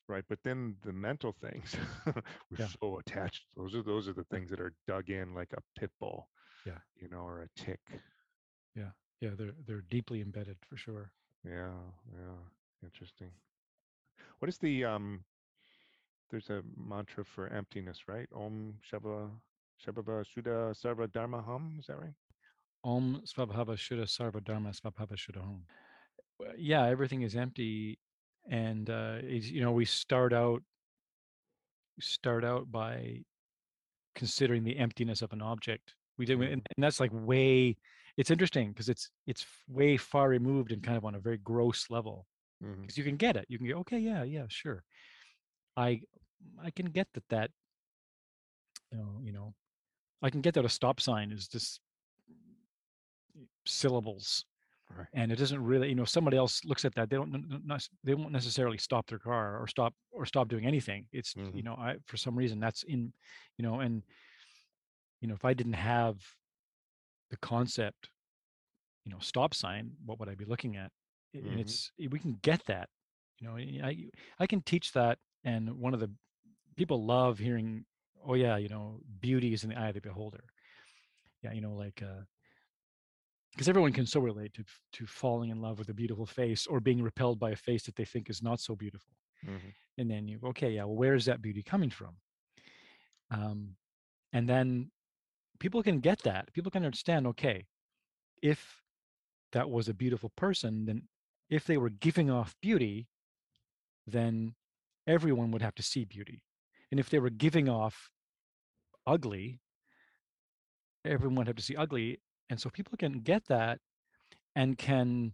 Right, 0.09 0.25
but 0.29 0.43
then 0.43 0.79
the 0.83 0.93
mental 0.93 1.33
things, 1.33 1.77
we're 2.51 2.59
Yeah. 2.59 2.73
so 2.73 2.99
attached. 2.99 3.47
Those 3.57 3.75
are 3.75 3.83
those 3.83 4.09
are 4.09 4.15
the 4.15 4.25
things 4.25 4.51
that 4.51 4.61
are 4.61 4.75
dug 4.87 5.11
in 5.11 5.35
like 5.35 5.53
a 5.55 5.63
pit 5.79 5.93
bull, 6.01 6.31
Yeah. 6.65 6.81
you 6.97 7.09
know, 7.09 7.23
or 7.27 7.43
a 7.43 7.49
tick. 7.55 8.03
Yeah. 8.75 8.93
Yeah 9.21 9.35
they're 9.37 9.53
they're 9.53 9.83
deeply 9.83 10.21
embedded 10.21 10.65
for 10.65 10.77
sure 10.77 11.13
Yeah, 11.45 11.77
yeah, 12.13 12.37
interesting. 12.83 13.31
What 14.39 14.49
is 14.49 14.59
the 14.59 14.85
um? 14.85 15.25
There's 16.31 16.51
a 16.51 16.63
mantra 16.77 17.25
for 17.25 17.49
emptiness, 17.49 18.09
right? 18.09 18.29
Om 18.35 18.75
Shava 18.91 19.31
Shabhava 19.85 20.25
Shuddha 20.25 20.75
Sarva 20.75 21.11
Dharma 21.13 21.43
Hum. 21.43 21.77
Is 21.79 21.87
that 21.87 22.01
right? 22.01 22.15
Om 22.83 23.23
Svabhava 23.25 23.77
Shuddha 23.77 24.05
Sarva 24.05 24.43
Dharma 24.43 24.71
Svabhava 24.71 25.17
Shuddha 25.17 25.43
Hum. 25.43 25.63
Yeah, 26.57 26.87
everything 26.87 27.23
is 27.23 27.37
empty, 27.37 27.99
and 28.51 28.89
uh, 28.91 29.19
is 29.23 29.51
you 29.51 29.61
know 29.61 29.73
we 29.73 29.85
start 29.85 30.33
out 30.33 30.63
start 32.01 32.45
out 32.45 32.73
by 32.73 33.21
considering 34.15 34.65
the 34.65 34.79
emptiness 34.79 35.23
of 35.23 35.33
an 35.33 35.43
object. 35.43 35.95
We 36.17 36.27
did, 36.27 36.39
Mhm. 36.39 36.53
and, 36.53 36.67
and 36.77 36.85
that's 36.85 37.01
like 37.01 37.11
way. 37.13 37.77
It's 38.17 38.31
interesting 38.31 38.69
because 38.71 38.89
it's 38.89 39.11
it's 39.27 39.47
way 39.69 39.97
far 39.97 40.29
removed 40.29 40.73
and 40.73 40.83
kind 40.83 40.97
of 40.97 41.05
on 41.05 41.15
a 41.15 41.21
very 41.21 41.39
gross 41.39 41.91
level 41.91 42.27
because 42.83 42.97
you 42.99 43.05
can 43.05 43.17
get 43.17 43.37
it. 43.37 43.47
You 43.49 43.59
can 43.59 43.67
go, 43.69 43.79
okay, 43.81 43.99
yeah, 43.99 44.23
yeah, 44.23 44.47
sure. 44.49 44.85
I 45.77 46.03
I 46.63 46.71
can 46.71 46.87
get 46.87 47.09
that 47.15 47.29
that 47.29 47.51
you 48.93 48.99
know, 48.99 49.21
you 49.23 49.33
know 49.33 49.55
I 50.23 50.31
can 50.31 50.41
get 50.41 50.55
that 50.55 50.65
a 50.65 50.69
stop 50.69 51.01
sign 51.01 51.33
is 51.33 51.49
just 51.49 51.81
syllables 53.67 54.45
Right. 54.91 55.09
and 55.15 55.33
it 55.33 55.37
doesn't 55.37 55.63
really 55.65 55.89
you 55.89 55.95
know 55.95 56.05
somebody 56.05 56.37
else 56.37 56.65
looks 56.65 56.85
at 56.85 56.95
that 56.95 57.11
they 57.11 57.17
don't 57.17 57.35
n- 57.35 57.49
n- 57.51 57.63
not, 57.65 57.89
they 58.05 58.15
won't 58.15 58.33
necessarily 58.33 58.79
stop 58.79 59.07
their 59.09 59.19
car 59.19 59.59
or 59.59 59.67
stop 59.67 59.95
or 60.13 60.27
stop 60.27 60.49
doing 60.49 60.67
anything 60.67 61.09
it's 61.13 61.35
you 61.53 61.63
Mhm. 61.63 61.65
know 61.65 61.75
i 61.75 61.97
for 62.07 62.17
some 62.17 62.37
reason 62.37 62.61
that's 62.61 62.83
in 62.85 63.13
you 63.57 63.63
know 63.65 63.81
and 63.81 64.05
you 65.21 65.29
know 65.29 65.35
if 65.35 65.45
i 65.45 65.55
didn't 65.55 65.73
have 65.75 66.23
the 67.35 67.47
concept 67.55 68.03
you 69.05 69.11
know 69.13 69.19
stop 69.33 69.53
sign 69.63 69.85
what 70.07 70.17
would 70.19 70.29
i 70.33 70.37
be 70.43 70.45
looking 70.53 70.75
at? 70.83 70.91
I- 71.35 71.39
and 71.51 71.61
it's 71.63 71.77
we 72.15 72.19
can 72.25 72.35
get 72.51 72.61
that 72.73 72.89
you 73.39 73.45
know 73.47 73.57
i 73.91 73.93
i 74.43 74.47
can 74.53 74.61
teach 74.63 74.87
that 74.93 75.17
and 75.51 75.63
one 75.87 75.95
of 75.97 76.01
the 76.05 76.11
people 76.77 76.99
love 77.17 77.35
hearing 77.39 77.69
oh 78.29 78.35
yeah 78.45 78.57
you 78.65 78.69
know 78.75 78.87
beauty 79.27 79.51
is 79.57 79.65
in 79.65 79.71
the 79.71 79.79
eye 79.83 79.89
of 79.93 79.95
the 79.95 80.01
beholder. 80.11 80.45
Yeah 81.45 81.53
you 81.57 81.61
know 81.65 81.75
like 81.85 82.01
uh 82.11 82.23
because 83.53 83.69
everyone 83.69 83.93
can 83.99 84.07
so 84.15 84.21
relate 84.31 84.53
to 84.55 84.65
to 84.97 85.07
falling 85.07 85.51
in 85.55 85.61
love 85.67 85.77
with 85.81 85.89
a 85.91 85.95
beautiful 86.03 86.27
face 86.27 86.63
or 86.71 86.81
being 86.81 87.03
repelled 87.11 87.39
by 87.45 87.51
a 87.53 87.57
face 87.69 87.83
that 87.87 87.95
they 87.97 88.05
think 88.13 88.25
is 88.31 88.43
not 88.49 88.59
so 88.61 88.73
beautiful. 88.85 89.13
Mhm. 89.45 89.71
and 89.99 90.07
then 90.11 90.23
you 90.31 90.37
okay 90.53 90.71
yeah 90.77 90.85
well 90.89 90.99
where 91.03 91.15
is 91.21 91.25
that 91.27 91.43
beauty 91.47 91.63
coming 91.63 91.91
from? 91.99 92.15
Um, 93.31 93.59
and 94.37 94.49
then 94.53 94.91
people 95.61 95.83
can 95.83 96.01
get 96.01 96.23
that 96.23 96.53
people 96.53 96.71
can 96.71 96.85
understand 96.85 97.27
okay 97.27 97.67
if 98.43 98.83
that 99.53 99.71
was 99.71 99.89
a 99.89 99.95
beautiful 99.95 100.31
person 100.37 100.85
then 100.87 101.03
if 101.51 101.65
they 101.65 101.77
were 101.77 101.91
giving 101.91 102.31
off 102.31 102.55
beauty 102.61 103.07
then 104.07 104.55
everyone 105.07 105.51
would 105.51 105.63
have 105.63 105.75
to 105.75 105.83
see 105.83 106.05
beauty. 106.05 106.43
And 106.91 107.01
if 107.01 107.11
they 107.11 107.19
were 107.19 107.31
giving 107.31 107.69
off 107.69 108.11
ugly 109.07 109.61
everyone 111.07 111.37
would 111.37 111.47
have 111.47 111.57
to 111.57 111.63
see 111.63 111.77
ugly. 111.77 112.19
And 112.49 112.59
so 112.59 112.71
people 112.71 112.97
can 112.97 113.21
get 113.21 113.47
that 113.49 113.79
and 114.57 114.79
can 114.79 115.33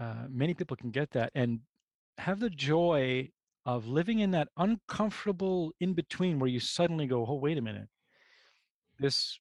uh, 0.00 0.26
many 0.30 0.54
people 0.54 0.76
can 0.76 0.90
get 0.90 1.10
that 1.10 1.30
and 1.34 1.60
have 2.16 2.40
the 2.40 2.48
joy 2.48 3.28
of 3.66 3.86
living 3.86 4.20
in 4.20 4.30
that 4.30 4.48
uncomfortable 4.56 5.72
in 5.78 5.92
between 5.92 6.38
where 6.38 6.48
you 6.48 6.58
suddenly 6.58 7.06
go 7.06 7.26
oh 7.26 7.34
wait 7.34 7.58
a 7.58 7.60
minute 7.60 7.88
this 9.00 9.38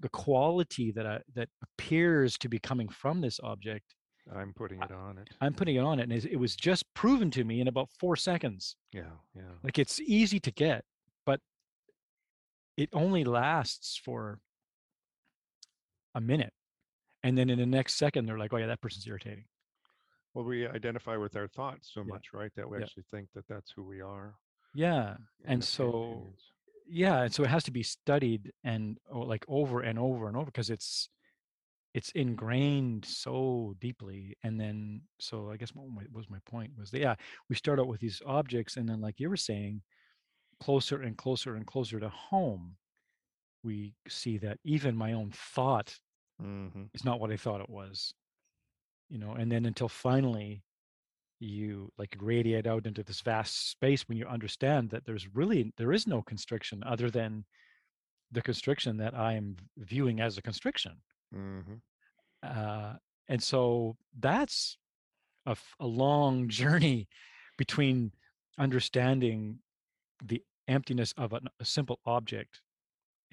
the 0.00 0.08
quality 0.10 0.90
that 0.92 1.06
I, 1.06 1.20
that 1.34 1.48
appears 1.62 2.36
to 2.38 2.48
be 2.48 2.58
coming 2.58 2.88
from 2.88 3.20
this 3.20 3.38
object 3.42 3.94
I'm 4.34 4.54
putting 4.54 4.82
it 4.82 4.90
on 4.90 5.18
it. 5.18 5.28
i'm 5.42 5.52
putting 5.52 5.76
it 5.76 5.80
on 5.80 6.00
it 6.00 6.04
and 6.04 6.12
it 6.12 6.38
was 6.38 6.56
just 6.56 6.84
proven 6.94 7.30
to 7.32 7.44
me 7.44 7.60
in 7.60 7.68
about 7.68 7.88
four 7.98 8.16
seconds 8.16 8.76
Yeah, 8.92 9.02
yeah. 9.36 9.42
like 9.62 9.78
it's 9.78 10.00
easy 10.00 10.40
to 10.40 10.50
get 10.50 10.84
but 11.26 11.40
it 12.76 12.88
only 12.92 13.24
lasts 13.24 14.00
for 14.02 14.38
a 16.14 16.20
minute 16.20 16.52
and 17.22 17.36
then 17.36 17.50
in 17.50 17.58
the 17.58 17.66
next 17.66 17.94
second 17.96 18.24
they're 18.26 18.38
like 18.38 18.52
oh 18.54 18.56
yeah 18.56 18.66
that 18.66 18.80
person's 18.80 19.06
irritating 19.06 19.44
Well, 20.34 20.44
we 20.46 20.66
identify 20.66 21.16
with 21.16 21.36
our 21.36 21.48
thoughts 21.48 21.90
so 21.92 22.00
Yeah. 22.00 22.14
much, 22.14 22.26
right? 22.32 22.50
That 22.56 22.68
we 22.68 22.78
Yeah. 22.78 22.84
actually 22.84 23.04
think 23.10 23.28
that 23.34 23.46
that's 23.48 23.70
who 23.76 23.82
we 23.84 24.00
are. 24.00 24.34
yeah 24.74 25.16
and 25.44 25.62
so 25.62 25.88
opinions. 25.88 26.42
Yeah 26.86 27.22
and 27.22 27.32
so 27.32 27.42
it 27.42 27.50
has 27.50 27.64
to 27.64 27.70
be 27.70 27.82
studied 27.82 28.52
and 28.62 28.98
oh, 29.10 29.20
like 29.20 29.44
over 29.48 29.80
and 29.80 29.98
over 29.98 30.28
and 30.28 30.36
over 30.36 30.46
because 30.46 30.70
it's 30.70 31.08
it's 31.94 32.10
ingrained 32.12 33.04
so 33.04 33.74
deeply 33.78 34.36
and 34.42 34.60
then 34.60 35.00
so 35.20 35.50
i 35.50 35.56
guess 35.56 35.70
what 35.74 35.86
was 36.12 36.28
my 36.28 36.38
point 36.46 36.72
was 36.76 36.90
that, 36.90 37.00
yeah 37.00 37.14
we 37.48 37.56
start 37.56 37.78
out 37.80 37.88
with 37.88 38.00
these 38.00 38.20
objects 38.26 38.76
and 38.76 38.88
then 38.88 39.00
like 39.00 39.18
you 39.20 39.28
were 39.28 39.36
saying 39.36 39.82
closer 40.60 41.02
and 41.02 41.16
closer 41.16 41.56
and 41.56 41.66
closer 41.66 41.98
to 42.00 42.08
home 42.08 42.76
we 43.62 43.94
see 44.08 44.38
that 44.38 44.58
even 44.64 44.96
my 44.96 45.12
own 45.12 45.30
thought 45.30 45.98
Mhm. 46.42 46.90
is 46.94 47.04
not 47.04 47.20
what 47.20 47.30
i 47.30 47.36
thought 47.36 47.60
it 47.60 47.70
was 47.70 48.14
you 49.08 49.18
know 49.18 49.32
and 49.32 49.50
then 49.52 49.66
until 49.66 49.88
finally 49.88 50.64
you 51.40 51.90
like 51.98 52.16
radiate 52.20 52.66
out 52.66 52.86
into 52.86 53.02
this 53.02 53.20
vast 53.20 53.70
space 53.70 54.08
when 54.08 54.16
you 54.16 54.26
understand 54.26 54.90
that 54.90 55.04
there's 55.04 55.28
really 55.34 55.72
there 55.76 55.92
is 55.92 56.06
no 56.06 56.22
constriction 56.22 56.82
other 56.84 57.10
than 57.10 57.44
the 58.32 58.42
constriction 58.42 58.96
that 58.96 59.14
I 59.14 59.34
am 59.34 59.56
viewing 59.76 60.20
as 60.20 60.38
a 60.38 60.42
constriction. 60.42 60.92
hmm 61.32 61.74
Uh, 62.42 62.94
and 63.28 63.42
so 63.42 63.96
that's 64.20 64.76
a, 65.46 65.56
a 65.80 65.86
long 65.86 66.48
journey 66.60 67.08
between 67.56 68.12
understanding 68.58 69.58
the 70.22 70.42
emptiness 70.68 71.12
of 71.16 71.32
an, 71.32 71.48
a 71.60 71.64
simple 71.64 72.00
object 72.06 72.60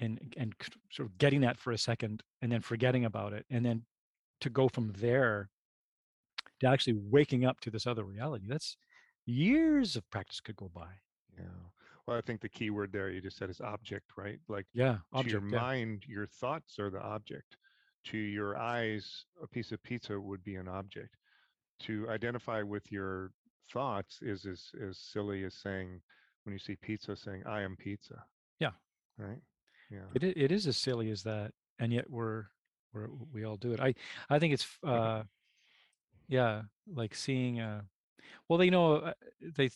and 0.00 0.34
and 0.36 0.54
sort 0.90 1.08
of 1.08 1.16
getting 1.18 1.40
that 1.40 1.58
for 1.58 1.72
a 1.72 1.78
second 1.78 2.22
and 2.40 2.50
then 2.52 2.60
forgetting 2.60 3.04
about 3.04 3.32
it 3.32 3.46
and 3.50 3.64
then 3.64 3.84
to 4.40 4.50
go 4.50 4.68
from 4.68 4.92
there 4.98 5.48
to 6.62 6.68
actually 6.68 6.94
waking 6.94 7.44
up 7.44 7.60
to 7.60 7.70
this 7.70 7.86
other 7.86 8.04
reality 8.04 8.46
that's 8.48 8.76
years 9.26 9.96
of 9.96 10.08
practice 10.10 10.40
could 10.40 10.56
go 10.56 10.70
by 10.74 10.88
Yeah. 11.38 11.44
Well, 12.06 12.16
I 12.16 12.20
think 12.20 12.40
the 12.40 12.48
key 12.48 12.70
word 12.70 12.90
there 12.92 13.10
you 13.10 13.20
just 13.20 13.36
said 13.36 13.50
is 13.50 13.60
object, 13.60 14.12
right? 14.16 14.38
Like 14.48 14.66
yeah 14.74 14.98
to 15.16 15.28
your 15.28 15.42
yeah. 15.48 15.60
mind, 15.60 16.04
your 16.08 16.26
thoughts 16.26 16.78
are 16.78 16.90
the 16.90 17.00
object. 17.00 17.56
To 18.06 18.18
your 18.18 18.58
eyes, 18.58 19.26
a 19.40 19.46
piece 19.46 19.70
of 19.70 19.80
pizza 19.84 20.20
would 20.20 20.42
be 20.42 20.56
an 20.56 20.66
object. 20.66 21.16
To 21.80 22.08
identify 22.10 22.62
with 22.62 22.90
your 22.90 23.30
thoughts 23.72 24.18
is 24.22 24.44
as, 24.44 24.70
as 24.88 24.98
silly 24.98 25.44
as 25.44 25.54
saying, 25.54 26.00
when 26.42 26.52
you 26.52 26.58
see 26.58 26.74
pizza, 26.74 27.14
saying, 27.14 27.44
I 27.46 27.62
am 27.62 27.76
pizza. 27.76 28.24
Yeah. 28.58 28.72
Right. 29.16 29.38
Yeah. 29.90 30.00
it, 30.14 30.24
it 30.24 30.50
is 30.50 30.66
as 30.66 30.76
silly 30.78 31.10
as 31.10 31.22
that 31.24 31.52
and 31.78 31.92
yet 31.92 32.08
we're 32.08 32.44
we're 32.94 33.08
we 33.32 33.44
all 33.44 33.56
do 33.56 33.72
it 33.72 33.80
i 33.80 33.94
i 34.30 34.38
think 34.38 34.54
it's 34.54 34.66
uh 34.86 35.22
yeah 36.28 36.62
like 36.92 37.14
seeing 37.14 37.60
uh 37.60 37.82
well 38.48 38.58
they 38.58 38.70
know 38.70 38.96
uh, 38.96 39.12
they 39.56 39.70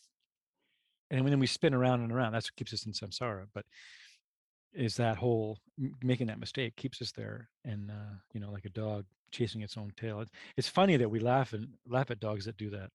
and 1.10 1.24
when 1.24 1.38
we 1.38 1.46
spin 1.46 1.74
around 1.74 2.00
and 2.00 2.12
around 2.12 2.32
that's 2.32 2.46
what 2.46 2.56
keeps 2.56 2.72
us 2.72 2.86
in 2.86 2.92
samsara 2.92 3.46
but 3.54 3.64
is 4.72 4.96
that 4.96 5.16
whole 5.16 5.58
making 6.02 6.26
that 6.26 6.40
mistake 6.40 6.76
keeps 6.76 7.00
us 7.00 7.12
there 7.12 7.48
and 7.64 7.90
uh 7.90 8.14
you 8.32 8.40
know 8.40 8.50
like 8.50 8.64
a 8.64 8.70
dog 8.70 9.04
chasing 9.30 9.62
its 9.62 9.76
own 9.76 9.92
tail 9.96 10.20
it's, 10.20 10.30
it's 10.56 10.68
funny 10.68 10.96
that 10.96 11.10
we 11.10 11.18
laugh 11.18 11.52
and 11.52 11.68
laugh 11.86 12.10
at 12.10 12.20
dogs 12.20 12.44
that 12.44 12.56
do 12.56 12.70
that 12.70 12.90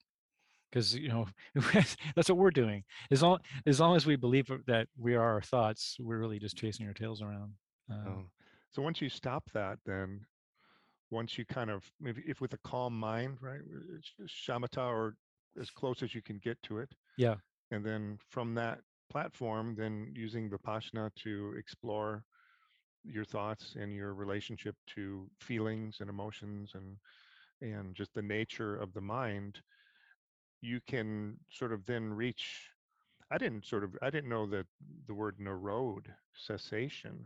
because 0.72 0.96
you 0.96 1.10
know 1.10 1.28
that's 2.16 2.30
what 2.30 2.38
we're 2.38 2.52
doing 2.52 2.84
as 3.12 3.22
long 3.22 3.38
as 3.66 3.80
long 3.80 3.96
as 3.96 4.06
we 4.06 4.16
believe 4.16 4.50
that 4.66 4.88
we 4.98 5.16
are 5.16 5.34
our 5.34 5.42
thoughts 5.42 5.98
we're 6.00 6.20
really 6.20 6.40
just 6.40 6.58
chasing 6.58 6.88
our 6.88 6.94
tails 6.94 7.22
around 7.22 7.54
uh, 7.92 7.96
Oh. 8.08 8.24
So 8.72 8.82
once 8.82 9.02
you 9.02 9.10
stop 9.10 9.50
that, 9.54 9.80
then 9.86 10.22
once 11.12 11.38
you 11.38 11.46
kind 11.46 11.70
of, 11.70 11.92
if, 12.04 12.18
if 12.26 12.42
with 12.42 12.54
a 12.54 12.60
calm 12.60 13.00
mind, 13.00 13.38
right, 13.42 13.62
uh, 13.62 14.26
shamatha 14.28 14.88
or 14.88 15.16
as 15.60 15.70
close 15.70 16.04
as 16.04 16.16
you 16.16 16.22
can 16.24 16.40
get 16.40 16.62
to 16.64 16.80
it, 16.80 16.94
yeah 17.18 17.36
and 17.72 17.86
then 17.86 18.18
from 18.30 18.54
that 18.56 18.82
platform, 19.10 19.76
then 19.76 20.14
using 20.16 20.50
Vipassana 20.50 21.14
to 21.16 21.54
explore 21.58 22.24
your 23.04 23.26
thoughts 23.26 23.76
and 23.80 23.94
your 23.94 24.14
relationship 24.14 24.76
to 24.88 25.30
feelings 25.40 25.98
and 26.02 26.10
emotions 26.10 26.72
and 26.76 26.98
and 27.62 27.96
just 27.96 28.14
the 28.14 28.22
nature 28.22 28.76
of 28.78 28.94
the 28.94 29.02
mind, 29.02 29.62
you 30.62 30.80
can 30.88 31.40
sort 31.50 31.72
of 31.74 31.86
then 31.86 32.14
reach. 32.14 32.70
I 33.32 33.38
didn't 33.38 33.66
sort 33.66 33.84
of 33.84 33.98
I 34.02 34.10
didn't 34.10 34.30
know 34.30 34.46
that 34.48 34.68
the 35.08 35.14
word 35.14 35.38
nirodha 35.40 36.16
cessation 36.34 37.26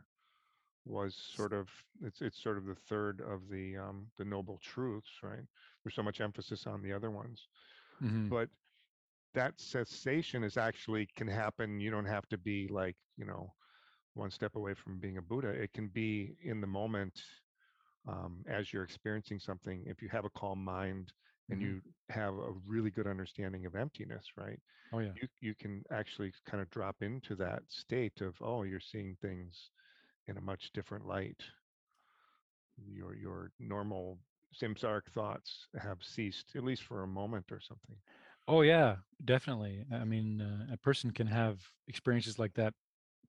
was 0.85 1.15
sort 1.15 1.53
of 1.53 1.69
it's 2.01 2.21
it's 2.21 2.41
sort 2.41 2.57
of 2.57 2.65
the 2.65 2.75
third 2.75 3.21
of 3.21 3.49
the 3.49 3.77
um 3.77 4.11
the 4.17 4.25
noble 4.25 4.57
truths 4.59 5.19
right? 5.23 5.43
There's 5.83 5.95
so 5.95 6.03
much 6.03 6.21
emphasis 6.21 6.67
on 6.67 6.81
the 6.81 6.93
other 6.93 7.11
ones. 7.11 7.47
Mhm, 7.99 8.29
but 8.29 8.49
that 9.33 9.59
cessation 9.59 10.43
is 10.43 10.57
actually 10.57 11.07
can 11.07 11.27
happen 11.27 11.79
you 11.79 11.91
don't 11.91 12.05
have 12.05 12.27
to 12.29 12.37
be 12.37 12.67
like 12.67 12.97
you 13.17 13.25
know 13.25 13.53
one 14.13 14.31
step 14.31 14.55
away 14.55 14.73
from 14.73 14.99
being 14.99 15.17
a 15.17 15.21
buddha. 15.21 15.49
It 15.49 15.73
can 15.73 15.89
be 15.89 16.37
in 16.41 16.61
the 16.61 16.67
moment 16.67 17.21
um, 18.07 18.43
as 18.47 18.71
you're 18.73 18.83
experiencing 18.83 19.39
something 19.39 19.85
if 19.87 20.01
you 20.01 20.09
have 20.09 20.25
a 20.25 20.29
calm 20.29 20.63
mind 20.63 21.13
and 21.49 21.61
mhm. 21.61 21.61
you 21.61 21.81
have 22.09 22.35
a 22.35 22.51
really 22.65 22.91
good 22.91 23.07
understanding 23.07 23.65
of 23.65 23.75
emptiness 23.75 24.37
right? 24.37 24.59
Oh 24.91 24.99
yeah. 24.99 25.17
You 25.21 25.27
you 25.41 25.55
can 25.55 25.83
actually 25.91 26.33
kind 26.45 26.61
of 26.61 26.69
drop 26.69 27.01
into 27.01 27.35
that 27.37 27.63
state 27.71 28.21
of 28.21 28.41
oh 28.41 28.63
you're 28.63 28.79
seeing 28.79 29.15
things 29.15 29.71
in 30.27 30.37
a 30.37 30.41
much 30.41 30.71
different 30.73 31.05
light 31.07 31.43
your 32.77 33.13
your 33.15 33.51
normal 33.59 34.19
samsaric 34.53 35.07
thoughts 35.11 35.67
have 35.77 36.03
ceased 36.03 36.55
at 36.55 36.63
least 36.63 36.83
for 36.83 37.03
a 37.03 37.07
moment 37.07 37.51
or 37.51 37.59
something 37.59 37.97
Oh 38.47 38.61
yeah, 38.61 38.97
definitely. 39.23 39.85
I 39.91 40.05
mean, 40.05 40.41
uh, 40.41 40.67
a 40.73 40.77
person 40.77 41.11
can 41.11 41.27
have 41.27 41.71
experiences 41.87 42.37
like 42.37 42.53
that. 42.55 42.73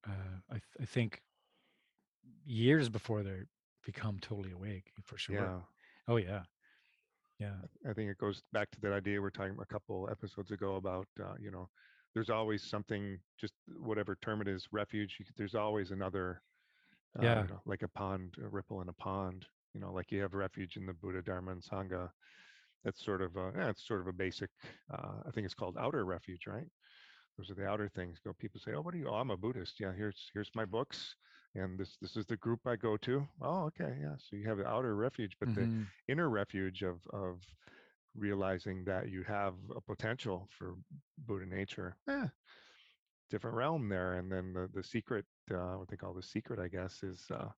Uh, 0.06 0.40
I 0.50 0.54
th- 0.54 0.64
I 0.80 0.84
think 0.86 1.22
years 2.44 2.88
before 2.88 3.22
they 3.22 3.42
become 3.84 4.18
totally 4.18 4.52
awake, 4.52 4.92
for 5.02 5.18
sure. 5.18 5.34
yeah 5.34 5.60
Oh 6.08 6.16
yeah, 6.16 6.44
yeah, 7.38 7.56
i 7.88 7.92
think 7.92 8.10
it 8.10 8.18
goes 8.18 8.42
back 8.52 8.70
to 8.70 8.80
that 8.80 8.92
idea 8.92 9.20
we 9.20 9.26
are 9.26 9.30
talking 9.30 9.56
a 9.60 9.66
couple 9.66 10.08
episodes 10.10 10.50
ago 10.50 10.76
about 10.76 11.06
uh, 11.22 11.34
you 11.38 11.50
know 11.50 11.68
there's 12.14 12.30
always 12.30 12.62
something 12.62 13.18
just 13.38 13.54
whatever 13.78 14.16
term 14.22 14.40
it 14.40 14.48
is 14.48 14.68
refuge 14.72 15.16
you, 15.18 15.24
could- 15.24 15.36
there's 15.36 15.54
always 15.54 15.90
another 15.90 16.42
uh, 17.18 17.32
Yeah. 17.32 17.42
you 17.42 17.48
know, 17.48 17.60
like 17.66 17.82
a 17.82 17.88
pond 17.88 18.36
a 18.42 18.48
ripple 18.48 18.80
in 18.82 18.88
a 18.88 18.94
pond 18.94 19.46
you 19.74 19.80
know 19.80 19.92
like 19.92 20.10
you 20.12 20.20
have 20.22 20.34
refuge 20.34 20.76
in 20.76 20.86
the 20.86 20.94
buddha 20.94 21.22
dharma 21.22 21.52
and 21.52 21.62
sangha. 21.62 22.10
That's 22.84 23.04
sort 23.04 23.22
of 23.22 23.36
a, 23.36 23.52
yeah, 23.56 23.70
it's 23.70 23.86
sort 23.86 24.00
of 24.00 24.06
a 24.08 24.12
basic 24.12 24.50
uh, 24.90 25.22
i 25.26 25.30
think 25.30 25.44
it's 25.44 25.54
called 25.54 25.76
outer 25.78 26.04
refuge 26.04 26.46
right? 26.46 26.68
Those 27.36 27.50
are 27.50 27.54
the 27.54 27.66
outer 27.66 27.88
things. 27.88 28.18
Go 28.20 28.32
people 28.34 28.60
say 28.60 28.72
oh 28.74 28.80
what 28.82 28.94
are 28.94 28.98
you 28.98 29.08
oh 29.08 29.14
i'm 29.14 29.30
a 29.30 29.36
buddhist. 29.36 29.80
Yeah 29.80 29.92
here's 29.92 30.30
here's 30.32 30.50
my 30.54 30.64
books 30.64 31.16
and 31.54 31.78
this 31.78 31.96
this 31.98 32.16
is 32.16 32.26
the 32.26 32.36
group 32.36 32.66
i 32.66 32.76
go 32.76 32.96
to. 32.98 33.26
Oh 33.40 33.64
okay 33.66 33.98
yeah 34.00 34.16
so 34.18 34.36
you 34.36 34.48
have 34.48 34.58
the 34.58 34.66
outer 34.66 34.94
refuge 34.96 35.36
but 35.38 35.52
the 35.54 35.68
mhm, 35.68 35.92
inner 36.08 36.28
refuge 36.30 36.82
of 36.82 37.06
of 37.12 37.42
realizing 38.14 38.84
that 38.84 39.08
you 39.10 39.22
have 39.24 39.54
a 39.74 39.80
potential 39.80 40.48
for 40.50 40.76
buddha 41.18 41.46
nature. 41.46 41.96
Eh, 42.08 42.28
different 43.30 43.56
realm 43.56 43.88
there 43.88 44.14
and 44.14 44.30
then 44.30 44.52
the 44.52 44.68
the 44.74 44.82
secret 44.82 45.24
uh, 45.52 45.74
what 45.78 45.88
they 45.88 45.96
call 45.96 46.14
the 46.14 46.22
secret 46.22 46.58
i 46.58 46.68
guess 46.68 47.02
is 47.02 47.26
uh, 47.30 47.48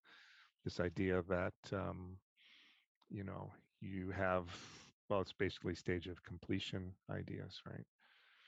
this 0.63 0.79
idea 0.79 1.21
that 1.29 1.53
um, 1.73 2.17
you 3.09 3.23
know 3.23 3.51
you 3.81 4.09
have 4.11 4.45
well 5.09 5.21
it's 5.21 5.33
basically 5.33 5.75
stage 5.75 6.07
of 6.07 6.23
completion 6.23 6.93
ideas 7.09 7.61
right 7.65 7.85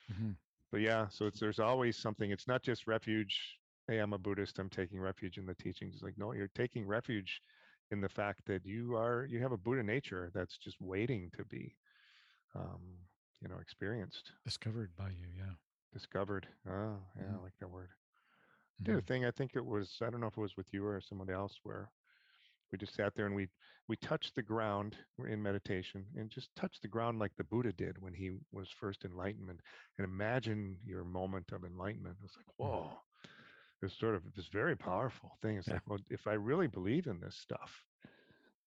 mhm. 0.10 0.36
but 0.72 0.82
yeah 0.82 1.08
so 1.08 1.26
it's 1.26 1.40
there's 1.40 1.60
always 1.60 1.98
something 1.98 2.32
it's 2.32 2.48
not 2.48 2.62
just 2.64 2.88
refuge 2.88 3.58
hey 3.88 4.00
i'm 4.00 4.14
a 4.14 4.18
buddhist 4.18 4.60
i'm 4.60 4.70
taking 4.70 5.00
refuge 5.00 5.38
in 5.38 5.46
the 5.46 5.56
teachings 5.56 5.96
it's 5.96 6.04
like 6.04 6.18
no 6.18 6.34
you're 6.34 6.48
taking 6.56 6.86
refuge 6.86 7.42
in 7.92 8.02
the 8.02 8.10
fact 8.10 8.46
that 8.46 8.66
you 8.66 8.96
are 8.96 9.26
you 9.30 9.40
have 9.42 9.52
a 9.52 9.58
buddha 9.58 9.84
nature 9.84 10.32
that's 10.34 10.58
just 10.58 10.80
waiting 10.82 11.30
to 11.36 11.44
be 11.46 11.76
um 12.56 12.82
you 13.42 13.48
know 13.48 13.58
experienced 13.60 14.32
discovered 14.44 14.96
by 14.96 15.10
you. 15.10 15.28
Yeah. 15.38 15.56
Discovered. 15.92 16.48
Oh 16.68 17.00
yeah 17.16 17.34
i 17.34 17.38
like 17.38 17.58
that 17.60 17.70
word. 17.70 17.92
Did 18.84 18.98
a 18.98 19.02
mhm. 19.02 19.04
thing 19.04 19.26
i 19.26 19.32
think 19.32 19.56
it 19.56 19.66
was 19.66 20.02
i 20.02 20.10
don't 20.10 20.20
know 20.22 20.28
if 20.28 20.38
it 20.38 20.42
was 20.42 20.58
with 20.58 20.74
you 20.74 20.86
or 20.86 21.00
someone 21.02 21.30
else 21.30 21.60
where 21.64 21.92
we 22.72 22.78
just 22.78 22.94
sat 22.96 23.14
there 23.16 23.26
and 23.26 23.36
we 23.36 23.50
we 23.88 23.96
touched 23.98 24.36
the 24.36 24.44
ground 24.44 24.98
we're 25.18 25.28
in 25.28 25.42
meditation 25.42 26.06
and 26.16 26.30
just 26.30 26.56
touched 26.56 26.82
the 26.82 26.88
ground 26.88 27.20
like 27.20 27.36
the 27.36 27.44
buddha 27.44 27.72
did 27.74 27.98
when 28.00 28.14
he 28.14 28.32
was 28.52 28.70
first 28.72 29.06
enlightenment 29.06 29.62
and 29.98 30.06
imagine 30.06 30.80
your 30.84 31.04
moment 31.04 31.52
of 31.52 31.64
enlightenment. 31.64 32.18
It 32.20 32.24
was 32.24 32.36
like 32.38 32.48
Mhm. 32.62 32.88
whoa. 32.88 33.02
It's 33.82 33.98
sort 34.00 34.16
of 34.16 34.34
this 34.34 34.48
very 34.48 34.76
powerful 34.78 35.38
thing. 35.42 35.58
It's 35.58 35.72
Yeah. 35.72 35.74
like 35.74 35.88
well 35.88 36.00
if 36.10 36.28
i 36.28 36.34
really 36.34 36.68
believe 36.68 37.08
in 37.08 37.20
this 37.20 37.36
stuff 37.38 37.86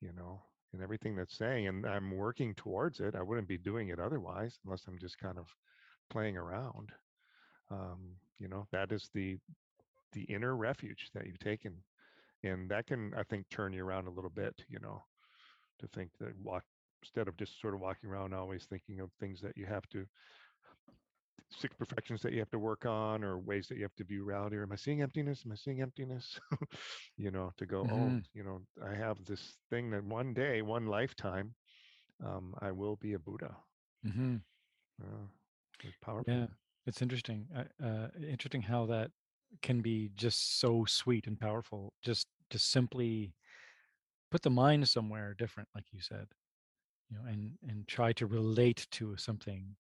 you 0.00 0.12
know 0.12 0.42
and 0.72 0.82
everything 0.82 1.14
that's 1.16 1.36
saying 1.36 1.66
and 1.66 1.86
i'm 1.86 2.10
working 2.10 2.54
towards 2.54 3.00
it 3.00 3.14
i 3.14 3.22
wouldn't 3.22 3.48
be 3.48 3.58
doing 3.58 3.88
it 3.88 3.98
otherwise 4.00 4.58
unless 4.64 4.86
i'm 4.86 4.98
just 4.98 5.18
kind 5.18 5.38
of 5.38 5.56
playing 6.10 6.36
around 6.36 6.92
um, 7.70 8.16
you 8.38 8.48
know 8.48 8.66
that 8.72 8.92
is 8.92 9.10
the 9.14 9.38
the 10.12 10.22
inner 10.24 10.56
refuge 10.56 11.10
that 11.14 11.26
you've 11.26 11.38
taken 11.38 11.82
and 12.42 12.70
that 12.70 12.86
can 12.86 13.12
i 13.16 13.22
think 13.22 13.48
turn 13.48 13.72
you 13.72 13.84
around 13.84 14.06
a 14.06 14.10
little 14.10 14.30
bit 14.30 14.64
you 14.68 14.78
know 14.80 15.02
to 15.78 15.86
think 15.88 16.10
that 16.18 16.36
walk 16.38 16.64
instead 17.02 17.28
of 17.28 17.36
just 17.36 17.60
sort 17.60 17.74
of 17.74 17.80
walking 17.80 18.08
around 18.10 18.32
always 18.34 18.64
thinking 18.66 19.00
of 19.00 19.10
things 19.20 19.40
that 19.40 19.56
you 19.56 19.66
have 19.66 19.88
to 19.88 20.06
six 21.50 21.74
perfections 21.76 22.22
that 22.22 22.32
you 22.32 22.38
have 22.38 22.50
to 22.50 22.58
work 22.58 22.84
on 22.86 23.22
or 23.24 23.38
ways 23.38 23.68
that 23.68 23.76
you 23.76 23.82
have 23.82 23.94
to 23.94 24.04
view 24.04 24.24
reality 24.24 24.56
or 24.56 24.62
am 24.62 24.72
i 24.72 24.76
seeing 24.76 25.02
emptiness? 25.02 25.44
Am 25.44 25.52
i 25.52 25.54
seeing 25.56 25.80
emptiness? 25.80 26.38
You 27.16 27.30
know 27.30 27.50
to 27.56 27.66
go 27.66 27.86
oh 27.90 28.14
Mhm. 28.14 28.26
you 28.34 28.42
know 28.44 28.60
i 28.84 28.94
have 28.94 29.24
this 29.24 29.58
thing 29.70 29.90
that 29.90 30.04
one 30.04 30.32
day 30.34 30.62
one 30.62 30.86
lifetime 30.86 31.54
um, 32.24 32.54
i 32.60 32.70
will 32.72 32.96
be 32.96 33.12
a 33.14 33.18
buddha. 33.18 33.56
Mm-hmm. 34.06 34.36
uh, 35.02 35.26
powerful. 36.00 36.42
Yeah, 36.42 36.46
it's 36.86 37.02
interesting. 37.02 37.48
Uh, 37.54 37.84
uh, 37.84 38.08
interesting 38.16 38.62
how 38.62 38.86
that 38.86 39.10
can 39.62 39.80
be 39.80 40.10
just 40.14 40.58
so 40.58 40.84
sweet 40.84 41.26
and 41.26 41.38
powerful. 41.38 41.94
Just 42.02 42.28
to 42.50 42.58
simply 42.58 43.34
put 44.30 44.42
the 44.42 44.50
mind 44.50 44.88
somewhere 44.88 45.34
different, 45.34 45.68
like 45.74 45.86
you 45.92 46.00
said, 46.00 46.28
you 47.10 47.16
know, 47.16 47.24
and 47.26 47.58
and 47.68 47.88
try 47.88 48.12
to 48.14 48.26
relate 48.26 48.86
to 48.92 49.16
something 49.16 49.76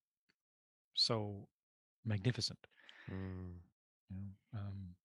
so 0.94 1.48
magnificent. 2.04 2.66
Mm, 3.10 3.60
You 4.08 4.16
know, 4.16 4.58
um, 4.60 4.96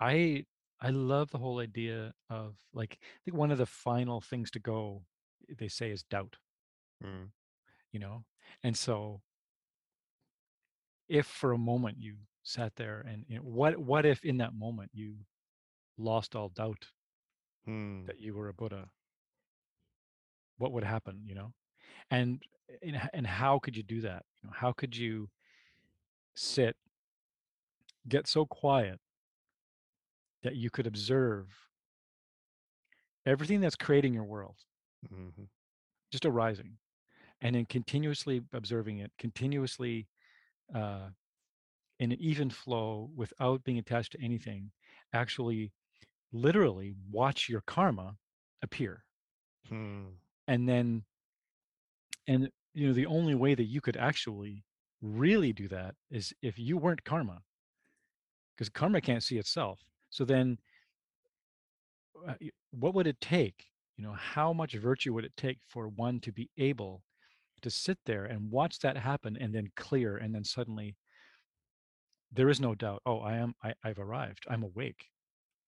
I 0.00 0.46
I 0.80 0.90
love 0.90 1.30
the 1.30 1.38
whole 1.38 1.60
idea 1.60 2.14
of 2.28 2.58
like 2.72 2.98
I 3.02 3.18
think 3.24 3.36
one 3.36 3.50
of 3.50 3.58
the 3.58 3.66
final 3.66 4.20
things 4.20 4.50
to 4.52 4.60
go 4.60 5.06
they 5.48 5.68
say 5.68 5.90
is 5.90 6.02
doubt, 6.02 6.36
Mm, 7.02 7.32
you 7.92 8.00
know. 8.00 8.24
And 8.62 8.76
so 8.76 9.22
if 11.12 11.26
for 11.26 11.52
a 11.52 11.58
moment 11.58 11.98
you 12.00 12.16
sat 12.42 12.74
there 12.76 13.04
and 13.06 13.24
you 13.28 13.36
know, 13.36 13.42
what 13.42 13.76
what 13.78 14.06
if 14.06 14.24
in 14.24 14.38
that 14.38 14.54
moment 14.54 14.90
you 14.94 15.16
lost 15.98 16.34
all 16.34 16.48
doubt 16.48 16.86
mm, 17.66 18.06
that 18.06 18.18
you 18.18 18.34
were 18.34 18.48
a 18.48 18.54
Buddha? 18.54 18.88
What 20.56 20.72
would 20.72 20.84
happen, 20.84 21.20
you 21.26 21.34
know? 21.34 21.52
And 22.10 22.42
and, 23.12 23.26
how 23.26 23.58
could 23.58 23.76
you 23.76 23.82
do 23.82 24.00
that? 24.00 24.24
You 24.42 24.48
know, 24.48 24.54
how 24.56 24.72
could 24.72 24.96
you 24.96 25.28
sit, 26.34 26.76
get 28.08 28.26
so 28.26 28.46
quiet 28.46 28.98
that 30.42 30.56
you 30.56 30.70
could 30.70 30.86
observe 30.86 31.48
everything 33.26 33.60
that's 33.60 33.76
creating 33.76 34.14
your 34.14 34.24
world 34.24 34.56
mhm, 35.10 35.48
just 36.10 36.24
arising 36.26 36.78
and 37.40 37.54
then 37.56 37.66
continuously 37.66 38.42
observing 38.52 38.98
it 38.98 39.12
continuously 39.18 40.08
uh, 40.74 41.08
in 41.98 42.12
an 42.12 42.18
even 42.20 42.50
flow 42.50 43.10
without 43.14 43.64
being 43.64 43.78
attached 43.78 44.12
to 44.12 44.20
anything 44.20 44.70
actually 45.12 45.72
literally 46.32 46.94
watch 47.10 47.48
your 47.48 47.62
karma 47.62 48.16
appear. 48.62 49.04
Mm, 49.70 50.06
and 50.48 50.68
then 50.68 51.04
and 52.26 52.50
you 52.74 52.88
know 52.88 52.92
the 52.92 53.06
only 53.06 53.34
way 53.34 53.54
that 53.54 53.64
you 53.64 53.80
could 53.80 53.96
actually 53.96 54.64
really 55.00 55.52
do 55.52 55.68
that 55.68 55.94
is 56.10 56.32
if 56.42 56.58
you 56.58 56.78
weren't 56.78 57.04
karma 57.04 57.42
because 58.56 58.68
karma 58.68 59.00
can't 59.00 59.22
see 59.22 59.38
itself. 59.38 59.80
So 60.10 60.24
then 60.24 60.58
uh, 62.28 62.34
what 62.70 62.94
would 62.94 63.06
it 63.06 63.20
take? 63.20 63.66
You 63.96 64.04
know 64.04 64.12
how 64.12 64.52
much 64.52 64.74
virtue 64.74 65.12
would 65.14 65.24
it 65.24 65.36
take 65.36 65.58
for 65.68 65.88
one 65.88 66.20
to 66.20 66.32
be 66.32 66.50
able 66.58 67.02
to 67.62 67.70
sit 67.70 67.98
there 68.06 68.24
and 68.24 68.50
watch 68.50 68.78
that 68.80 68.96
happen 68.96 69.36
and 69.40 69.54
then 69.54 69.68
clear 69.76 70.16
and 70.16 70.34
then 70.34 70.44
suddenly 70.44 70.96
there 72.32 72.48
is 72.48 72.60
no 72.60 72.74
doubt 72.74 73.02
oh 73.06 73.20
i 73.20 73.36
am 73.36 73.54
I, 73.62 73.74
i've 73.84 73.98
arrived 73.98 74.44
i'm 74.48 74.62
awake 74.62 75.06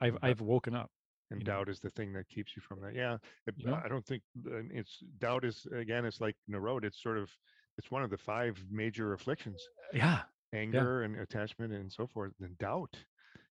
i've 0.00 0.16
i've 0.22 0.40
woken 0.40 0.74
up 0.74 0.90
and 1.30 1.40
you 1.40 1.46
know 1.46 1.58
doubt 1.58 1.68
is 1.68 1.80
the 1.80 1.90
thing 1.90 2.12
that 2.12 2.28
keeps 2.28 2.56
you 2.56 2.62
from 2.62 2.80
that. 2.82 2.94
Yeah, 2.94 3.16
it, 3.46 3.54
you 3.56 3.66
know 3.66 3.80
I 3.82 3.88
don't 3.88 4.04
think 4.04 4.22
it's 4.70 4.98
doubt 5.18 5.44
is 5.44 5.66
again. 5.74 6.04
It's 6.04 6.20
like 6.20 6.36
road. 6.48 6.84
It's 6.84 7.02
sort 7.02 7.18
of 7.18 7.30
it's 7.78 7.90
one 7.90 8.02
of 8.02 8.10
the 8.10 8.18
five 8.18 8.62
major 8.70 9.14
afflictions: 9.14 9.62
yeah 9.92 10.22
anger 10.54 11.02
and 11.02 11.18
attachment 11.18 11.72
and 11.72 11.90
so 11.90 12.06
forth. 12.06 12.32
And 12.40 12.56
doubt. 12.58 12.96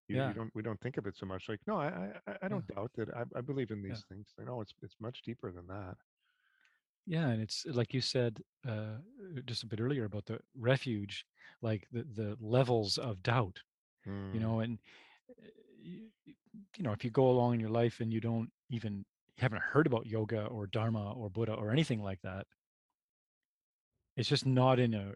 You, 0.08 0.16
yeah 0.16 0.28
you 0.28 0.34
don't 0.34 0.50
we 0.54 0.62
don't 0.62 0.80
think 0.80 0.98
of 0.98 1.06
it 1.06 1.16
so 1.16 1.26
much. 1.26 1.48
Like 1.48 1.60
no, 1.66 1.76
I 1.76 2.12
I, 2.26 2.34
I 2.42 2.48
don't 2.48 2.66
doubt 2.68 2.90
that. 2.96 3.08
I, 3.14 3.22
I 3.36 3.40
believe 3.40 3.70
in 3.70 3.82
yeah 3.82 3.90
these 3.90 4.04
things. 4.08 4.28
I 4.40 4.44
know 4.44 4.60
it's 4.60 4.72
it's 4.82 4.96
much 5.00 5.22
deeper 5.22 5.50
than 5.50 5.66
that. 5.68 5.96
Yeah 7.06 7.28
and 7.28 7.42
it's 7.42 7.64
like 7.66 7.92
you 7.94 8.00
said 8.00 8.40
uh 8.66 8.96
just 9.44 9.62
a 9.62 9.66
bit 9.66 9.80
earlier 9.80 10.04
about 10.04 10.26
the 10.26 10.38
refuge 10.54 11.26
like 11.62 11.86
the 11.92 12.02
the 12.04 12.36
levels 12.40 12.98
of 12.98 13.22
doubt 13.22 13.62
you 14.32 14.40
Mm, 14.40 14.58
know 14.58 14.60
and 14.60 14.78
y- 15.82 16.10
you 16.76 16.82
know 16.82 16.92
if 16.92 17.04
you 17.04 17.10
go 17.10 17.28
along 17.30 17.54
in 17.54 17.60
your 17.60 17.70
life 17.70 18.00
and 18.00 18.12
you 18.12 18.20
don't 18.20 18.50
even 18.70 18.98
you 19.36 19.42
haven't 19.42 19.62
heard 19.62 19.86
about 19.86 20.06
yoga 20.06 20.46
or 20.46 20.66
dharma 20.66 21.12
or 21.12 21.30
buddha 21.30 21.54
or 21.54 21.70
anything 21.70 22.02
like 22.02 22.20
that 22.22 22.46
it's 24.16 24.28
just 24.28 24.46
not 24.46 24.78
in 24.78 24.94
a 24.94 25.14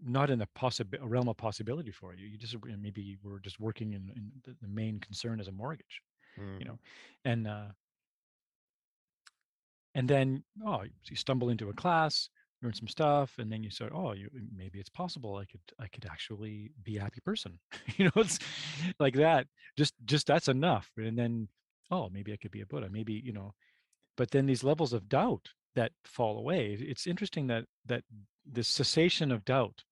not 0.00 0.30
in 0.30 0.40
a 0.40 0.46
possible 0.46 0.98
realm 1.02 1.28
of 1.28 1.36
possibility 1.36 1.90
for 1.92 2.14
you. 2.14 2.26
You 2.26 2.36
just 2.36 2.56
maybe 2.64 3.02
you 3.02 3.18
were 3.22 3.38
just 3.38 3.60
working 3.60 3.92
in, 3.92 4.10
in 4.16 4.32
the, 4.44 4.56
the 4.60 4.68
main 4.68 4.98
concern 4.98 5.40
is 5.40 5.48
a 5.48 5.52
mortgage 5.52 6.02
you 6.58 6.66
mhm, 6.66 6.66
know 6.66 6.78
and 7.24 7.46
uh 7.46 7.68
and 9.94 10.08
then 10.08 10.42
oh 10.66 10.82
you 11.04 11.16
stumble 11.16 11.50
into 11.50 11.68
a 11.70 11.74
class 11.74 12.28
learn 12.62 12.72
some 12.72 12.88
stuff 12.88 13.34
and 13.38 13.50
then 13.50 13.62
you 13.62 13.70
start 13.70 13.92
oh 13.94 14.12
you 14.12 14.28
maybe 14.56 14.78
it's 14.78 14.88
possible 14.90 15.36
i 15.36 15.44
could 15.44 15.60
i 15.80 15.86
could 15.88 16.06
actually 16.06 16.70
be 16.84 16.96
a 16.96 17.02
happy 17.02 17.20
person. 17.20 17.58
You 17.96 18.06
know 18.06 18.12
it's 18.16 18.38
like 18.98 19.14
that 19.14 19.46
just 19.76 19.94
just 20.04 20.26
that's 20.26 20.48
enough 20.48 20.90
and 20.96 21.18
then 21.18 21.48
oh 21.90 22.08
maybe 22.10 22.32
i 22.32 22.36
could 22.36 22.50
be 22.52 22.60
a 22.62 22.66
buddha 22.66 22.88
maybe 22.90 23.14
you 23.14 23.32
know 23.32 23.54
but 24.16 24.30
then 24.30 24.46
these 24.46 24.64
levels 24.64 24.92
of 24.92 25.08
doubt 25.08 25.48
that 25.74 25.92
fall 26.04 26.38
away 26.38 26.76
it's 26.80 27.06
interesting 27.06 27.46
that 27.48 27.64
that 27.86 28.04
the 28.50 28.62
cessation 28.62 29.32
of 29.32 29.44
doubt 29.44 29.84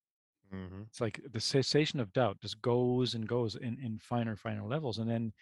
mhm, 0.52 0.86
it's 0.88 1.00
like 1.00 1.20
the 1.32 1.40
cessation 1.40 2.00
of 2.00 2.12
doubt 2.12 2.40
just 2.40 2.60
goes 2.62 3.14
and 3.14 3.28
goes 3.28 3.56
in 3.56 3.78
in 3.82 3.98
finer 3.98 4.36
finer 4.36 4.64
levels 4.64 4.98
and 4.98 5.10
then 5.10 5.32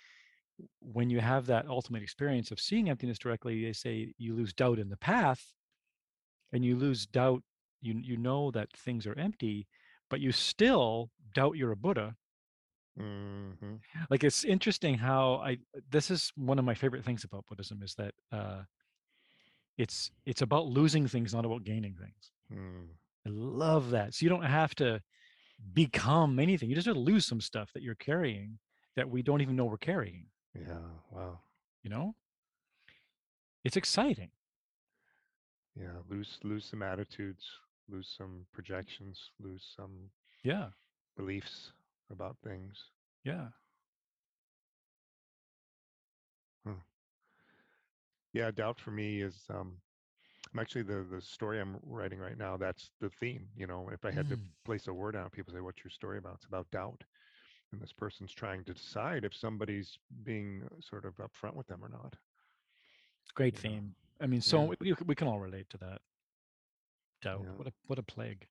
when 0.80 1.10
you 1.10 1.20
have 1.20 1.46
that 1.46 1.66
ultimate 1.68 2.02
experience 2.02 2.50
of 2.50 2.60
seeing 2.60 2.88
emptiness 2.88 3.18
directly 3.18 3.64
they 3.64 3.72
say 3.72 4.12
you 4.18 4.34
lose 4.34 4.52
doubt 4.52 4.78
in 4.78 4.88
the 4.88 4.96
path 4.96 5.54
and 6.52 6.64
you 6.64 6.76
lose 6.76 7.06
doubt 7.06 7.42
you 7.80 7.94
you 8.02 8.16
know 8.16 8.50
that 8.50 8.68
things 8.76 9.06
are 9.06 9.18
empty 9.18 9.66
but 10.10 10.20
you 10.20 10.32
still 10.32 11.10
doubt 11.34 11.56
you're 11.56 11.72
a 11.72 11.76
buddha. 11.76 12.16
Mhm. 12.98 13.78
like 14.10 14.24
it's 14.24 14.42
interesting 14.44 14.98
how 14.98 15.34
i 15.36 15.56
this 15.90 16.10
is 16.10 16.32
one 16.34 16.58
of 16.58 16.64
my 16.64 16.74
favorite 16.74 17.04
things 17.04 17.22
about 17.22 17.46
buddhism 17.46 17.80
is 17.82 17.94
that 17.94 18.12
uh 18.32 18.62
it's 19.76 20.10
it's 20.26 20.42
about 20.42 20.66
losing 20.66 21.06
things 21.06 21.32
not 21.32 21.44
about 21.44 21.64
gaining 21.64 21.94
things. 21.94 22.32
Mm, 22.52 22.88
i 23.26 23.28
love 23.30 23.90
that. 23.90 24.14
So 24.14 24.24
you 24.24 24.30
don't 24.30 24.42
have 24.42 24.74
to 24.76 25.00
become 25.72 26.38
anything. 26.38 26.68
You 26.68 26.74
just 26.74 26.86
have 26.86 26.96
to 26.96 27.00
lose 27.00 27.26
some 27.26 27.40
stuff 27.40 27.72
that 27.74 27.82
you're 27.82 27.94
carrying 27.94 28.58
that 28.96 29.08
we 29.08 29.22
don't 29.22 29.40
even 29.40 29.56
know 29.56 29.64
we're 29.66 29.76
carrying 29.78 30.26
yeah. 30.54 30.78
Wow. 31.10 31.40
you 31.82 31.90
know 31.90 32.14
it's 33.64 33.76
exciting 33.76 34.30
Yeah. 35.74 36.00
Lose 36.08 36.38
lose 36.42 36.64
some 36.66 36.82
attitudes. 36.82 37.44
Lose 37.88 38.08
some 38.16 38.46
projections. 38.52 39.30
Lose 39.40 39.64
some 39.76 40.10
yeah 40.42 40.70
beliefs 41.16 41.72
about 42.10 42.38
things. 42.42 42.90
yeah 43.24 43.48
Huh. 46.64 46.74
Yeah. 48.32 48.50
Doubt 48.50 48.80
for 48.80 48.90
me 48.90 49.22
is 49.22 49.44
um. 49.50 49.74
I'm 50.52 50.60
actually 50.60 50.82
the 50.82 51.06
the 51.10 51.20
story 51.20 51.60
I'm 51.60 51.78
writing 51.84 52.18
right 52.20 52.38
now. 52.38 52.56
That's 52.56 52.90
the 53.00 53.10
theme. 53.10 53.48
You 53.56 53.66
know, 53.66 53.90
if 53.92 54.04
I 54.04 54.10
had 54.12 54.28
to 54.30 54.38
Mm, 54.38 54.50
place 54.64 54.88
a 54.88 54.94
word 54.94 55.16
on 55.16 55.26
it, 55.26 55.32
people 55.32 55.52
say, 55.54 55.60
"What's 55.60 55.84
your 55.84 55.90
story 55.90 56.18
about?" 56.18 56.36
It's 56.36 56.46
about 56.46 56.70
doubt, 56.70 57.04
and 57.72 57.80
this 57.80 57.92
person's 57.92 58.32
trying 58.32 58.64
to 58.64 58.74
decide 58.74 59.24
if 59.24 59.34
somebody's 59.34 59.98
being 60.24 60.62
uh, 60.64 60.74
sort 60.80 61.04
of 61.04 61.14
upfront 61.16 61.54
with 61.54 61.66
them 61.66 61.82
or 61.82 61.88
not. 61.88 62.14
great 63.34 63.62
You 63.62 63.70
know. 63.70 63.74
theme 63.76 63.94
i 64.20 64.26
mean 64.26 64.40
so 64.40 64.62
Yeah. 64.62 64.74
we, 64.80 64.94
we 65.06 65.14
can 65.14 65.28
all 65.28 65.38
relate 65.38 65.68
to 65.70 65.78
that 65.78 66.00
doubt 67.22 67.42
Yeah. 67.44 67.50
what 67.56 67.66
a 67.68 67.72
what 67.86 67.98
a 67.98 68.02
plague 68.02 68.46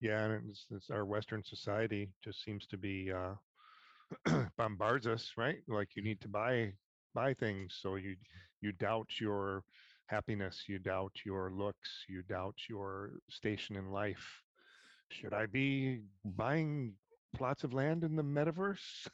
Yeah. 0.00 0.24
And 0.24 0.50
it's, 0.50 0.66
it's 0.70 0.90
our 0.90 1.04
Western 1.04 1.42
society 1.44 2.08
just 2.24 2.42
seems 2.44 2.66
to 2.68 2.78
be 2.78 3.12
uh, 3.12 3.34
bombards 4.56 5.06
us, 5.06 5.32
right? 5.36 5.58
Like 5.68 5.90
you 5.96 6.02
need 6.02 6.20
to 6.22 6.28
buy 6.28 6.72
buy 7.14 7.34
things, 7.34 7.78
so 7.82 7.96
you 7.96 8.16
you 8.62 8.72
doubt 8.72 9.08
your 9.20 9.62
happiness, 10.06 10.64
you 10.68 10.78
doubt 10.78 11.12
your 11.26 11.50
looks, 11.52 11.90
you 12.08 12.22
doubt 12.22 12.56
your 12.68 12.92
station 13.28 13.76
in 13.76 13.90
life. 13.92 14.26
Should 15.10 15.34
I 15.34 15.46
be 15.46 16.00
buying 16.24 16.94
plots 17.32 17.64
of 17.64 17.72
land 17.72 18.04
in 18.04 18.16
the 18.16 18.22
metaverse? 18.22 19.08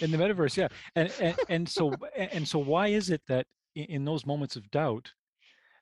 in 0.00 0.10
the 0.10 0.18
metaverse 0.18 0.56
yeah. 0.56 0.68
And 0.94 1.12
and, 1.20 1.36
and 1.48 1.68
so 1.68 1.92
and 2.16 2.46
so 2.46 2.58
why 2.58 2.88
is 2.88 3.10
it 3.10 3.22
that 3.28 3.46
in, 3.74 4.04
those 4.04 4.26
moments 4.26 4.56
of 4.56 4.70
doubt 4.70 5.12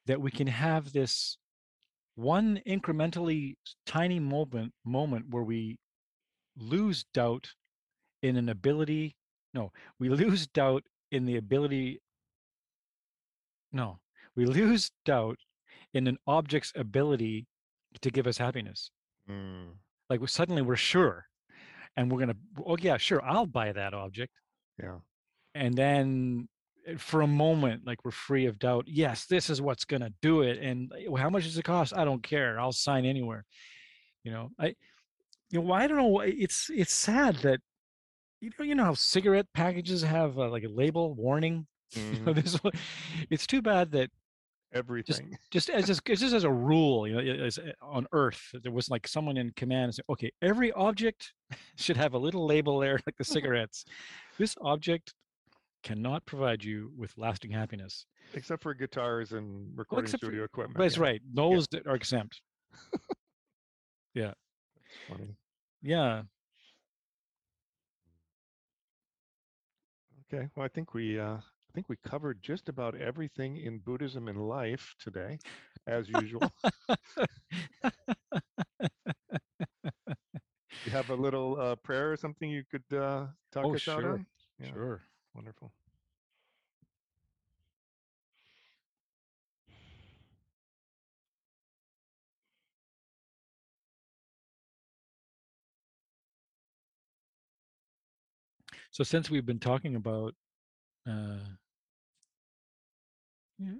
that 0.07 0.21
we 0.21 0.31
can 0.31 0.47
have 0.47 0.93
this 0.93 1.39
one 2.15 2.61
incrementally 2.67 3.55
tiny 3.87 4.19
moment 4.19 4.73
moment 4.85 5.27
where 5.31 5.45
we 5.45 5.79
lose 6.57 7.05
doubt 7.15 7.49
in 8.23 8.37
an 8.37 8.49
ability 8.49 9.15
no 9.55 9.71
we 10.01 10.09
lose 10.09 10.47
doubt 10.49 10.83
in 11.13 11.25
the 11.25 11.37
ability 11.37 12.01
no 13.73 13.99
we 14.35 14.45
lose 14.45 14.91
doubt 15.05 15.39
in 15.95 16.07
an 16.07 16.19
object's 16.27 16.73
ability 16.77 17.47
to 18.01 18.11
give 18.11 18.27
us 18.27 18.39
happiness. 18.39 18.91
Mm, 19.29 19.71
like 20.09 20.21
we, 20.21 20.27
suddenly 20.27 20.63
we're 20.63 20.77
sure 20.77 21.27
and 21.99 22.11
we're 22.13 22.21
gonna 22.21 22.37
oh 22.67 22.79
yeah 22.81 22.97
sure 22.99 23.23
i'll 23.25 23.47
buy 23.47 23.73
that 23.73 23.95
object. 23.95 24.33
Yeah. 24.83 24.99
and 25.55 25.77
then 25.77 26.49
uh, 26.89 26.97
for 26.99 27.23
a 27.23 27.27
moment 27.27 27.87
like 27.87 28.05
we're 28.05 28.13
free 28.13 28.47
of 28.47 28.59
doubt 28.59 28.85
yes 28.89 29.27
this 29.27 29.51
is 29.51 29.61
what's 29.61 29.85
going 29.85 30.03
to 30.03 30.13
do 30.23 30.43
it 30.43 30.59
and 30.63 30.93
uh, 30.93 31.17
how 31.17 31.31
much 31.31 31.45
does 31.45 31.59
it 31.59 31.65
cost? 31.65 31.93
I 31.97 32.05
don't 32.05 32.23
care 32.23 32.61
i'll 32.61 32.73
sign 32.73 33.05
anywhere. 33.05 33.45
You 34.25 34.33
know 34.33 34.51
i 34.59 34.69
you 35.51 35.61
know 35.61 35.63
well, 35.63 35.75
i 35.81 35.87
don't 35.89 35.99
know 35.99 36.07
why- 36.07 36.27
it's 36.39 36.71
it's 36.71 36.93
sad 36.95 37.37
that 37.47 37.61
you 38.41 38.51
know 38.59 38.65
you 38.65 38.75
know 38.77 38.85
how 38.85 38.95
cigarette 38.95 39.49
packages 39.55 40.03
have 40.03 40.39
uh, 40.39 40.49
like 40.51 40.65
a 40.65 40.69
label 40.69 41.15
warning? 41.15 41.67
You 42.13 42.21
know 42.27 42.33
hmm 42.33 42.41
this 42.41 42.59
it's 43.31 43.47
too 43.47 43.63
bad 43.63 43.93
that 43.93 44.11
everything. 44.73 45.37
just 45.51 45.71
as 45.71 45.87
just, 45.87 46.05
just 46.05 46.35
as 46.35 46.45
a 46.45 46.51
rule, 46.51 47.07
you 47.07 47.15
know, 47.15 47.45
as, 47.45 47.59
uh, 47.59 47.73
on 47.83 48.07
Earth, 48.13 48.41
there 48.63 48.73
was 48.73 48.89
like 48.89 49.07
someone 49.09 49.37
in 49.37 49.51
command 49.53 49.85
and 49.85 49.95
said, 49.95 50.05
okay, 50.11 50.31
every 50.43 50.73
object 50.73 51.33
should 51.77 51.97
have 51.97 52.15
a 52.15 52.19
little 52.19 52.47
label 52.47 52.79
there, 52.79 52.99
like 53.07 53.17
the 53.17 53.25
cigarettes. 53.25 53.85
this 54.39 54.55
object 54.61 55.15
cannot 55.83 56.25
provide 56.27 56.63
you 56.65 56.93
with 56.97 57.13
lasting 57.17 57.51
happiness. 57.51 58.07
Except 58.35 58.63
for 58.63 58.75
guitars 58.75 59.33
and 59.33 59.71
recording 59.77 60.11
for- 60.11 60.19
studio 60.19 60.45
equipment. 60.45 60.79
That's 60.79 60.97
yeah. 60.97 61.03
right; 61.03 61.23
those 61.33 61.67
that 61.69 61.87
are 61.87 61.95
exempt. 61.95 62.41
Funny. 65.09 65.37
Yeah, 65.81 66.23
Okay. 70.33 70.49
Well, 70.55 70.65
I 70.65 70.69
think 70.69 70.93
we 70.95 71.19
uh, 71.19 71.39
think 71.79 71.89
we 71.89 71.97
covered 72.09 72.43
just 72.43 72.69
about 72.69 72.95
everything 72.97 73.59
in 73.59 73.79
Buddhism 73.79 74.29
and 74.29 74.49
life 74.49 74.95
today, 74.99 75.39
as 75.87 76.09
usual. 76.09 76.53
you 80.85 80.93
have 80.93 81.11
a 81.11 81.15
little 81.15 81.61
uh, 81.61 81.75
prayer 81.77 82.13
or 82.13 82.17
something 82.17 82.51
you 82.51 82.65
could 82.71 82.97
uh, 82.97 83.27
talk 83.53 83.65
Oh, 83.65 83.75
us 83.75 83.89
out 83.89 83.95
sure, 83.95 84.05
on? 84.05 84.27
Yeah, 84.59 84.67
sure. 84.73 85.03
Wonderful. 85.35 85.73
So 98.91 99.05
since 99.05 99.31
we've 99.31 99.47
been 99.47 99.61
talking 99.61 99.97
about 99.97 100.35
uh, 101.09 101.39
yeah, 103.59 103.73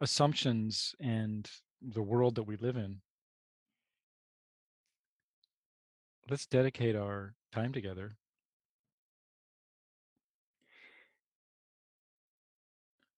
assumptions 0.00 0.94
and 1.00 1.50
the 1.80 2.02
world 2.02 2.34
that 2.34 2.42
we 2.42 2.56
live 2.56 2.76
in, 2.76 3.00
let's 6.28 6.46
dedicate 6.46 6.96
our 6.96 7.34
time 7.52 7.72
together. 7.72 8.16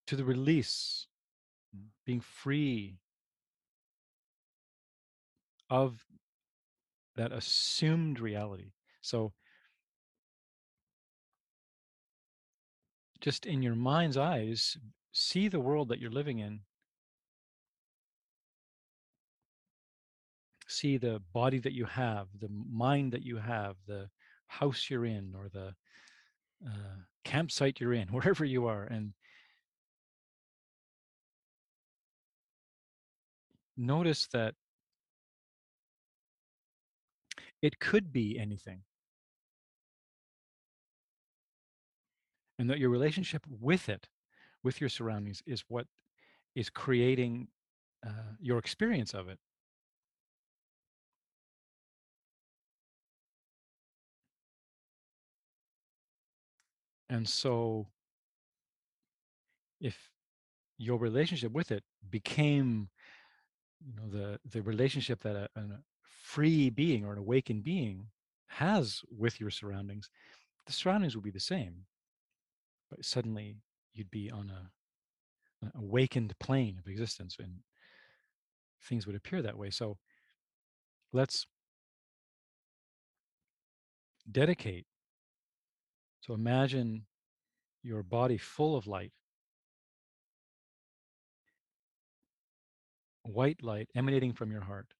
To 0.06 0.16
the 0.16 0.24
release, 0.24 1.06
mm, 1.74 1.86
being 2.04 2.20
free 2.20 2.98
of 5.70 6.04
that 7.16 7.32
assumed 7.32 8.20
reality. 8.20 8.72
So 9.00 9.32
just 13.20 13.46
in 13.46 13.62
your 13.62 13.74
mind's 13.74 14.16
eyes, 14.18 14.76
see 15.12 15.48
the 15.48 15.60
world 15.60 15.88
that 15.88 15.98
you're 16.00 16.10
living 16.10 16.38
in. 16.38 16.60
See 20.66 20.96
the 20.96 21.20
body 21.32 21.58
that 21.58 21.74
you 21.74 21.84
have, 21.84 22.28
the 22.40 22.48
mind 22.48 23.12
that 23.12 23.22
you 23.22 23.36
have, 23.36 23.76
the 23.86 24.08
house 24.46 24.88
you're 24.88 25.04
in, 25.04 25.34
or 25.36 25.48
the 25.50 25.74
uh, 26.66 26.96
campsite 27.24 27.78
you're 27.78 27.92
in, 27.92 28.08
wherever 28.10 28.44
you 28.44 28.66
are, 28.66 28.84
and 28.84 29.12
notice 33.76 34.26
that 34.32 34.54
it 37.60 37.78
could 37.78 38.12
be 38.12 38.38
anything. 38.38 38.82
And 42.58 42.70
that 42.70 42.78
your 42.78 42.90
relationship 42.90 43.42
with 43.48 43.88
it, 43.88 44.08
with 44.62 44.80
your 44.80 44.90
surroundings, 44.90 45.42
is 45.46 45.64
what 45.68 45.86
is 46.54 46.70
creating 46.70 47.48
uh, 48.06 48.34
your 48.40 48.58
experience 48.58 49.14
of 49.14 49.28
it. 49.28 49.38
And 57.08 57.28
so, 57.28 57.88
if 59.80 60.08
your 60.78 60.98
relationship 60.98 61.52
with 61.52 61.70
it 61.70 61.84
became, 62.10 62.88
you 63.84 63.94
know, 63.94 64.08
the 64.08 64.40
the 64.50 64.62
relationship 64.62 65.20
that 65.22 65.36
a, 65.36 65.48
a 65.56 65.66
free 66.22 66.70
being 66.70 67.04
or 67.04 67.12
an 67.12 67.18
awakened 67.18 67.64
being 67.64 68.06
has 68.46 69.02
with 69.10 69.40
your 69.40 69.50
surroundings, 69.50 70.08
the 70.66 70.72
surroundings 70.72 71.14
will 71.14 71.22
be 71.22 71.30
the 71.30 71.40
same. 71.40 71.84
But 72.90 73.04
suddenly, 73.04 73.56
you'd 73.94 74.10
be 74.10 74.30
on 74.30 74.50
a 74.50 74.70
an 75.64 75.70
awakened 75.76 76.36
plane 76.40 76.76
of 76.78 76.88
existence, 76.88 77.36
and 77.38 77.58
things 78.82 79.06
would 79.06 79.14
appear 79.14 79.42
that 79.42 79.56
way. 79.56 79.70
So, 79.70 79.98
let's 81.12 81.46
dedicate. 84.30 84.86
So 86.20 86.34
imagine 86.34 87.06
your 87.82 88.02
body 88.02 88.38
full 88.38 88.76
of 88.76 88.86
light, 88.86 89.12
white 93.22 93.62
light 93.62 93.88
emanating 93.94 94.32
from 94.32 94.52
your 94.52 94.62
heart. 94.62 94.94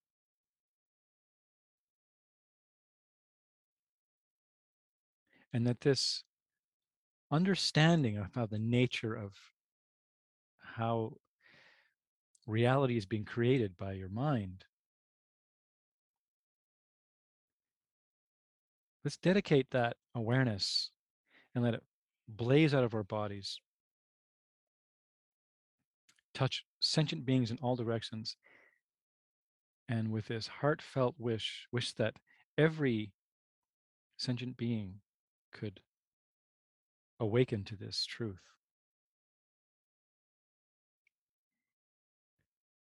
And 5.53 5.66
that 5.66 5.82
this 5.82 6.24
understanding 7.33 8.18
of 8.18 8.26
how 8.35 8.47
the 8.47 8.59
nature 8.59 9.14
of 9.14 9.33
how 10.76 11.16
reality 12.47 12.97
is 12.97 13.07
being 13.07 13.24
created 13.24 13.76
by 13.76 13.93
your 13.93 14.09
mind 14.09 14.64
let's 19.05 19.16
dedicate 19.16 19.70
that 19.70 19.97
awareness 20.14 20.91
and 21.55 21.64
let 21.64 21.74
it 21.74 21.83
blaze 22.28 22.74
out 22.74 22.85
of 22.85 22.95
our 22.95 23.03
bodies. 23.03 23.61
Touch 26.35 26.64
sentient 26.80 27.26
beings 27.26 27.51
in 27.51 27.59
all 27.61 27.76
directions. 27.76 28.37
And 29.89 30.11
with 30.11 30.28
this 30.28 30.47
heartfelt 30.47 31.16
wish 31.18 31.66
wish 31.72 31.93
that 31.95 32.14
every 32.57 33.12
sentient 34.16 34.57
being 34.57 35.01
could 35.53 35.80
awaken 37.23 37.62
to 37.62 37.77
this 37.77 38.05
truth 38.05 38.43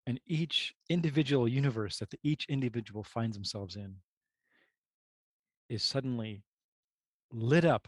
and 0.06 0.18
each 0.26 0.74
individual 0.88 1.46
universe 1.46 1.98
that 1.98 2.10
the, 2.10 2.18
each 2.24 2.46
individual 2.48 3.04
finds 3.04 3.36
themselves 3.36 3.76
in 3.76 3.96
is 5.68 5.84
suddenly 5.84 6.42
lit 7.30 7.64
up 7.64 7.86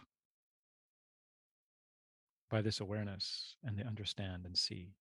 by 2.51 2.61
this 2.63 2.81
awareness 2.81 3.57
and 3.65 3.77
they 3.77 3.83
understand 3.83 4.45
and 4.45 4.57
see. 4.57 4.93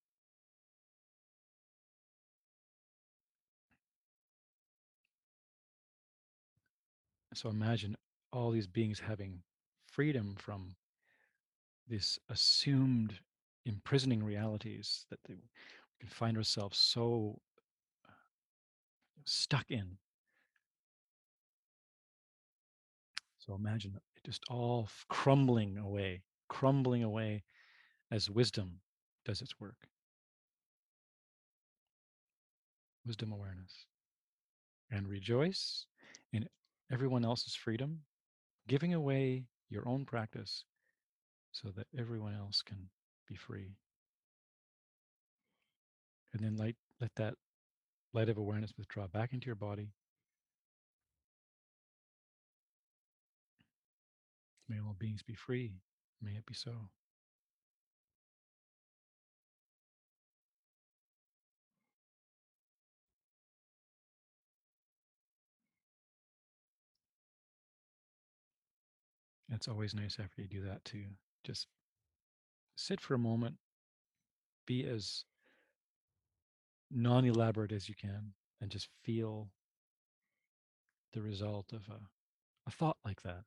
So 7.34 7.50
imagine 7.50 7.96
all 8.34 8.52
these 8.52 8.68
beings 8.68 9.00
having 9.00 9.44
freedom 9.86 10.36
from 10.40 10.76
these 11.88 12.20
assumed 12.30 13.20
imprisoning 13.66 14.24
realities 14.24 15.06
that 15.10 15.20
they, 15.28 15.36
we 15.36 16.00
can 16.00 16.10
find 16.10 16.38
ourselves 16.38 16.78
so 16.78 17.40
uh, 18.08 18.12
stuck 19.26 19.70
in. 19.70 19.98
So 23.40 23.56
imagine 23.56 23.94
it 23.96 24.26
just 24.26 24.44
all 24.50 24.88
crumbling 25.10 25.78
away, 25.78 26.22
crumbling 26.48 27.04
away 27.04 27.44
as 28.12 28.30
wisdom 28.30 28.80
does 29.26 29.42
its 29.42 29.60
work. 29.60 29.88
Wisdom 33.06 33.32
awareness. 33.32 33.86
And 34.92 35.08
rejoice 35.08 35.86
in 36.34 36.48
everyone 36.92 37.26
else's 37.26 37.56
freedom, 37.56 38.02
giving 38.68 38.94
away 38.94 39.46
your 39.70 39.88
own 39.88 40.06
practice 40.06 40.66
so 41.52 41.70
that 41.76 41.88
everyone 41.98 42.36
else 42.36 42.62
can 42.62 42.90
be 43.28 43.36
free. 43.36 43.76
And 46.34 46.44
then 46.44 46.56
light, 46.56 46.76
let 47.00 47.12
that 47.16 47.36
light 48.14 48.30
of 48.30 48.38
awareness 48.38 48.74
withdraw 48.78 49.08
back 49.08 49.34
into 49.34 49.48
your 49.48 49.56
body. 49.56 49.90
May 54.70 54.80
all 54.80 54.96
beings 54.98 55.22
be 55.22 55.36
free. 55.36 55.74
May 56.22 56.32
it 56.32 56.46
be 56.46 56.54
so. 56.54 56.72
It's 69.54 69.68
always 69.68 69.94
nice 69.94 70.18
after 70.18 70.42
you 70.42 70.48
do 70.48 70.64
that 70.64 70.84
to 70.86 71.04
just 71.44 71.68
sit 72.76 73.00
for 73.02 73.14
a 73.14 73.20
moment, 73.20 73.56
be 74.66 74.86
as 74.88 75.26
non-elaborate 76.90 77.72
as 77.72 77.88
you 77.88 77.96
can 77.96 78.34
and 78.60 78.70
just 78.70 78.88
feel 79.04 79.50
the 81.14 81.22
result 81.22 81.74
of 81.74 81.82
a, 81.90 82.00
a 82.68 82.72
thought 82.72 82.98
like 83.06 83.22
that 83.24 83.44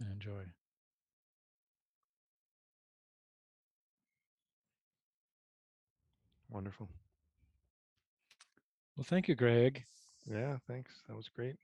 and 0.00 0.12
enjoy. 0.12 0.44
Wonderful. 6.50 6.88
Well, 8.96 9.04
thank 9.04 9.28
you, 9.28 9.34
Greg. 9.34 9.84
Yeah, 10.30 10.58
thanks. 10.68 11.02
That 11.08 11.16
was 11.16 11.28
great. 11.28 11.56